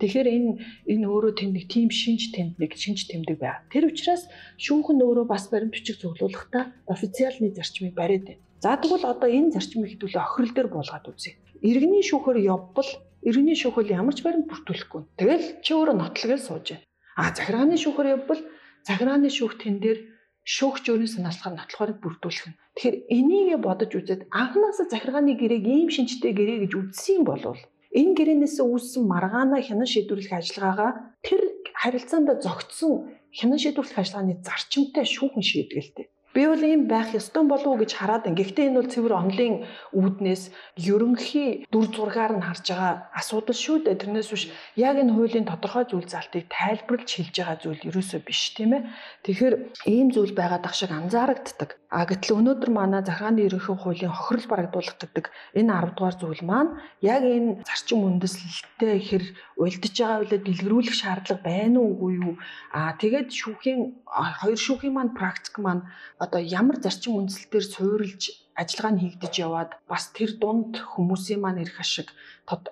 Тэгэхээр 0.00 0.28
энэ 0.28 0.50
энэ 0.90 1.06
өөрөө 1.06 1.32
тэнд 1.38 1.54
нэг 1.54 1.66
тийм 1.70 1.88
шинж 1.90 2.34
тэнд 2.34 2.58
нэг 2.58 2.72
шинж 2.74 3.06
тэмдэг 3.06 3.38
байга. 3.38 3.62
Тэр 3.70 3.90
учраас 3.90 4.26
шүүхэн 4.58 4.98
өөрөө 4.98 5.26
бас 5.30 5.46
баримт 5.52 5.74
бичиг 5.74 6.02
зөвлөлөхдөө 6.02 6.90
официалны 6.90 7.54
зарчмыг 7.54 7.94
бариад 7.94 8.24
байна. 8.26 8.42
За 8.58 8.74
тэгвэл 8.74 9.06
одоо 9.06 9.28
энэ 9.30 9.54
зарчмыг 9.54 9.94
хэдүүлээ 9.94 10.24
охирол 10.24 10.52
дээр 10.54 10.68
буулгаад 10.72 11.06
үзье. 11.06 11.38
Иргэний 11.62 12.02
шүүхээр 12.02 12.38
явбал 12.42 12.90
иргэний 13.22 13.56
шүүхэл 13.56 13.94
ямар 13.94 14.14
ч 14.16 14.20
баримт 14.26 14.50
бүртгүүлэхгүй. 14.50 15.02
Тэгэл 15.20 15.46
чи 15.64 15.70
өөрөө 15.72 15.96
нотлогоо 15.96 16.38
сууж 16.40 16.66
байна. 16.74 16.84
А 17.16 17.30
захиргааны 17.30 17.76
шүүхээр 17.78 18.12
явбал 18.18 18.42
захиргааны 18.88 19.30
шүүх 19.30 19.54
тэн 19.62 19.78
дээр 19.84 19.98
шүүгч 20.44 20.84
өөрийн 20.92 21.12
санаалцахаар 21.14 21.56
нотлохоор 21.56 21.92
бүрдүүлэх 22.04 22.46
нь. 22.52 22.58
Тэгэхээр 22.76 22.96
энийг 23.16 23.60
бодож 23.64 23.90
үзээд 23.96 24.28
анханасаа 24.28 24.86
захиргааны 24.92 25.32
гэрээг 25.40 25.64
ийм 25.64 25.88
шинжтэй 25.88 26.36
гэрээ 26.36 26.58
гэж 26.68 26.72
үзсэн 26.76 27.24
болвол 27.24 27.60
энэ 27.94 28.12
гэрээнээс 28.18 28.56
үүссэн 28.58 29.04
маргаанаа 29.06 29.62
хянан 29.62 29.86
шийдвэрлэх 29.86 30.32
ажиллагаагаа 30.34 30.92
тэр 31.22 31.40
харилцаанд 31.80 32.28
зогтсон 32.44 32.92
хянан 33.30 33.58
шийдвэрлэх 33.62 33.98
ажиллагааны 34.02 34.42
зарчимтай 34.46 35.04
шүүхэн 35.06 35.44
шийдгэлтэй. 35.50 36.06
Би 36.34 36.48
бол 36.50 36.58
ийм 36.58 36.90
байх 36.90 37.14
ёстой 37.14 37.46
болов 37.46 37.70
уу 37.70 37.78
гэж 37.78 37.94
хараад 37.94 38.26
байна. 38.26 38.34
Гэхдээ 38.34 38.66
энэ 38.66 38.78
бол 38.82 38.90
цэвэр 38.90 39.14
онлын 39.22 39.54
үүднээс 39.94 40.42
ерөнхий 40.82 41.62
дүр 41.70 41.86
зургаар 41.94 42.34
нь 42.34 42.42
харж 42.42 42.66
байгаа 42.74 42.94
асуудал 43.14 43.54
шүү 43.54 43.86
дээ. 43.86 44.02
Тэрнээс 44.02 44.28
биш 44.34 44.44
яг 44.74 44.98
энэ 44.98 45.14
хуулийн 45.14 45.46
тодорхой 45.46 45.86
зүйл 45.86 46.10
залтыг 46.10 46.50
тайлбарлаж 46.50 47.06
хэлж 47.06 47.34
байгаа 47.38 47.58
зүйл 47.62 47.86
ерөөсөө 47.86 48.20
биш 48.26 48.50
тийм 48.58 48.74
ээ. 48.74 48.82
Тэгэхээр 49.22 49.54
ийм 49.94 50.10
зүйл 50.10 50.34
байгаад 50.34 50.66
ах 50.66 50.74
шиг 50.74 50.90
анзаарагддаг. 50.90 51.78
А 51.94 52.02
гэтэл 52.10 52.42
өнөөдөр 52.42 52.70
манай 52.74 53.06
захааны 53.06 53.46
ерөнхий 53.46 53.78
хуулийн 53.78 54.10
хохирол 54.10 54.50
барагдуулах 54.50 54.98
гэдэг 54.98 55.30
энэ 55.54 55.70
10 55.70 55.94
дугаар 55.94 56.16
зүйл 56.18 56.42
маань 56.42 56.70
яг 56.98 57.22
энэ 57.22 57.62
зарчим 57.62 58.02
үндэслэлтэй 58.10 58.98
хэр 58.98 59.24
уйлдж 59.62 59.94
байгаа 59.94 60.18
үлээ 60.26 60.40
дэлгэрүүлэх 60.42 60.96
шаардлага 60.98 61.46
байна 61.46 61.78
уугүй 61.78 62.12
юу? 62.18 62.34
А 62.74 62.98
тэгээд 62.98 63.30
шүүхийн 63.30 64.03
хоёр 64.14 64.60
шүүхийн 64.66 64.94
маань 64.94 65.18
практик 65.18 65.58
маань 65.58 65.82
одоо 66.24 66.40
ямар 66.60 66.76
зарчим 66.78 67.18
үндэслэлээр 67.18 67.66
суурилж 67.74 68.22
ажиллагаа 68.60 68.92
нь 68.94 69.02
хийгдэж 69.02 69.34
яваад 69.46 69.70
бас 69.90 70.14
тэр 70.16 70.30
дунд 70.38 70.78
хүмүүсийн 70.94 71.40
маань 71.42 71.62
эрх 71.64 71.76
ашиг 71.82 72.08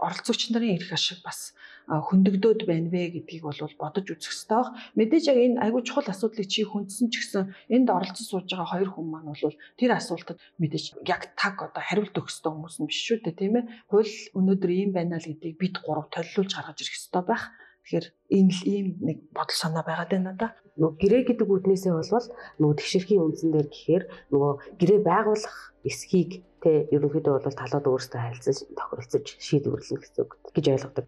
оролцогч 0.06 0.40
нарын 0.54 0.78
эрх 0.78 0.90
ашиг 0.94 1.18
бас 1.26 1.38
хөндөгдөөд 1.90 2.60
байна 2.70 2.88
вэ 2.94 3.18
гэдгийг 3.18 3.42
бол 3.42 3.58
бодож 3.82 4.06
үзэх 4.06 4.30
хэрэгтэй 4.30 4.54
баг. 4.54 4.70
Мэдээж 4.94 5.24
яг 5.34 5.38
энэ 5.42 5.60
айгүй 5.66 5.82
чухал 5.82 6.06
асуудлыг 6.06 6.46
чи 6.46 6.62
хүндсэн 6.62 7.10
ч 7.10 7.14
гэсэн 7.18 7.44
энд 7.74 7.88
оролцож 7.90 8.22
сууж 8.22 8.46
байгаа 8.46 8.70
хоёр 8.70 8.90
хүн 8.94 9.06
маань 9.10 9.34
бол 9.34 9.58
тэр 9.74 9.90
асуултад 9.98 10.38
мэдээж 10.62 10.84
яг 11.10 11.34
таг 11.34 11.58
одоо 11.58 11.82
хариулт 11.82 12.14
өгөх 12.14 12.30
хэрэгтэй 12.30 12.52
хүмүүс 12.54 12.76
нь 12.78 12.86
биш 12.88 13.00
шүү 13.02 13.18
дээ 13.26 13.34
тийм 13.34 13.54
ээ. 13.58 13.64
Хууль 13.90 14.14
өнөөдөр 14.38 14.70
ийм 14.70 14.90
байна 14.94 15.18
л 15.18 15.26
гэдгийг 15.26 15.58
бид 15.58 15.74
гурав 15.82 16.06
толилуулж 16.14 16.52
гаргаж 16.54 16.78
ирэх 16.78 16.94
хэрэгтэй 16.94 17.24
байх. 17.26 17.44
Тэгэхээр 17.82 18.06
энэ 18.36 18.52
л 18.54 18.62
ийм 18.70 18.86
нэг 19.02 19.18
бодол 19.34 19.58
санаа 19.58 19.82
байгаад 19.82 20.10
байна 20.14 20.32
да. 20.38 20.48
Нөгөө 20.78 20.96
гэрээ 21.02 21.22
гэдэг 21.28 21.48
үднээсээ 21.50 21.92
болвол 21.92 22.26
нөгөө 22.62 22.76
тэгшэрхийн 22.78 23.24
үндсэн 23.26 23.50
дээр 23.52 23.68
гэхээр 23.68 24.04
нөгөө 24.32 24.52
гэрээ 24.80 25.00
байгуулах 25.02 25.56
эсхийг 25.84 26.46
тэ 26.62 26.86
ерөнхийдөө 26.94 27.42
бол 27.42 27.58
талууд 27.58 27.86
өөрсдөө 27.90 28.20
харилцаж 28.22 28.58
тохиролцож 28.78 29.26
шийдвэрлэнэ 29.42 29.98
гэсэн 29.98 30.22
үг 30.22 30.32
гэж 30.54 30.66
ойлгодог. 30.70 31.06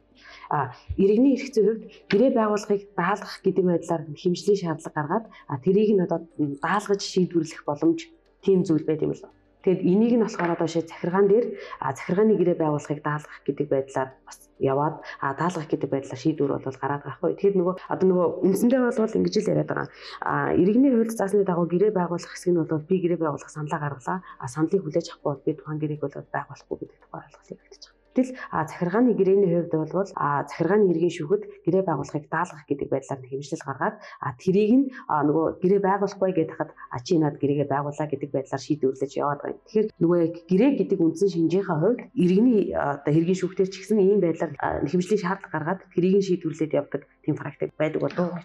А 0.51 0.75
иргэний 0.99 1.39
эрх 1.39 1.49
зүйн 1.55 1.67
хувьд 1.71 1.85
гэрээ 2.11 2.31
байгуулахыг 2.35 2.83
даалгах 2.99 3.37
гэдэг 3.47 3.65
байдлаар 3.71 4.03
хэмжлийн 4.19 4.59
шаардлага 4.59 4.99
гаргаад 4.99 5.27
а 5.47 5.55
тэрийг 5.63 5.91
нь 5.95 6.05
одоо 6.05 6.21
даалгаж 6.59 7.01
шийдвэрлэх 7.07 7.63
боломж 7.63 8.11
тийм 8.43 8.67
зүйл 8.67 8.83
байт 8.83 9.07
юм 9.07 9.15
л. 9.15 9.23
Тэгэд 9.65 9.81
энийг 9.81 10.13
нь 10.17 10.25
болохоор 10.25 10.53
одоо 10.55 10.69
шээ 10.69 10.85
захиргаан 10.85 11.27
дээр 11.29 11.47
захиргааны 11.81 12.37
гэрээ 12.37 12.57
байгуулахыг 12.61 13.01
даалгах 13.01 13.41
гэдэг 13.49 13.67
байдлаар 13.73 14.09
бас 14.29 14.39
яваад 14.61 15.01
а 15.25 15.33
даалгах 15.41 15.69
гэдэг 15.73 15.89
байдлаар 15.91 16.21
шийдвэр 16.21 16.53
бол 16.61 16.81
гараад 16.83 17.03
байгаа 17.03 17.17
хгүй. 17.17 17.33
Тэгэхээр 17.33 17.59
нөгөө 17.59 17.75
одоо 17.89 18.07
нөгөө 18.09 18.29
үндсэндээ 18.45 18.81
бол 18.85 19.19
ингэж 19.19 19.35
л 19.41 19.51
яриад 19.53 19.71
байгаа. 19.73 19.89
А 20.21 20.53
иргэний 20.53 20.93
хувьд 20.93 21.17
заасны 21.17 21.49
дагуу 21.49 21.67
гэрээ 21.73 21.93
байгуулах 21.97 22.33
хэсэг 22.33 22.53
нь 22.53 22.61
бол 22.61 22.89
би 22.89 22.97
гэрээ 23.01 23.21
байгуулах 23.25 23.51
саналаа 23.51 23.81
гаргалаа. 23.81 24.19
А 24.39 24.47
саналыг 24.53 24.83
хүлээж 24.85 25.07
авахгүй 25.09 25.33
бол 25.33 25.45
би 25.47 25.53
тухайн 25.57 25.81
гэрээг 25.81 26.01
бол 26.05 26.15
байгуулахгүй 26.35 26.77
гэдэг 26.85 26.99
тухай 27.01 27.21
ойлголт 27.25 27.49
яригдчих. 27.51 27.93
Гэтэл 28.15 28.39
захиргааны 28.39 29.19
гэрээний 29.19 29.51
хувьд 29.51 29.75
бол 29.75 30.07
захиргааны 30.07 30.87
иргэн 30.95 31.11
шүүхэд 31.19 31.43
гэрээ 31.67 31.83
байгуулахыг 31.83 32.31
даалгах 32.31 32.63
гэдэг 32.71 32.89
байдлаар 32.95 33.21
хэмжлэл 33.27 33.67
гаргаад 33.67 33.97
тэрийг 34.39 34.73
нь 34.79 34.87
нөгөө 35.11 35.59
гэрээ 35.59 35.81
байгуулахгүй 35.83 36.31
гэдэг 36.31 36.55
хад 36.55 36.71
чи 37.03 37.19
над 37.19 37.43
гэрээгээ 37.43 37.67
байгуулаа 37.67 38.07
гэдэг 38.07 38.31
байдлаар 38.31 38.63
шийдвэрлэж 38.63 39.13
яваад 39.19 39.41
байна. 39.43 39.59
Тэгэхээр 39.67 39.89
нөгөө 39.99 40.21
гэрээ 40.47 40.71
гэдэг 40.79 40.99
үндсэн 41.03 41.31
шинжийнхаа 41.35 41.79
хувьд 41.83 42.01
иргэний 42.15 42.71
оо 42.71 43.03
хэргийн 43.03 43.41
шүүхтэр 43.43 43.67
ч 43.67 43.75
гэсэн 43.83 43.99
ийм 43.99 44.23
байдлаар 44.23 44.55
хэмжлэлийн 44.87 45.23
шаардлага 45.27 45.51
гаргаад 45.51 45.81
тэрийг 45.91 46.15
нь 46.23 46.27
шийдвэрлээд 46.31 46.79
явдаг 46.79 47.03
тийм 47.27 47.35
практик 47.35 47.75
байдаг 47.75 47.99
болов 47.99 48.31
уу? 48.31 48.39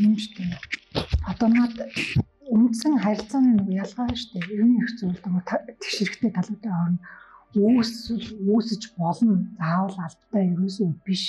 Юм 0.00 0.16
шүү 0.16 0.32
дээ. 0.32 0.56
Одоо 1.28 1.48
над 1.52 1.76
үндсэн 2.48 3.04
харилцааны 3.04 3.68
ялгаа 3.68 4.08
шүү 4.16 4.40
дээ. 4.40 4.48
Иргэний 4.48 4.80
их 4.80 4.96
зүйл 4.96 5.20
нөгөө 5.20 5.44
тэгшэрхтэй 5.76 6.30
талуудын 6.32 6.72
хооронд 6.72 7.00
үүсэл 7.54 8.24
үүсэж 8.50 8.82
болно. 8.98 9.46
Заавал 9.58 9.96
албатай 10.06 10.44
ерөөсөө 10.52 10.88
биш. 11.06 11.24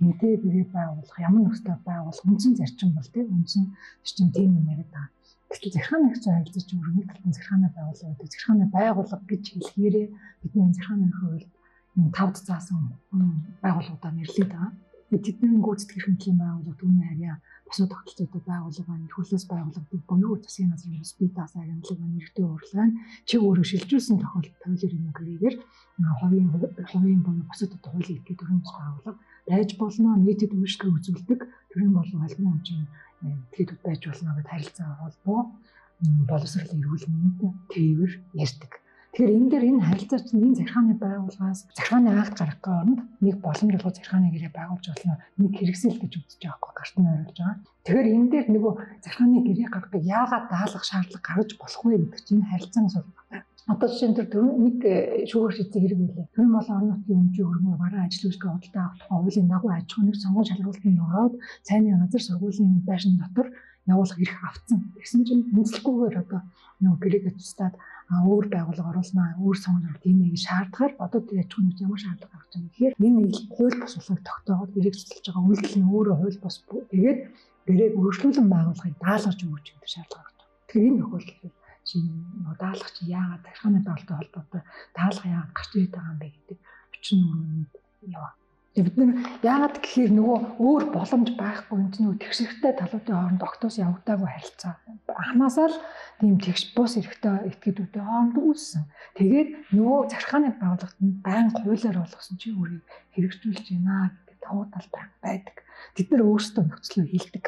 Хинтээ 0.00 0.40
гэрээ 0.40 0.66
байгуулах, 0.72 1.18
ямар 1.20 1.42
нөхцөл 1.44 1.76
байгуулах 1.84 2.24
үндсэн 2.24 2.56
зарчим 2.56 2.90
бол 2.96 3.08
тийм 3.12 3.28
үндсэн 3.36 3.64
зарчим 4.00 4.28
тийм 4.32 4.50
юм 4.58 4.66
яриад 4.72 4.90
байгаа. 4.90 5.12
Гэтэл 5.50 5.76
их 5.76 5.86
зүйн 5.90 6.36
харилцаач 6.40 6.68
өргөний 6.72 7.04
талбай 7.10 7.32
захиргааны 7.34 7.68
байгууллага 7.74 8.16
гэдэг 8.16 8.32
захиргааны 8.32 8.66
байгууллага 8.72 9.24
гэж 9.28 9.44
хэлэхээрээ 9.50 10.06
бидний 10.40 10.72
захиргааны 10.72 11.10
хувьд 11.18 11.50
энэ 11.98 12.14
тавд 12.16 12.36
заасан 12.38 12.80
байгууллагуудаа 13.60 14.12
нэрлэдэг 14.14 14.48
байгаа. 14.54 14.72
Тэдний 15.10 15.58
гүйцэтгэх 15.58 16.06
хэмжээний 16.06 16.38
байгууллага 16.38 16.78
түүний 16.78 17.02
харьяа 17.10 17.36
бусад 17.66 17.90
тогтолцоотой 17.90 18.42
байгууллага 18.46 18.90
байна. 18.94 19.10
Хөлөөс 19.10 19.44
байгууллагын 19.50 20.02
бөнөө 20.06 20.38
засгийн 20.38 20.70
газрын 20.70 21.02
бус 21.02 21.12
бие 21.18 21.30
даасан 21.34 21.62
агентлаг 21.66 21.98
байна. 21.98 22.14
Нэртэй 22.14 22.46
урлагаа 22.46 22.88
чи 23.26 23.34
өөрөө 23.42 23.66
шилжүүлсэн 23.70 24.22
тохиолдолд 24.22 24.62
тойлор 24.62 24.92
юм 24.94 25.06
гэрээгээр 25.10 25.56
хувийн 26.20 26.48
хувийн 26.94 27.20
буюу 27.26 27.42
бусад 27.50 27.74
одоо 27.74 27.90
хуулийн 27.90 28.22
этгээд 28.22 28.40
бус 28.62 28.72
байгууллага 28.78 29.18
байж 29.50 29.70
болно. 29.82 30.08
Нийтэд 30.14 30.52
үйлчлэг 30.54 30.94
үзүүлдэг 30.94 31.40
төрийн 31.74 31.92
болон 31.98 32.22
албан 32.22 32.50
хэмжээний 32.54 32.88
этгээдүүд 33.50 33.80
байж 33.82 34.00
болно 34.06 34.30
гэдээ 34.38 34.52
харилцаа 34.54 34.90
холбоо 35.02 35.40
боловсрол 36.30 36.70
эрүүл 36.78 37.06
мэнд 37.10 37.40
тээвэр 37.74 38.12
ярьдаг. 38.44 38.72
Тэгэхээр 39.10 39.36
энэ 39.36 39.50
дээр 39.50 39.64
энэ 39.74 39.86
харилцаа 39.90 40.20
чинь 40.22 40.44
энэ 40.46 40.58
захиргааны 40.62 40.94
байгууллагаас 41.02 41.60
захиргааны 41.74 42.10
акт 42.14 42.34
гаргах 42.38 42.70
оронд 42.78 43.00
нэг 43.18 43.36
боломж 43.42 43.72
болгоо 43.74 43.90
захиргааны 43.90 44.30
гэрээ 44.30 44.52
байгуулж 44.54 44.86
болно. 44.86 45.18
Нэг 45.34 45.52
хэрэгсэл 45.58 45.98
гэж 45.98 46.12
үзэж 46.14 46.38
байгаа 46.38 46.62
байхгүй 46.62 46.74
гартан 46.78 47.10
ойруулж 47.10 47.38
байгаа. 47.42 47.58
Тэгэхээр 47.82 48.08
энэ 48.14 48.30
дээр 48.30 48.46
нөгөө 48.54 48.72
захиргааны 49.02 49.38
гэрээ 49.50 49.68
гаргахыг 49.74 50.04
яагаад 50.06 50.46
даалгах 50.46 50.84
шаардлага 50.86 51.26
гаргаж 51.26 51.50
болох 51.58 51.82
вэ 51.82 51.94
гэдэг 51.98 52.22
чинь 52.22 52.46
харилцаанаас 52.46 52.96
болдог. 53.02 53.42
Одоо 53.70 53.88
жишээн 53.90 54.14
тэр 54.14 54.28
нэг 54.34 54.78
э, 54.82 55.26
шүүгэр 55.30 55.54
шийдсэн 55.58 55.82
хэрэг 55.82 56.00
үлээ. 56.00 56.26
Төрийн 56.34 56.54
болон 56.54 56.74
орон 56.74 56.90
нутгийн 56.90 57.22
өмчийн 57.22 57.46
хөрмөө 57.50 57.76
бараа 57.78 58.02
ажил 58.06 58.26
үйлчлэгээ 58.26 58.50
худалдаа 58.50 58.82
авах 58.82 58.98
тухай 58.98 59.18
хуулийн 59.20 59.48
дагуу 59.50 59.70
аж 59.70 59.86
ахуйн 59.90 60.06
нэг 60.10 60.16
сонгуул 60.18 60.48
шалгуултанд 60.50 61.00
ороод 61.06 61.34
цайны 61.66 61.88
газар 62.02 62.22
сургуулийн 62.24 62.72
байшин 62.88 63.14
дотор 63.20 63.46
явуулах 63.86 64.18
эрх 64.20 64.38
авцсан. 64.44 64.92
Тэгсэн 64.96 65.22
чинь 65.24 65.44
үнэлэхгүйгээр 65.54 66.16
одоо 66.24 66.40
нөгөө 66.80 67.00
гэрээгээ 67.00 67.34
тустаад 67.36 67.74
өөр 68.10 68.46
байгууллага 68.50 68.90
оруулнаа, 68.90 69.38
өөр 69.38 69.56
сонгол 69.56 69.98
тийм 70.02 70.18
нэг 70.20 70.34
шаардахаар 70.34 70.92
одоо 70.98 71.20
тэр 71.22 71.46
аж 71.46 71.50
ахуйн 71.54 71.76
ямар 71.78 72.00
шаардлага 72.02 72.34
байгаа 72.34 72.58
юм 72.58 72.66
гэхээр 72.66 72.94
энэ 72.98 73.20
хууль 73.54 73.76
бус 73.78 73.94
услыг 73.96 74.20
тогтооход 74.26 74.70
гэрээ 74.74 74.94
цэцэлж 74.98 75.26
байгаа 75.30 75.46
үйлдэл 75.46 75.78
нь 75.78 75.90
өөрөө 75.94 76.16
хууль 76.18 76.38
бус 76.42 76.56
тэгээд 76.90 77.20
гэрээг 77.70 77.94
өөрчлөлөн 78.00 78.48
байгуулахыг 78.50 78.96
даалгаж 78.98 79.38
өгч 79.46 79.66
гэдэг 79.70 79.90
шаардлага 79.94 80.26
гарч 80.26 80.36
байгаа. 80.40 80.58
Тэгэхээр 80.66 80.88
энэ 80.90 81.00
тохиолдолд 81.00 81.54
чинь 81.86 82.10
даалгах 82.58 82.90
чи 82.96 83.02
яагаад 83.06 83.42
тархины 83.46 83.78
байгуулалттай 83.86 84.16
холбоотой 84.18 84.62
даалга 84.96 85.26
яагаад 85.30 85.54
гарч 85.54 85.70
ирээд 85.74 85.94
байгаа 85.94 86.12
юм 86.12 86.18
бэ 86.20 86.28
гэдэг 86.34 86.58
очин 86.94 87.20
өрөөнд 87.30 87.72
яваа. 88.16 88.32
Бид 88.70 88.94
нар 88.94 89.18
яагаад 89.42 89.82
гэхээр 89.82 90.14
нөгөө 90.14 90.38
өөр 90.62 90.84
боломж 90.94 91.34
байхгүй 91.34 91.74
энэ 91.74 91.90
чинь 91.90 92.04
нөгөө 92.06 92.22
тэгшэрхтэй 92.22 92.72
талуудын 92.78 93.16
хооронд 93.18 93.42
октоос 93.42 93.82
явагдаагүй 93.82 94.30
харилцаа. 94.30 94.78
Анханасаа 95.10 95.74
л 95.74 95.78
тийм 96.22 96.38
тэгш 96.38 96.62
бус 96.78 96.94
эрэхтэй 96.94 97.50
этгээдүүдийн 97.50 98.06
хооронд 98.06 98.36
үүссэн. 98.38 98.86
Тэгээд 99.18 99.74
нөгөө 99.74 99.98
захиргааны 100.14 100.54
байгууллагт 100.62 100.98
нь 101.02 101.18
байн 101.18 101.50
хуулиар 101.50 101.98
болгосон 101.98 102.36
чи 102.38 102.54
өөрийг 102.54 102.86
хэрэгжүүлж 103.18 103.66
байна 103.74 104.14
гэдэг 104.14 104.38
тавуу 104.38 104.64
талтай 104.70 105.04
байдаг. 105.18 105.56
Бид 105.98 106.08
нар 106.14 106.22
өөрсдөө 106.30 106.62
нөхцөлөө 106.62 107.06
хилдэг. 107.10 107.44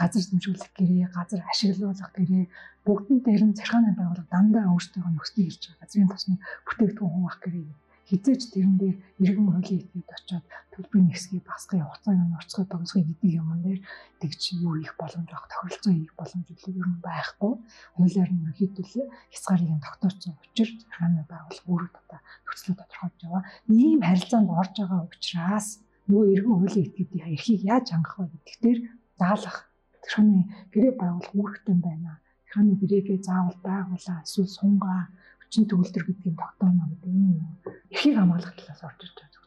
Газар 0.00 0.24
зэмжүүлэх 0.24 0.72
гэрээ, 0.80 1.12
газар 1.12 1.44
ашиглуулах 1.44 2.10
гэрээ 2.16 2.44
бүгдэн 2.88 3.18
дээр 3.20 3.42
нь 3.52 3.56
захиргааны 3.60 3.92
байгууллага 4.00 4.32
дандаа 4.32 4.72
өөрсдөө 4.72 5.12
нөхцөлийг 5.12 5.48
хэлж 5.52 5.62
байгаа. 5.68 5.80
Газрын 5.84 6.08
тосны 6.08 6.34
бүтээгдэхүүн 6.66 7.12
хуваах 7.14 7.38
гэрээ 7.44 7.83
хизээч 8.08 8.42
тэрэн 8.52 8.76
дээр 8.80 8.96
иргэн 9.24 9.48
хуулийн 9.48 9.80
этгээд 9.80 10.10
очиод 10.16 10.44
төлбөрийн 10.72 11.10
хэсгийг 11.12 11.44
басгахын 11.48 11.86
хугацааг 11.86 12.18
нь 12.20 12.36
орцгой 12.38 12.66
тогсгоё 12.68 13.04
гэдэг 13.08 13.30
юм 13.40 13.48
дээр 13.64 13.80
тэгж 14.20 14.40
юу 14.66 14.74
их 14.84 14.92
боломж 15.00 15.28
авах 15.32 15.48
тохиролцоо 15.48 15.92
хийх 15.94 16.14
боломж 16.18 16.46
ер 16.50 16.88
нь 16.92 17.04
байхгүй. 17.06 17.52
Хуулиар 17.96 18.30
нь 18.32 18.42
ерөнхийдөө 18.44 19.06
хязгаарлалын 19.32 19.84
тогтооцсон 19.86 20.34
учраас 20.44 20.82
хаана 20.96 21.22
байгуулах 21.30 21.66
үүрэг 21.70 21.92
татаа 21.96 22.20
нөхцөлөд 22.44 22.78
тодорхойлж 22.80 23.20
яваа. 23.24 23.42
Ийм 23.72 24.00
харилцаанд 24.04 24.50
орж 24.60 24.74
байгаа 24.76 25.00
учраас 25.08 25.68
нөгөө 26.08 26.26
иргэн 26.34 26.54
хуулийн 26.58 26.86
этгээдийн 26.88 27.32
эрхийг 27.34 27.62
яаж 27.72 27.86
хангах 27.90 28.16
вэ 28.20 28.26
гэдэгт 28.32 28.60
дээр 28.64 28.78
даалгах 29.20 29.58
тэрхний 30.04 30.42
гэрээ 30.72 30.94
байгуулах 31.00 31.32
үүрэгтэй 31.32 31.76
байна. 31.80 32.20
Тэрхний 32.44 32.76
гэрээгээ 32.80 33.18
заавал 33.24 33.58
байгуулаа 33.64 34.18
эсвэл 34.24 34.56
сунгаа 34.58 35.00
хүчин 35.44 35.64
төгөлдөр 35.68 36.04
гэдгийг 36.08 36.36
тогтооно 36.40 36.82
гэдэг 36.90 37.10
энэ 37.12 37.44
эрхийг 37.92 38.16
хамгаалах 38.16 38.54
талаас 38.56 38.82
орж 38.88 39.00
ирж 39.04 39.14
байгаа 39.14 39.32
зөвхөн 39.32 39.44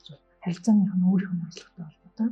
харилцааных 0.47 0.93
нь 0.95 1.07
өөрийнх 1.11 1.33
нь 1.35 1.45
онцлогтой 1.45 1.85
холбоотой. 1.85 2.29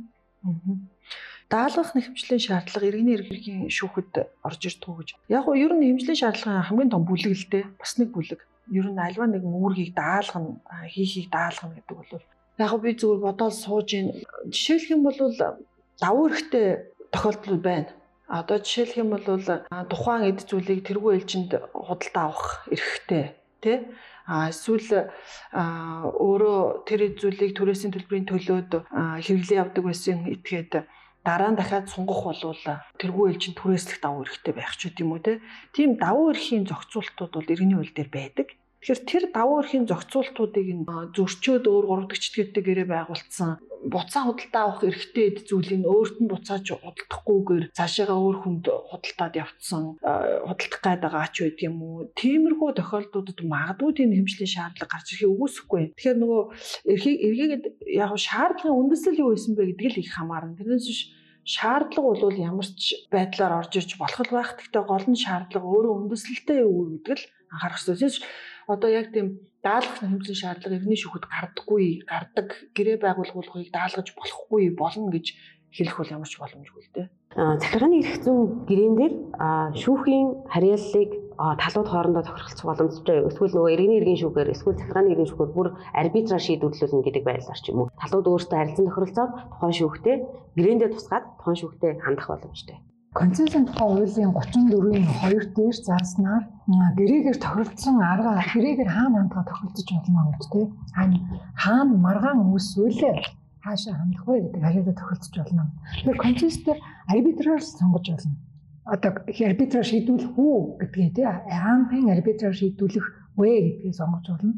Даалгах 1.52 1.90
нэхэмжлийн 1.94 2.42
шаардлага 2.42 2.88
иргэний 2.88 3.16
эрхийн 3.18 3.68
шүүхэд 3.70 4.12
орж 4.46 4.60
ирдэг 4.66 4.94
гэж. 4.96 5.08
Яг 5.28 5.44
нь 5.46 5.60
ер 5.62 5.72
нь 5.76 5.86
хэмжлийн 5.86 6.20
шаардлагын 6.20 6.66
хамгийн 6.66 6.92
том 6.92 7.04
бүлэг 7.06 7.34
л 7.36 7.46
дээ. 7.52 7.64
Бас 7.78 7.92
нэг 8.00 8.08
бүлэг. 8.14 8.40
Ер 8.78 8.86
нь 8.90 8.98
альва 8.98 9.26
нэгэн 9.30 9.54
үүргийг 9.54 9.92
даалгах, 9.94 10.58
хийхийг 10.90 11.30
даалгах 11.30 11.70
гэдэг 11.76 11.96
бол 11.96 12.24
яг 12.58 12.72
би 12.82 12.90
зүгээр 12.98 13.20
бодоод 13.22 13.54
сууж 13.54 13.88
ийн. 13.94 14.08
Жишээлх 14.50 14.90
юм 14.90 15.02
бол 15.06 15.18
давуу 16.02 16.26
эрхтэй 16.30 16.66
тохиолдол 17.14 17.60
байна. 17.62 17.90
Одоо 18.26 18.58
жишээлх 18.58 18.96
юм 18.98 19.14
бол 19.14 19.22
тухайн 19.92 20.22
эд 20.30 20.40
зүйлийг 20.48 20.82
тэргүй 20.82 21.12
ээлжинд 21.14 21.50
худалдаа 21.70 22.24
авах 22.26 22.66
эрхтэй 22.74 23.38
тий 23.62 23.78
а 24.26 24.50
эсвэл 24.50 25.10
өөрөө 26.26 26.60
тэр 26.88 27.00
зүйлийг 27.14 27.52
түрээсийн 27.54 27.94
төлбөрийн 27.94 28.26
төлөөд 28.26 28.70
хэрэглээ 29.22 29.60
явдаг 29.62 29.84
байсан 29.86 30.26
этгээд 30.26 30.72
дараа 31.26 31.50
нь 31.50 31.58
дахиад 31.58 31.86
сунгах 31.90 32.22
болвол 32.26 32.62
тэргүй 32.98 33.24
ээлжин 33.30 33.54
түрээслэх 33.58 33.98
давуу 34.02 34.22
эрхтэй 34.26 34.54
байх 34.54 34.74
ч 34.78 34.90
гэдэм 34.90 35.10
үү 35.10 35.20
те. 35.26 35.32
Тийм 35.74 35.98
давуу 35.98 36.30
эрхийн 36.30 36.66
зохицуултууд 36.70 37.32
бол 37.34 37.52
иргэний 37.54 37.78
хууль 37.78 37.94
дээр 37.94 38.10
байдаг. 38.14 38.48
Тэгэхээр 38.86 39.02
тэр 39.02 39.24
давуу 39.34 39.66
эрхийн 39.66 39.90
зохицуултуудыг 39.90 40.68
нь 40.70 40.86
зөрчөөд 40.86 41.66
өөр 41.66 41.84
гуравдагчдгээдтэй 41.90 42.62
гэрээ 42.62 42.86
байгуулсан 42.86 43.58
буцаа 43.82 44.30
худалдаа 44.30 44.62
авах 44.62 44.86
эрхтэй 44.86 45.42
зүйлийг 45.42 45.82
өөрт 45.82 46.22
нь 46.22 46.30
буцааж 46.30 46.66
худалдахгүйгээр 46.70 47.74
цаашаага 47.74 48.14
өөр 48.14 48.36
хүнд 48.46 48.64
худалдаад 48.70 49.34
явцсан 49.42 49.98
худалдах 49.98 50.82
гайд 50.86 51.02
байгаа 51.02 51.26
ч 51.34 51.36
байд 51.42 51.58
юм 51.66 51.76
уу. 51.82 52.06
Тиймэрхүү 52.14 52.70
тохиолдлуудад 52.78 53.40
магадгүй 53.42 53.90
тийм 53.90 54.10
хэмжлийн 54.14 54.54
шаардлага 54.54 54.92
гарч 54.94 55.06
ирэхийг 55.18 55.34
үгүйсэхгүй. 55.34 55.82
Тэгэхээр 55.98 56.18
нөгөө 56.22 56.42
эрхийг 56.94 57.18
эргээд 57.26 57.64
яг 57.90 58.10
шаардлагын 58.14 58.78
үндэслэл 58.86 59.22
юу 59.22 59.30
байсан 59.34 59.52
бэ 59.58 59.66
гэдгийг 59.66 59.94
л 59.98 60.02
их 60.06 60.14
хамаарна. 60.14 60.54
Тэрнээс 60.54 60.86
биш 60.86 61.00
шаардлага 61.42 62.06
бол 62.22 62.38
ямар 62.38 62.66
ч 62.70 63.02
байдлаар 63.10 63.66
орж 63.66 63.72
ирж 63.82 63.98
болох 63.98 64.30
байх. 64.30 64.54
Гэхдээ 64.62 64.82
гол 64.86 65.06
нь 65.10 65.18
шаардлага 65.18 65.66
өөрөө 65.66 65.94
үндэслэлтэй 66.06 66.58
юу 66.62 67.02
гэдэг 67.02 67.18
л 67.18 67.26
анхаарах 67.50 67.82
хэрэгтэй 67.82 68.22
одоо 68.66 68.90
яг 68.90 69.14
тийм 69.14 69.40
даалгах 69.62 70.02
хэмжээний 70.02 70.40
шаардлага 70.42 70.76
иргэний 70.78 71.00
шүүхэд 71.00 71.24
гардаггүй, 71.26 72.06
гардаг 72.06 72.48
гэрээ 72.74 72.98
байгуулгуулахыг 73.02 73.70
даалгаж 73.70 74.08
болохгүй 74.14 74.74
болно 74.74 75.10
гэж 75.14 75.26
хэлэх 75.70 75.96
бол 75.98 76.14
ямар 76.14 76.28
ч 76.30 76.34
боломжгүй 76.38 76.82
л 76.82 76.94
дээ. 76.94 77.06
Захиргааны 77.36 78.00
эрх 78.00 78.16
зүйн 78.24 78.64
гэрээн 78.64 78.94
дээр 78.96 79.14
шүүхийн 79.76 80.26
харьяаллыг 80.48 81.10
талууд 81.36 81.88
хоорондоо 81.92 82.24
тохиролцох 82.24 82.64
боломжтой. 82.64 83.28
Эсвэл 83.28 83.52
нөгөө 83.52 83.74
иргэний 83.76 83.98
иргэн 84.00 84.20
шүүхээр 84.24 84.52
эсвэл 84.56 84.78
захиргааны 84.80 85.12
иргэн 85.12 85.28
шүүхээр 85.28 85.52
бүр 85.52 85.68
арбитраар 85.92 86.40
шийдвэрлүүлнэ 86.40 87.04
гэдэг 87.04 87.24
байдлаар 87.28 87.60
ч 87.60 87.66
юм 87.68 87.78
уу. 87.84 87.92
Талууд 88.00 88.26
өөрсдөө 88.32 88.56
харилцан 88.56 88.88
тохиролцоод 88.88 89.32
тухайн 89.52 89.76
шүүхтэй 89.76 90.16
гэрээндээ 90.56 90.90
тусгаад 90.96 91.24
тухайн 91.36 91.58
шүүхтэй 91.60 91.90
хандах 92.00 92.28
боломжтой. 92.32 92.76
Концессийн 93.16 93.64
тухай 93.64 93.88
хуулийн 93.88 94.32
34-ийн 94.36 95.08
2 95.24 95.56
дээр 95.56 95.76
зааснаар 95.88 96.44
гэрээгээр 97.00 97.38
тохиролцсон 97.40 97.96
арга 98.12 98.44
гэрээгээр 98.52 98.90
хаана 98.92 99.16
хандгаа 99.24 99.44
тохиролцож 99.48 99.88
болно 99.88 100.20
гэдэг 100.36 100.52
тийм. 100.52 100.68
Хаана 101.56 101.94
маргаан 101.96 102.44
үүсвэл 102.44 103.00
хаашаа 103.64 103.94
хандах 103.96 104.24
вэ 104.28 104.36
гэдэг 104.44 104.62
хариултаа 104.62 104.96
тохиролцож 105.00 105.34
болно. 105.40 105.64
Тэгэхээр 105.96 106.24
концессээр 106.26 106.78
арбитраар 107.08 107.62
сонгож 107.64 108.04
болно. 108.12 108.36
Одоо 108.84 109.10
арбитраар 109.48 109.86
шийдвэрлэх 109.88 110.36
үү 110.36 110.56
гэдгийг 110.80 111.12
тийм 111.16 111.28
хаанхын 111.56 112.12
арбитраар 112.12 112.52
шийдвэрлэх 112.60 113.06
вэ 113.40 113.50
гэдгийг 113.64 113.96
сонгож 113.96 114.26
болно. 114.28 114.54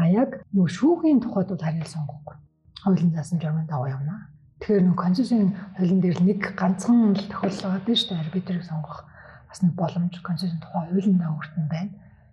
А 0.00 0.08
яг 0.08 0.30
нөгөө 0.56 0.72
шүүхийн 0.78 1.20
тухайд 1.20 1.48
бол 1.52 1.60
хариул 1.60 1.92
сонгохгүй. 1.92 2.36
Хуулийн 2.82 3.12
заасан 3.12 3.36
журмын 3.36 3.68
даваа 3.68 3.92
явна. 3.92 4.32
Тэгэхээр 4.58 4.84
нэг 4.90 4.96
конституцийн 4.98 5.54
хуулийн 5.78 6.00
дээр 6.02 6.18
нэг 6.26 6.40
ганцхан 6.58 7.14
л 7.14 7.30
тохиолдол 7.30 7.78
байгаа 7.78 7.94
шүү 7.94 8.10
дээ. 8.10 8.22
Арбитрийг 8.26 8.64
сонгох 8.66 9.06
бас 9.48 9.58
нэг 9.62 9.72
боломж 9.78 10.14
конституцийн 10.18 10.62
тухай 10.62 10.82
хуулийн 10.90 11.18
дагуурт 11.18 11.54
нь 11.54 11.70
байна. 11.70 11.92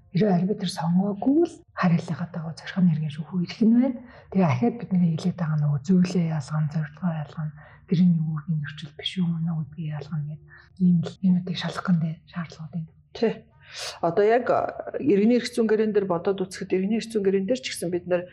Хэрвээ 0.10 0.36
арбитр 0.36 0.70
сонгоогүй 0.72 1.44
л 1.46 1.56
хариуллага 1.76 2.26
дагуу 2.34 2.54
зархам 2.58 2.88
нэргийн 2.88 3.14
шүүхүү 3.14 3.40
ирэх 3.46 3.62
нь 3.62 3.76
байна. 3.78 4.00
Тэгээ 4.32 4.48
ахаад 4.48 4.76
бидний 4.80 5.12
хэлээд 5.14 5.38
байгаа 5.38 5.60
нөгөө 5.60 5.82
зүйлээ 5.86 6.28
ялган, 6.34 6.66
зорилгоо 6.74 7.12
ялган, 7.24 7.50
тэрний 7.86 8.22
үүргийн 8.24 8.60
нөрчил 8.64 8.94
биш 8.98 9.12
юм 9.20 9.30
уу 9.36 9.62
гэдгийг 9.62 9.92
ялган 10.00 10.22
гэдэг 10.26 10.46
ийм 10.82 10.98
л 11.04 11.14
юмуудыг 11.22 11.58
шалгах 11.60 11.86
гэнэ 11.86 12.12
шаардлагууд 12.32 12.74
байна. 12.74 12.90
Тий. 13.14 13.34
Одоо 14.02 14.26
яг 14.26 14.48
иргэний 15.00 15.40
эрх 15.40 15.50
зүйн 15.52 15.68
гэрэн 15.68 15.92
дээр 15.92 16.08
бодоод 16.08 16.42
үзэхэд 16.42 16.76
иргэний 16.76 17.00
эрх 17.02 17.10
зүйн 17.12 17.24
гэрэн 17.26 17.46
дээр 17.50 17.62
ч 17.62 17.74
гэсэн 17.74 17.90
бид 17.92 18.06
нэр 18.08 18.30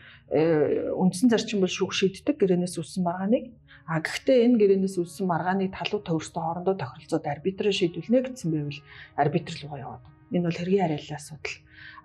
үндсэн 0.97 1.27
зарчим 1.29 1.59
бол 1.61 1.71
шүүх 1.71 1.91
шийддэг 1.91 2.39
гэрээнээс 2.39 2.79
үссэн 2.79 3.03
маргааныг 3.03 3.51
А 3.83 3.99
гэхдээ 3.99 4.47
энэ 4.47 4.59
гэрээнээс 4.63 4.95
үлсэн 4.95 5.27
маргааны 5.27 5.67
талуу 5.67 5.99
төвөрсдөө 6.07 6.39
хоорондоо 6.39 6.75
тохиролцоод 6.79 7.27
арбитраа 7.27 7.73
шийдвэлнэ 7.75 8.31
гэсэн 8.31 8.49
байвал 8.55 8.79
арбитр 9.19 9.55
руу 9.59 9.75
яваад. 9.75 10.03
Энэ 10.31 10.47
бол 10.47 10.55
хэргийн 10.55 10.83
харьяаллын 10.87 11.19
асуудал. 11.19 11.57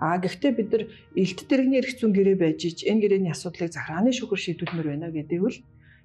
А 0.02 0.18
гэхдээ 0.18 0.52
бид 0.58 0.68
нар 0.74 0.84
элт 1.14 1.38
дэргэний 1.46 1.78
эрх 1.78 1.94
зүйн 1.94 2.12
гэрээ 2.18 2.36
байж 2.42 2.60
ич 2.66 2.78
энэ 2.82 3.02
гэрээний 3.06 3.30
асуудлыг 3.30 3.70
захааны 3.70 4.10
шүүхэр 4.10 4.42
шийдвэлмээр 4.42 4.90
байна 4.90 5.14
гэдэг 5.14 5.38
бол 5.38 5.58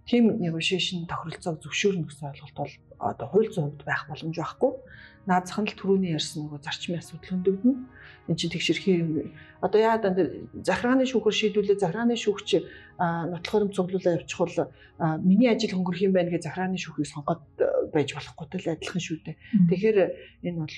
тийм 0.06 0.24
negotiation 0.38 1.10
тохиролцоог 1.10 1.58
зөвшөөрнө 1.66 2.06
гэсэн 2.06 2.30
ойлголт 2.30 2.58
бол 2.62 2.74
одоо 3.02 3.28
хууль 3.34 3.50
зүйн 3.50 3.74
хувьд 3.74 3.82
байх 3.90 4.06
боломж 4.06 4.36
байхгүй. 4.38 4.72
Наазах 5.24 5.64
нь 5.64 5.70
л 5.72 5.80
түрүүний 5.80 6.12
ярьсан 6.20 6.44
нөгөө 6.52 6.60
зарчмын 6.68 7.00
асуудал 7.00 7.32
хөндөгдөнө. 7.32 7.80
Энд 8.28 8.40
чинь 8.40 8.52
тэгшэрхий 8.52 9.00
юм. 9.00 9.32
Одоо 9.64 9.80
яа 9.80 9.96
даа 9.96 10.12
захиргааны 10.68 11.08
шүүхэр 11.08 11.36
шийдвүүлээ 11.40 11.80
захиргааны 11.80 12.20
шүүгч 12.20 12.50
нотлох 13.32 13.52
хөрөм 13.52 13.72
цуглуулаа 13.72 14.20
явуучих 14.20 14.40
бол 14.40 14.56
миний 15.24 15.48
ажил 15.48 15.80
хөнгөрөх 15.80 16.04
юм 16.08 16.14
байна 16.16 16.28
гэж 16.28 16.44
захиргааны 16.48 16.76
шүүхийг 16.76 17.08
сонгоод 17.08 17.42
байж 17.96 18.10
болохгүй 18.16 18.48
тэл 18.52 18.76
адилхан 18.76 19.04
шүү 19.04 19.18
дээ. 19.24 19.36
Тэгэхээр 19.72 19.98
энэ 20.44 20.60
бол 20.60 20.76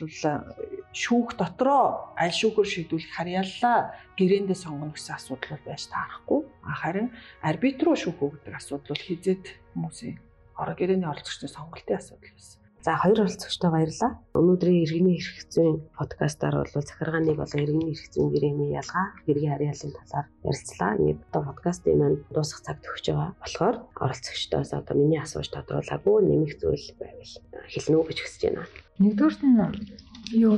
шүүх 0.93 1.29
дотроо 1.41 2.13
аль 2.13 2.33
шүүхөр 2.33 2.67
шийдвүүлэх 2.69 3.13
харьяаллаа 3.17 3.77
гэрээндээ 4.13 4.57
сонгоно 4.57 4.93
гэсэн 4.93 5.17
асуудал 5.17 5.57
бол 5.57 5.69
байж 5.69 5.89
таарахгүй. 5.89 6.39
Харин 6.65 7.07
арбитруу 7.41 7.97
шүүх 7.97 8.21
гэдэг 8.21 8.53
асуудал 8.57 8.93
бол 8.93 9.05
хизээд 9.09 9.45
хүмүүсийн 9.73 10.17
орон 10.57 10.77
гэрээний 10.77 11.09
оролцогчдын 11.09 11.49
сонголтын 11.49 11.97
асуудал 11.97 12.33
байсан. 12.33 12.64
За 12.85 12.93
хоёр 13.01 13.25
оролцогчтой 13.25 13.71
баярлалаа. 13.73 14.11
Өнөөдрийн 14.37 14.85
иргэний 14.85 15.17
эрх 15.17 15.49
зүйн 15.49 15.89
подкастаар 15.97 16.69
бол 16.69 16.69
захиргааны 16.69 17.33
болон 17.33 17.61
иргэний 17.65 17.97
эрх 17.97 18.05
зүйн 18.13 18.29
гэрээний 18.29 18.77
ялгаа, 18.77 19.07
гэргийн 19.25 19.53
харьяаллын 19.57 19.93
талаар 19.97 20.27
ярилцлаа. 20.45 20.91
Ийм 21.01 21.17
одоо 21.25 21.41
подкастын 21.49 21.97
маань 21.97 22.21
дуусах 22.29 22.61
цаг 22.61 22.77
төгсөж 22.85 23.05
байгаа 23.09 23.33
болохоор 23.41 23.75
оролцогчдоос 24.05 24.71
одоо 24.77 24.95
миний 25.01 25.17
асууж 25.17 25.49
тодруулаагүй 25.49 26.17
нэмэх 26.29 26.53
зүйл 26.61 26.87
байвал 27.01 27.33
хэлнэ 27.73 27.95
үү 27.97 28.05
гэж 28.05 28.17
хүсэж 28.21 28.41
байна. 28.53 28.69
Нэгдүгээр 29.01 29.35
нь 29.49 30.45
юу 30.45 30.53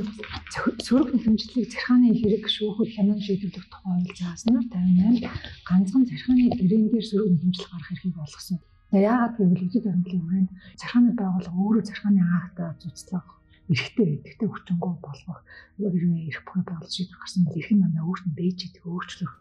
сөрөг 0.84 1.08
хэмжлэлийг 1.24 1.72
захиргааны 1.72 2.12
хэрэг 2.12 2.44
шүүхэл 2.44 2.92
хянан 2.92 3.20
шийдвэрлэх 3.24 3.72
тухай 3.72 3.92
ойл 3.96 4.12
зааснаар 4.20 4.68
58 4.68 5.64
ганцхан 5.64 6.04
захиргааны 6.04 6.44
гэрээн 6.60 6.92
дээр 6.92 7.06
сөрөг 7.08 7.28
хэмжлэл 7.40 7.72
гарах 7.72 7.92
эрхийг 7.92 8.20
олгосон. 8.20 8.60
Яагаад 8.88 9.36
гэвэл 9.36 9.68
үжид 9.68 9.84
баримтлалын 9.84 10.24
хүрээнд 10.24 10.50
захиргааны 10.80 11.12
байгууллага 11.12 11.60
өөрөө 11.60 11.84
захиргааны 11.84 12.22
актаа 12.24 12.72
цуцлах 12.80 13.26
эрхтэй 13.68 14.06
гэдэгтэй 14.24 14.48
хүчингү 14.48 14.88
болгох 15.04 15.40
хэрвээ 15.76 16.32
эрх 16.32 16.40
бүхий 16.48 16.64
байгуулалт 16.64 16.96
шийдвэр 16.96 17.20
гарсан 17.20 17.44
бол 17.44 17.60
эрх 17.60 17.68
нь 17.68 17.82
дандаа 17.84 18.04
өөрт 18.08 18.24
нь 18.24 18.38
бэж 18.40 18.58
идэх 18.64 18.84
өөрчлөх 18.88 19.32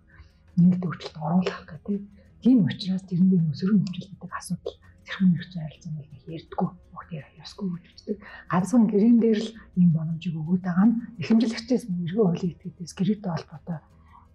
нэмэлт 0.60 0.84
өөрчлөлт 0.84 1.18
оруулах 1.24 1.62
гэдэг. 1.64 2.02
Тийм 2.44 2.58
учраас 2.68 3.04
тэрэндээ 3.08 3.40
нөөсрөн 3.40 3.80
хэмжээлдэг 3.88 4.32
асуудал 4.36 4.76
захиргааны 5.08 5.36
эрх 5.40 5.48
зүйн 5.48 5.64
харилцааны 5.64 6.00
нэг 6.04 6.24
ярьдггүй 6.28 6.70
бүгдээр 6.92 7.26
ясгүй 7.40 7.68
үздэг. 7.72 8.18
Ганцхан 8.52 8.84
гэрэн 8.92 9.18
дээр 9.24 9.40
л 9.48 9.50
ийм 9.80 9.90
боломжийг 9.96 10.36
өгөөд 10.36 10.64
байгаа 10.68 10.88
нь 10.92 10.98
эрхэмжлэгчээс 11.24 11.84
эргөө 11.88 12.26
хуулийн 12.28 12.52
этгээдээс 12.52 12.94
гэрээтэй 13.00 13.32
холбоотой 13.32 13.80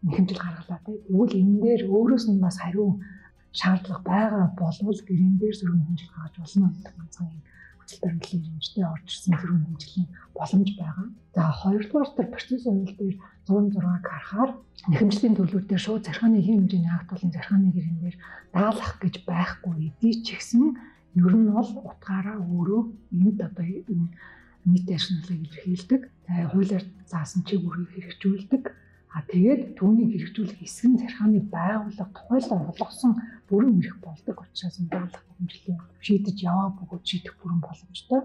нэхэмжил 0.09 0.41
гаргалаа. 0.41 0.81
Тэгвэл 0.89 1.37
энэ 1.37 1.61
дээр 1.61 1.83
өөрөөс 1.93 2.25
нь 2.33 2.41
бас 2.41 2.57
хариу 2.65 2.97
шаардлага 3.59 4.03
байгаа 4.12 4.46
болвол 4.61 5.00
гэрэн 5.09 5.36
дээр 5.40 5.57
зөрүүн 5.61 5.84
хэмжил 5.86 6.12
гаргаж 6.14 6.34
болно 6.40 6.68
гэдэг 6.72 6.94
ганцхан 6.96 7.28
юм 7.32 7.42
хүчил 7.78 8.00
баримтлалын 8.03 8.46
хэмжтэй 8.48 8.84
орж 8.88 9.07
ирсэн 9.12 9.34
зөрүүн 9.40 9.64
хэмжлийн 9.68 10.09
боломж 10.36 10.68
байгаа. 10.80 11.07
За 11.36 11.42
хоёрдугаар 11.61 12.11
төр 12.16 12.28
процесс 12.32 12.64
хууль 12.64 12.96
дээр 13.00 13.16
106-г 13.48 14.07
харахаар 14.09 14.50
нэхэмжлийн 14.88 15.36
төлөвлөлтөөр 15.36 15.82
шууд 15.84 16.07
зархааны 16.07 16.40
хэм 16.40 16.59
хэмжээний 16.64 16.94
акт 16.94 17.11
болон 17.12 17.32
зархааны 17.34 17.68
гэрэн 17.76 17.98
дээр 18.00 18.16
даалгах 18.55 18.94
гэж 19.03 19.14
байхгүй 19.28 19.74
эдий 19.88 20.14
ч 20.24 20.26
гэсэн 20.38 20.64
ер 21.26 21.34
нь 21.36 21.53
бол 21.53 21.70
утгаараа 21.88 22.38
өөрөө 22.40 22.82
энд 23.20 23.38
одоо 23.48 23.66
нийт 24.64 24.86
ярьсналыг 24.96 25.40
илэрхийлдэг. 25.42 26.03
За 26.26 26.32
хуулиар 26.53 26.84
заасан 27.11 27.42
чиг 27.44 27.61
үргийг 27.66 27.90
хэрэгжүүлдэг 27.92 28.64
А 29.13 29.21
тэгээд 29.29 29.77
түүнийг 29.77 30.11
хэрэгжүүлэх 30.13 30.59
хэсэг 30.61 30.85
нь 30.89 31.01
зархааны 31.01 31.41
байгууллага 31.53 32.17
тухайлан 32.17 32.61
олгосон 32.73 33.13
бүрэн 33.49 33.77
эрх 33.85 33.97
болдог 34.01 34.37
учраас 34.41 34.77
энэ 34.81 34.93
байгууллага 34.93 35.29
хэмжлэлийн 35.37 35.79
шийдэж 36.01 36.37
яваа 36.51 36.69
бөгөөд 36.79 37.05
шийдэх 37.05 37.35
бүрэн 37.37 37.61
боломжтой. 37.61 38.21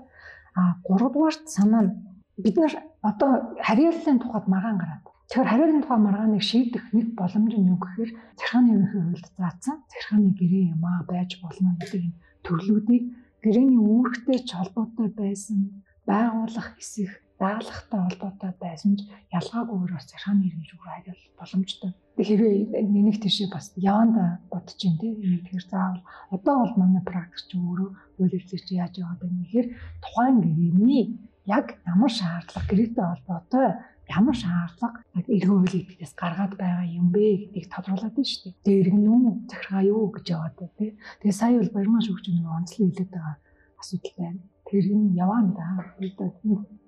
А 0.56 0.62
гуравдугаарт 0.88 1.44
санаа 1.52 1.84
нь 1.84 1.96
бид 2.44 2.56
нар 2.56 2.74
одоо 3.10 3.32
харьяаллын 3.68 4.20
тухайд 4.24 4.48
маргаан 4.48 4.80
гараад 4.80 5.06
Тэгэхээр 5.28 5.52
хариулын 5.52 5.84
тухай 5.84 6.00
маргааныг 6.00 6.44
шийдэх 6.52 6.84
нэг 6.96 7.08
боломж 7.20 7.52
нь 7.52 7.68
юу 7.68 7.76
гэхээр 7.84 8.12
захиргааны 8.40 8.70
ерөнхий 8.72 9.02
хуульд 9.04 9.28
заасан 9.36 9.78
захиргааны 9.92 10.32
гэрээ 10.40 10.72
юм 10.72 10.84
аа 10.88 11.04
байж 11.04 11.32
болно 11.44 11.76
гэдэг 11.76 12.02
энэ 12.08 12.20
төрлүүдийг 12.48 13.04
гэрээний 13.44 13.76
үүрэгтэй 13.76 14.40
ч 14.48 14.56
холбоотой 14.56 15.12
байсан 15.12 15.84
байгуулах 16.08 16.80
хэсэг 16.80 17.12
даалгахтай 17.40 18.02
холбоотой 18.02 18.52
байсан 18.58 18.98
ч 18.98 19.06
ялгаагүйгээр 19.30 19.94
бас 19.94 20.06
захиргааны 20.10 20.44
иргэн 20.50 20.66
шүүх 20.70 20.86
хариул 20.86 21.24
боломжтой. 21.38 21.92
Тэгэхээр 22.18 22.44
нэг 22.82 23.18
тийшээ 23.22 23.50
бас 23.54 23.66
яванда 23.78 24.42
бодож 24.50 24.78
байна 24.82 24.98
тийм. 24.98 25.42
Тэгэхээр 25.46 25.66
заавал 25.70 26.02
одоо 26.34 26.56
бол 26.66 26.76
манай 26.82 27.04
практик 27.06 27.46
ч 27.46 27.52
өөрөө 27.54 27.90
үйлчлэгч 28.18 28.68
яаж 28.74 28.94
яваад 28.98 29.22
байна 29.22 29.42
гэхээр 29.46 29.68
тухайн 30.02 30.36
гэрээний 30.42 31.04
яг 31.46 31.78
ямар 31.86 32.12
шаардлага 32.12 32.70
гэрээтэй 32.70 33.06
холбоотой 33.06 33.68
ямар 34.18 34.36
шаардлага 34.36 34.98
эргэн 35.14 35.58
үйл 35.62 35.76
итгэдээс 35.78 36.14
гаргаад 36.18 36.54
байгаа 36.58 36.86
юм 36.90 37.08
бэ 37.14 37.54
гэдгийг 37.54 37.68
тодруулаад 37.70 38.16
байна 38.16 38.32
шүү 38.32 38.42
дээ. 38.50 38.64
Тэгээ 38.66 38.82
иргэн 38.82 39.06
үү 39.14 39.22
захиргаа 39.52 39.84
юу 39.86 40.04
гэж 40.16 40.26
яваад 40.32 40.56
байна 40.58 40.76
тий. 40.80 40.92
Тэгээ 41.22 41.40
сая 41.40 41.56
бол 41.60 41.76
баярмаа 41.76 42.02
шүүгч 42.02 42.26
нэг 42.34 42.48
онцлог 42.48 42.88
хэлээд 42.88 43.12
байгаа 43.14 43.36
асуудал 43.78 44.16
байна. 44.18 44.40
Тэр 44.68 44.84
энэ 44.90 45.16
яваанда 45.24 45.64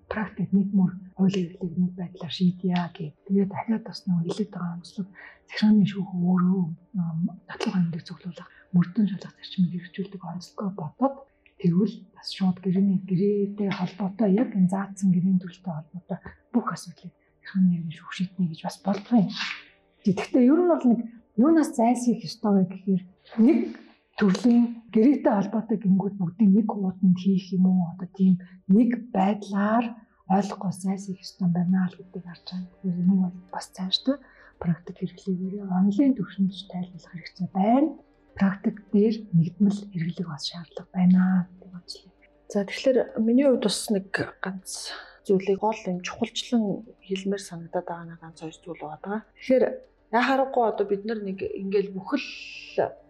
практик 0.10 0.50
нэг 0.52 0.68
мөр 0.74 0.92
хуулийн 1.16 1.48
хэрэглэг 1.54 1.76
нэг 1.78 1.92
байдлаар 1.96 2.34
шийдъя 2.34 2.90
гэх. 2.92 3.14
Тэгээд 3.26 3.52
дахиад 3.54 3.84
бас 3.86 4.00
нэг 4.06 4.18
хэлээд 4.26 4.52
байгаа 4.52 4.76
онцлог 4.78 5.08
захиргааны 5.48 5.86
шүүх 5.86 6.10
өөрөө 6.14 6.64
нотлох 7.48 7.76
амьдыг 7.78 8.04
цуглуулах 8.06 8.50
мөрдөн 8.74 9.08
шалгах 9.10 9.36
зарчмыг 9.38 9.72
хэрэгжүүлдэг 9.74 10.22
онцлогоо 10.22 10.70
бодоод 10.78 11.16
тэгвэл 11.62 11.96
бас 12.16 12.28
шууд 12.34 12.58
гэрээний 12.64 13.00
гэрээтэй 13.10 13.70
холбоотой 13.70 14.30
яг 14.42 14.50
энэ 14.58 14.72
заацсан 14.74 15.10
гэрээний 15.14 15.42
төлөлтэй 15.42 15.74
холбоотой 15.76 16.20
бүх 16.54 16.68
асуудлыг 16.74 17.14
захиргааны 17.14 17.92
шүүх 17.94 18.12
шийднэ 18.14 18.50
гэж 18.50 18.62
бас 18.66 18.78
болдгоо 18.86 19.20
юм. 19.26 19.32
Тэгэхдээ 20.06 20.44
ер 20.48 20.60
нь 20.64 20.72
бол 20.72 20.86
нэг 20.90 21.00
юунаас 21.36 21.72
зайлсхийх 21.76 22.24
ёстой 22.24 22.52
вэ 22.56 22.64
гэхээр 22.72 23.04
нэг 23.46 23.60
төрлийн 24.18 24.79
гэрээтэй 24.94 25.34
холбоотой 25.36 25.78
гингүүд 25.82 26.16
бүгдийг 26.18 26.52
нэг 26.54 26.68
хууданд 26.70 27.18
хийх 27.18 27.48
юм 27.56 27.66
уу 27.70 27.82
одоо 27.94 28.10
тийм 28.18 28.34
нэг 28.68 28.90
байдлаар 29.16 29.86
ойлгохгүй 30.36 30.72
зайлсхийх 30.74 31.24
ёстой 31.26 31.50
байна 31.50 31.90
л 31.90 31.98
гэдгийг 31.98 32.26
харж 32.28 32.46
байгаа. 32.50 32.70
Тэгэхээр 32.70 33.02
энэ 33.02 33.16
бол 33.24 33.38
бас 33.54 33.68
цаашдаа 33.76 34.18
практик 34.62 34.96
хэрэглээгээр 35.00 35.56
онлайн 35.80 36.14
төвшөнд 36.16 36.54
тайлбарлах 36.70 37.14
хэрэгтэй 37.14 37.48
байна. 37.60 37.90
Практик 38.38 38.78
дээр 38.94 39.16
нэгдмэл 39.34 39.80
хэрэглэх 39.90 40.28
бас 40.30 40.44
шаардлага 40.50 40.90
байна 40.94 41.22
гэдэг 41.50 41.70
бодлоо. 41.74 42.12
За 42.52 42.66
тэгэхээр 42.66 42.98
миний 43.26 43.46
хувьд 43.48 43.66
бас 43.66 43.80
нэг 43.90 44.08
ганц 44.44 44.70
зүйлийг 45.26 45.60
гол 45.66 45.82
юм 45.90 46.00
чухалчлан 46.06 46.64
хэлмээр 47.08 47.44
санагдаад 47.46 47.88
байгаа 47.88 48.06
нэг 48.10 48.20
ганц 48.22 48.38
хоёр 48.42 48.58
зүйл 48.62 48.82
байгаа. 48.86 49.18
Тэгэхээр 49.38 49.66
яхаарахгүй 50.14 50.66
одоо 50.66 50.86
бид 50.90 51.04
нар 51.06 51.20
нэг 51.22 51.40
ингээл 51.42 51.94
бүхэл 51.94 52.26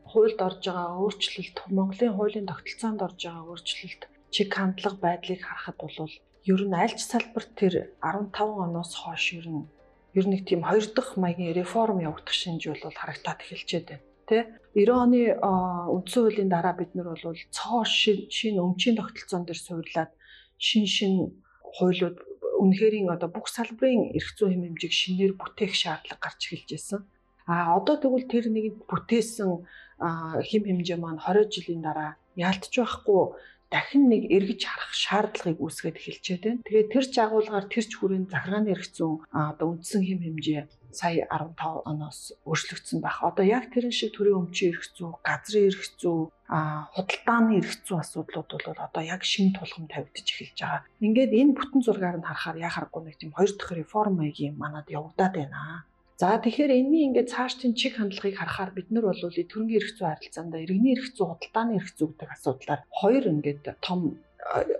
хуульд 0.09 0.39
орж 0.47 0.61
байгаа 0.65 0.97
өөрчлөлт 1.03 1.57
Монголын 1.77 2.15
хуулийн 2.17 2.47
тогтолцоонд 2.49 2.99
орж 3.07 3.19
байгаа 3.25 3.45
өөрчлөлт 3.51 4.01
чиг 4.33 4.49
хандлага 4.53 4.97
байдлыг 5.05 5.41
харахад 5.45 5.77
бол 5.81 6.11
ер 6.53 6.61
нь 6.69 6.79
альч 6.83 6.99
салбарт 7.01 7.51
тэр 7.59 7.73
15 8.01 8.65
оноос 8.65 8.91
хойш 9.01 9.25
ер 9.39 9.47
нь 9.53 9.69
ер 10.19 10.25
нэг 10.31 10.41
тийм 10.49 10.61
хоёр 10.69 10.85
дахь 10.95 11.13
маягийн 11.21 11.53
реформ 11.59 11.99
явагдах 12.09 12.33
шинж 12.41 12.61
бол 12.67 12.99
харагтаад 13.01 13.39
эхэлчихэд 13.43 13.87
байна. 13.89 14.05
Тэ 14.29 14.37
90 14.73 15.03
оны 15.03 15.21
үндсэн 15.95 16.21
хуулийн 16.23 16.49
дараа 16.49 16.73
бид 16.77 16.91
нар 16.93 17.07
бол 17.13 17.37
цоо 17.57 17.81
шин 17.85 18.55
өмчийн 18.65 18.97
тогтолцоон 18.97 19.43
дээр 19.45 19.59
суурлаад 19.61 20.11
шин 20.57 20.85
шин 20.95 21.13
хуулиуд 21.77 22.17
үнэхэрийн 22.61 23.09
одоо 23.15 23.29
бүх 23.31 23.47
салбарын 23.49 24.13
эрх 24.17 24.29
зүйн 24.37 24.51
хэм 24.53 24.63
хэмжээг 24.65 24.93
шинээр 24.93 25.33
бүтээх 25.39 25.73
шаардлага 25.81 26.21
гарч 26.21 26.41
эхэлж 26.45 26.69
байсан. 26.73 27.01
А 27.49 27.73
одоо 27.77 27.97
тэгвэл 27.97 28.29
тэр 28.29 28.45
нэг 28.53 28.65
бүтээсэн 28.85 29.51
хим 30.49 30.63
хэмжээ 30.69 30.97
маань 31.01 31.17
20 31.17 31.49
жилийн 31.49 31.81
дараа 31.81 32.11
яалтч 32.37 32.73
байхгүй 32.77 33.21
дахин 33.73 34.09
нэг 34.09 34.23
эргэж 34.33 34.61
харах 34.65 34.93
шаардлагыг 34.93 35.57
үүсгээд 35.61 35.97
эхэлчихэд 35.97 36.43
байна. 36.45 36.65
Тэгээд 36.65 36.89
тэр 36.93 37.05
жагуулгаар 37.09 37.65
тэр 37.69 37.85
ч 37.85 37.93
хүрээнд 37.97 38.33
захиргааны 38.33 38.73
зүйн 38.73 39.25
одоо 39.29 39.67
үндсэн 39.77 40.01
хим 40.05 40.19
хэмжээ 40.25 40.61
сая 40.89 41.25
15 41.29 41.85
оноос 41.85 42.33
өөрчлөгдсөн 42.49 42.99
байх. 43.01 43.21
Одоо 43.21 43.45
яг 43.45 43.69
тэрэн 43.69 43.93
шиг 43.93 44.17
төрийн 44.17 44.41
өмчийн 44.41 44.73
зүй, 44.73 45.13
газрын 45.21 45.69
а 46.49 46.89
худалдааны 46.97 47.61
зүй 47.61 47.97
асуудлууд 48.01 48.49
бол 48.49 48.81
одоо 48.89 49.03
яг 49.05 49.21
шин 49.21 49.53
тулгам 49.53 49.85
тавигдж 49.85 50.27
эхэлж 50.33 50.57
байгаа. 50.57 50.81
Ингээд 50.97 51.31
энэ 51.37 51.53
бүтэн 51.53 51.81
зургаар 51.85 52.17
нь 52.17 52.25
харахаар 52.25 52.57
яхахгүй 52.57 53.01
нэг 53.05 53.15
тийм 53.21 53.37
хоёр 53.37 53.53
дахь 53.53 53.77
реформ 53.77 54.17
маягийн 54.17 54.57
манад 54.57 54.89
явагдаад 54.89 55.33
байна. 55.37 55.85
За 56.19 56.35
тэгэхээр 56.35 56.71
энэний 56.75 57.07
ингээд 57.07 57.31
цаашдын 57.31 57.79
чиг 57.79 57.95
хандлагыг 57.95 58.35
харахаар 58.35 58.75
бид 58.75 58.91
нар 58.91 59.07
бол 59.07 59.23
төрөнгийн 59.23 59.79
эрх 59.79 59.95
зүй 59.95 60.07
харилцаанд 60.11 60.51
иргэний 60.51 60.99
эрх 60.99 61.15
зүй, 61.15 61.31
худалдааны 61.31 61.79
эрх 61.79 61.89
зүй 61.95 62.11
гэдэг 62.11 62.29
асуудлаар 62.35 62.81
хоёр 62.91 63.23
ингээд 63.31 63.63
том 63.79 64.19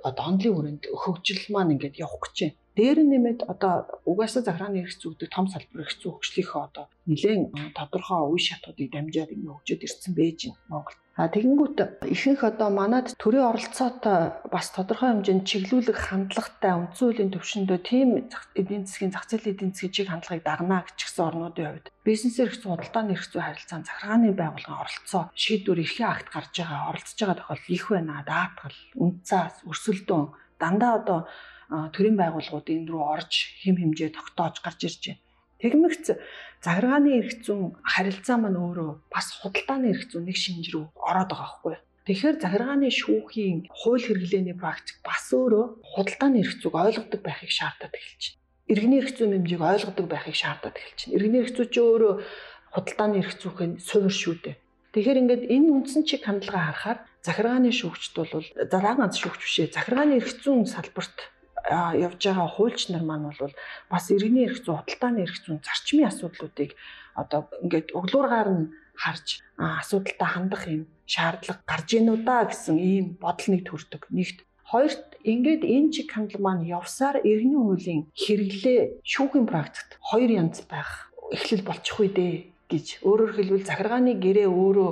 одоо 0.04 0.26
онлын 0.36 0.52
хүрээнд 0.56 0.84
хөгжил 0.92 1.44
маань 1.56 1.80
ингээд 1.80 1.96
явах 2.04 2.20
гэж 2.28 2.36
байна. 2.44 2.60
Дээр 2.80 3.04
нь 3.04 3.12
нэмээд 3.12 3.44
одоо 3.52 3.92
угаасаа 4.08 4.40
захиргааны 4.48 4.80
эрх 4.88 4.96
зүй 4.96 5.12
гэдэг 5.12 5.30
том 5.36 5.52
салбар 5.52 5.84
эрх 5.84 6.00
зүй 6.00 6.16
хөгжлийнхөө 6.16 6.62
одоо 6.64 6.86
нэлээд 7.12 7.76
тодорхой 7.76 8.24
үе 8.32 8.40
шатуудыг 8.40 8.88
дамжаад 8.96 9.36
ингэ 9.36 9.52
хөгжөөд 9.52 9.84
ирсэн 9.84 10.14
байж 10.16 10.40
байна 10.48 10.64
Монголд. 10.72 11.00
А 11.20 11.28
тэгэнгүүт 11.28 11.78
ихэнх 12.08 12.42
одоо 12.48 12.70
манад 12.72 13.12
төрийн 13.20 13.52
оролцоотой 13.52 14.32
бас 14.48 14.72
тодорхой 14.72 15.12
хэмжээнд 15.12 15.44
чиглүүлэх 15.44 16.00
хандлагатай 16.08 16.72
үндсэн 16.80 17.04
хуулийн 17.04 17.32
төвшөндөө 17.36 17.80
тийм 17.84 18.10
эдийн 18.56 18.88
засгийн 18.88 19.12
зах 19.12 19.28
зээлийн 19.28 19.52
эдийн 19.60 19.72
засгийн 19.76 19.96
чиг 20.00 20.08
хандлагыг 20.08 20.48
дагнаа 20.48 20.88
гэчихсэн 20.88 21.28
орнуудын 21.28 21.84
хувьд 21.84 21.92
бизнес 22.08 22.40
эрх 22.40 22.56
зүй, 22.56 22.72
худалдааны 22.72 23.12
эрх 23.12 23.28
зүй 23.28 23.44
харилцаанд 23.44 23.92
захиргааны 23.92 24.32
байгууллагын 24.32 24.80
оролцоо 24.80 25.24
шийдвэр 25.36 25.84
эрхийн 25.84 26.08
акт 26.08 26.32
гарч 26.32 26.56
байгаа, 26.56 26.88
оролцож 26.96 27.20
байгаа 27.20 27.36
тохиолдол 27.44 27.76
их 27.76 27.86
байна. 27.92 28.24
Даатгал, 28.24 28.78
үндцаас, 28.96 29.56
өрсөлдөөн 29.68 30.28
дандаа 30.56 30.94
одоо 31.04 31.20
төрийн 31.70 32.18
байгууллагууд 32.18 32.68
энэ 32.70 32.90
рүү 32.90 33.04
орж 33.14 33.32
хим 33.62 33.78
хэмжээ 33.78 34.10
тогтоож 34.18 34.58
гарч 34.66 34.80
ирж 34.90 35.02
байна. 35.06 35.22
Тэгмэгц 35.62 36.06
захиргааны 36.66 37.10
эрх 37.20 37.46
зүйн 37.46 37.78
харилцаа 37.84 38.38
маань 38.42 38.58
өөрөө 38.58 38.92
бас 39.14 39.28
худалдааны 39.44 39.94
эрх 39.94 40.10
зүйн 40.10 40.26
нэг 40.26 40.38
шинж 40.40 40.74
рүү 40.74 40.86
ороод 40.98 41.30
байгаа 41.30 41.78
юу? 41.78 41.78
Тэгэхээр 42.10 42.38
захиргааны 42.42 42.90
шүүхийн 42.90 43.70
хууль 43.70 44.02
хэрэглээний 44.02 44.58
практик 44.58 44.98
бас 45.06 45.30
өөрөө 45.30 45.84
худалдааны 45.84 46.42
эрх 46.42 46.58
зүйг 46.58 46.74
ойлгодог 46.74 47.22
байхыг 47.22 47.52
шаардаад 47.54 47.94
эхэлж 47.94 48.24
байна. 48.34 48.40
Иргэний 48.72 49.00
эрх 49.04 49.12
зүйн 49.14 49.32
хэмжээг 49.36 49.62
ойлгодог 49.62 50.08
байхыг 50.10 50.36
шаардаад 50.42 50.76
эхэлж 50.80 51.00
байна. 51.06 51.16
Иргэний 51.20 51.42
эрх 51.44 51.54
зүй 51.54 51.68
чи 51.70 51.80
өөрөө 51.86 52.14
худалдааны 52.74 53.16
эрх 53.22 53.34
зүйн 53.38 53.72
суурь 53.78 54.10
шүү 54.10 54.36
дээ. 54.42 54.58
Тэгэхээр 54.90 55.22
ингээд 55.22 55.44
энэ 55.54 55.70
үндсэн 55.70 56.02
чиг 56.10 56.26
хандлагаа 56.26 56.74
харахаар 56.74 57.00
захиргааны 57.22 57.70
шүүгчд 57.70 58.16
бол 58.18 58.48
залаа 58.58 58.96
ганц 58.98 59.22
шүүгч 59.22 59.42
бишээ 59.46 59.68
захиргааны 59.70 60.18
эрх 60.18 60.34
зүйн 60.42 60.66
салбарт 60.66 61.30
явж 61.68 62.22
байгаа 62.24 62.50
хуульч 62.56 62.90
нар 62.90 63.04
маань 63.04 63.30
бол 63.30 63.54
бас 63.92 64.06
иргэний 64.12 64.46
эрх 64.48 64.64
зүйн 64.64 64.80
худалдааны 64.80 65.20
эрх 65.26 65.38
зүйн 65.44 65.60
зарчмын 65.66 66.10
асуудлуудыг 66.10 66.72
одоо 67.22 67.42
ингээд 67.64 67.88
өглөөргаар 67.98 68.50
нь 68.56 68.72
харж 68.96 69.28
асуудалтай 69.58 70.30
хандах 70.32 70.64
юм 70.68 70.84
шаардлага 71.14 71.62
гарч 71.72 71.90
ийнү 71.98 72.16
да 72.28 72.46
гэсэн 72.48 72.78
ийм 72.78 73.06
бодол 73.24 73.48
нэг 73.52 73.62
төрдөг. 73.66 74.02
Нэгт 74.12 74.40
хоёрт 74.72 75.18
ингээд 75.24 75.64
энэ 75.66 75.92
чиг 75.94 76.08
хандлага 76.14 76.46
маань 76.46 76.70
явсаар 76.78 77.18
иргэний 77.26 77.60
хуулийн 77.60 78.02
хэрэглээ 78.14 79.02
шүүхийн 79.12 79.48
практикт 79.50 79.98
хоёр 80.10 80.30
янз 80.42 80.62
байх 80.70 81.10
эхлэл 81.34 81.64
болчих 81.66 81.98
үе 82.00 82.10
дээ 82.14 82.34
гэж 82.70 82.86
өөрөөр 83.02 83.32
хэлбэл 83.36 83.66
захиргааны 83.66 84.14
гэрээ 84.22 84.50
өөрөө 84.50 84.92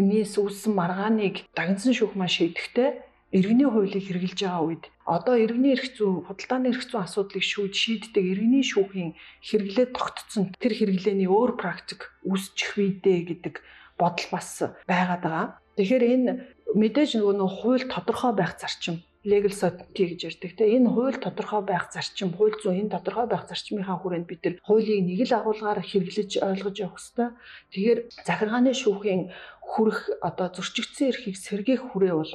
энэс 0.00 0.34
үүссэн 0.36 0.74
маргааныг 0.74 1.46
дагнсан 1.56 1.94
шүүх 1.94 2.18
маань 2.18 2.34
шийдэхдээ 2.34 3.09
иргэний 3.30 3.68
хуулийг 3.70 4.04
хэрэгжилж 4.06 4.40
байгаа 4.42 4.64
үед 4.66 4.84
одоо 5.06 5.34
иргэний 5.38 5.74
эрх 5.78 5.86
зүй, 5.94 6.26
худалдааны 6.26 6.74
эрх 6.74 6.82
зүйн 6.82 7.02
асуудлыг 7.06 7.44
шүүд 7.46 7.74
шийддэг 7.78 8.24
иргэний 8.26 8.64
шүүхийн 8.66 9.14
хэрэглээ 9.46 9.86
тогтцсон 9.94 10.44
тэр 10.58 10.72
хэрэглээний 10.74 11.30
өөр 11.30 11.54
практик 11.54 12.10
үүсчих 12.26 12.74
вийдэ 12.74 13.30
гэдэг 13.30 13.54
бодол 13.94 14.28
бас 14.34 14.50
байгаад 14.90 15.22
байгаа. 15.22 15.46
Тэгэхээр 15.78 16.04
энэ 16.14 16.30
мэдээж 16.74 17.10
нөгөө 17.22 17.34
нөх 17.38 17.52
хууль 17.62 17.86
тодорхой 17.86 18.32
байх 18.34 18.58
зарчим 18.58 18.98
legal 19.24 19.52
certainty 19.52 20.16
гэж 20.16 20.20
ярьдаг 20.32 20.52
те 20.56 20.64
энэ 20.76 20.88
хууль 20.88 21.20
тодорхой 21.20 21.60
байх 21.60 21.92
зарчим 21.92 22.32
хууль 22.32 22.56
зүйн 22.56 22.88
энэ 22.88 22.94
тодорхой 22.96 23.26
байх 23.28 23.44
зарчмынхаа 23.52 24.00
хүрээнд 24.00 24.24
бид 24.24 24.40
нар 24.44 24.56
хуулийг 24.64 25.04
нэг 25.04 25.28
л 25.28 25.36
агуулгаар 25.36 25.80
хэрэглэж 25.84 26.40
ойлгож 26.40 26.76
явах 26.80 26.96
хэрэгтэй. 26.96 27.28
Тэгэхээр 27.68 27.98
захиргааны 28.24 28.72
шүүхийн 28.72 29.22
хүрэх 29.60 30.00
одоо 30.24 30.48
зөрчигдсөн 30.56 31.08
эрхийг 31.12 31.36
сэргээх 31.36 31.92
хүрээ 31.92 32.14
бол 32.16 32.32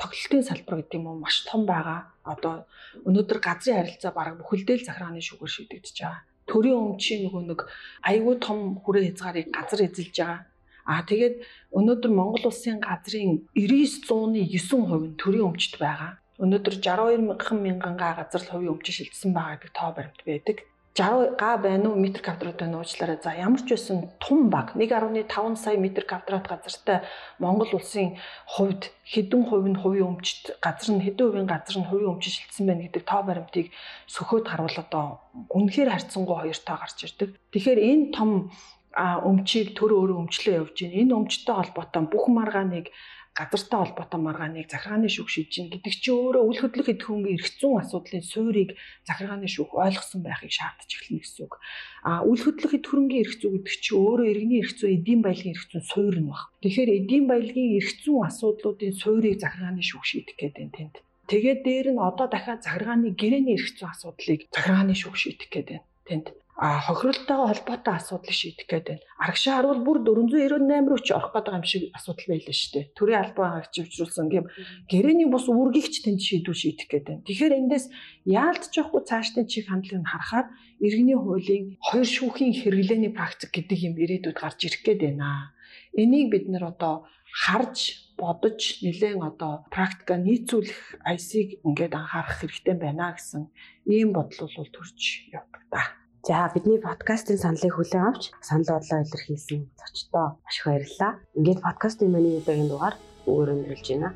тоглолтын 0.00 0.42
салбар 0.44 0.76
гэдэг 0.84 0.98
юм 1.00 1.06
уу 1.08 1.18
маш 1.24 1.44
том 1.48 1.64
байгаа. 1.64 2.12
Одоо 2.24 2.68
өнөөдөр 3.08 3.38
газрын 3.40 3.76
харилцаа 3.80 4.12
бараг 4.12 4.34
бүхэлдээ 4.38 4.76
л 4.80 4.86
захиргааны 4.88 5.24
шүүгээр 5.24 5.54
шийдэгдэж 5.56 5.96
байгаа. 6.00 6.22
Төрийн 6.46 6.78
өмчийн 6.78 7.20
нөгөө 7.24 7.42
нэг 7.48 7.60
айгүй 8.04 8.36
том 8.38 8.58
хүрээ 8.84 9.04
хязгаарыг 9.08 9.48
газар 9.56 9.80
эзэлж 9.88 10.16
байгаа. 10.20 10.40
Аа 10.86 11.02
тэгээд 11.02 11.36
өнөөдөр 11.74 12.12
Монгол 12.14 12.44
улсын 12.46 12.78
газрын 12.78 13.42
99.9% 13.58 15.02
нь 15.02 15.18
төрийн 15.18 15.48
өмчт 15.50 15.74
байгаа. 15.82 16.22
Өнөөдөр 16.38 16.74
62 16.84 17.56
мянган 17.64 17.96
га 17.96 18.14
газар 18.20 18.42
л 18.44 18.50
хувийн 18.52 18.72
өмчөд 18.76 18.94
шилжсэн 18.94 19.32
байгаа 19.34 19.56
гэдэг 19.58 19.72
тоо 19.74 19.90
баримт 19.96 20.22
байдаг. 20.22 20.56
60 20.96 21.36
га 21.36 21.58
байна 21.60 21.90
уу 21.90 22.00
метр 22.00 22.22
квадрат 22.24 22.56
байна 22.56 22.80
уучлаарай. 22.80 23.20
За 23.20 23.36
ямар 23.36 23.60
ч 23.60 23.76
байсан 23.76 24.08
тун 24.18 24.48
баг 24.48 24.72
1.5 24.72 25.56
сая 25.56 25.76
метр 25.76 26.08
квадрат 26.08 26.48
газартай 26.48 27.04
Монгол 27.38 27.68
улсын 27.76 28.16
хувьд 28.48 28.88
хэдэн 29.04 29.44
хувь 29.44 29.68
нь 29.68 29.76
хувийн 29.76 30.16
өмчт 30.16 30.56
газар 30.64 30.96
нь 30.96 31.04
хэдэн 31.04 31.28
хувийн 31.28 31.46
газар 31.52 31.76
нь 31.76 31.88
хувийн 31.88 32.16
өмчөд 32.16 32.32
шилжсэн 32.32 32.64
байна 32.66 32.82
гэдэг 32.88 33.04
тоо 33.04 33.22
баримтыг 33.28 33.66
сөхөөд 34.08 34.48
харуул 34.48 34.78
одоо 34.80 35.20
үнэхээр 35.52 35.92
харьцангуй 35.92 36.36
хоёр 36.40 36.58
тоо 36.64 36.76
гарч 36.80 36.98
ирдэг. 37.04 37.28
Тэгэхээр 37.52 37.80
энэ 37.92 38.04
том 38.16 38.30
өмчийг 38.96 39.76
төр 39.76 39.92
өөрөө 40.00 40.24
өмчлөө 40.24 40.54
явж 40.64 40.80
байна. 40.80 40.96
Энэ 40.96 41.12
өмчтэй 41.12 41.54
холбоотой 41.60 42.08
бүх 42.08 42.24
маргааныг 42.32 42.88
газартай 43.36 43.78
холбоотой 43.84 44.20
маргааныг 44.24 44.72
захиргааны 44.72 45.12
шүүх 45.12 45.28
шийдэж 45.28 45.68
гэдэг 45.68 45.92
чи 45.92 46.08
өөрөө 46.08 46.44
үл 46.48 46.60
хөдлөх 46.64 46.88
эдхүүнгийн 46.88 47.36
эрх 47.36 47.48
зүйн 47.60 47.84
асуудлын 47.84 48.24
суурийг 48.24 48.70
захиргааны 49.04 49.44
шүүх 49.44 49.76
ойлгосон 49.76 50.24
байхыг 50.24 50.52
шаардаж 50.56 50.88
эхэлнэ 50.88 51.20
гэсэн 51.20 51.44
үг. 51.44 51.54
А 52.08 52.24
үл 52.24 52.40
хөдлөх 52.40 52.72
эдхүүнгийн 52.80 53.22
эрх 53.28 53.34
зүй 53.36 53.50
гэдэг 53.60 53.76
чи 53.84 53.92
өөрөө 53.92 54.26
иргэний 54.32 54.60
эрх 54.64 54.72
зүй, 54.72 54.96
эдийн 54.96 55.20
баялагын 55.20 55.52
эрх 55.52 55.68
зүйн 55.68 55.84
суурь 55.84 56.20
нь 56.24 56.30
баг. 56.32 56.48
Тэгэхээр 56.64 56.90
эдийн 56.96 57.24
баялагын 57.28 57.76
эрх 57.76 57.90
зүйн 58.00 58.24
асуудлуудын 58.24 58.94
суурийг 58.96 59.36
захиргааны 59.36 59.84
шүүх 59.84 60.04
шийдэх 60.08 60.36
гэдэг 60.40 60.72
тэнд. 60.72 60.96
Тэгээд 61.28 61.60
дээр 61.60 61.86
нь 61.92 62.00
одоо 62.00 62.26
дахиад 62.32 62.64
захиргааны 62.64 63.12
гэрээний 63.20 63.60
эрх 63.60 63.68
зүйн 63.76 63.92
асуудлыг 63.92 64.40
захиргааны 64.48 64.94
шүүх 64.96 65.16
шийдэх 65.20 65.48
гэдэг 65.52 65.80
тэнд 66.08 66.26
а 66.56 66.80
хохиролтойгоо 66.80 67.52
холбоотой 67.52 67.94
асуудлыг 68.00 68.32
шийдэх 68.32 68.64
гээд 68.64 68.86
байна. 68.88 69.04
Арагшаа 69.20 69.60
харуул 69.60 69.84
бүр 69.84 70.00
498 70.00 70.88
руу 70.88 71.00
ч 71.04 71.12
орох 71.12 71.36
гэдэг 71.36 71.52
юм 71.52 71.64
шиг 71.68 71.82
асуудал 71.92 72.28
байлаа 72.32 72.56
шүү 72.56 72.72
дээ. 72.72 72.84
Төрийн 72.96 73.20
албан 73.20 73.48
хаагчивчруулсан 73.60 74.26
гэм 74.32 74.46
гэрээний 74.88 75.28
бус 75.28 75.44
үүргийгч 75.52 75.94
тэнд 76.00 76.20
шийдвэр 76.24 76.56
шийдэх 76.56 76.88
гээд 76.88 77.04
байна. 77.12 77.26
Тэгэхээр 77.28 77.58
эндээс 77.60 77.86
яалтч 78.24 78.72
явахгүй 78.72 79.02
цаашдын 79.04 79.44
чиг 79.52 79.68
хандлагыг 79.68 80.00
нь 80.00 80.08
харахаар 80.08 80.46
иргэний 80.80 81.18
хуулийн 81.20 81.64
хоёр 81.76 82.08
шүүхийн 82.08 82.52
хэрэглээний 82.56 83.12
практик 83.12 83.52
гэдэг 83.52 83.78
юм 83.92 83.94
ирээдүйд 84.00 84.36
гарч 84.40 84.60
ирэх 84.64 84.80
гээд 84.80 85.00
байна. 85.12 85.52
Энийг 85.92 86.32
бид 86.32 86.48
нэр 86.48 86.72
одоо 86.72 87.04
харж 87.36 88.08
бодож 88.16 88.80
нэлээд 88.80 89.20
одоо 89.20 89.68
практика 89.68 90.16
нийцүүлэх 90.16 91.04
айсыг 91.04 91.60
ингээд 91.68 91.92
анхаарах 92.00 92.40
хэрэгтэй 92.40 92.76
байна 92.80 93.12
гэсэн 93.12 93.52
ийм 93.84 94.16
бодол 94.16 94.48
бол 94.56 94.70
төрж 94.72 95.28
явдаг 95.36 95.64
та. 95.68 96.05
За 96.26 96.50
бидний 96.52 96.80
подкастын 96.82 97.38
саналыг 97.38 97.72
хүлээн 97.74 98.06
авч 98.10 98.22
санал 98.42 98.66
бодлоо 98.74 98.98
илэрхийлсэн 99.06 99.60
зочдоо 99.78 100.26
маш 100.42 100.56
их 100.58 100.66
баярлалаа. 100.66 101.12
Ингээд 101.38 101.60
подкастын 101.62 102.10
миний 102.10 102.34
удаагийн 102.42 102.66
дугаар 102.70 102.94
өөрөөр 103.30 103.70
нөлж 103.70 103.86
байна. 103.94 104.10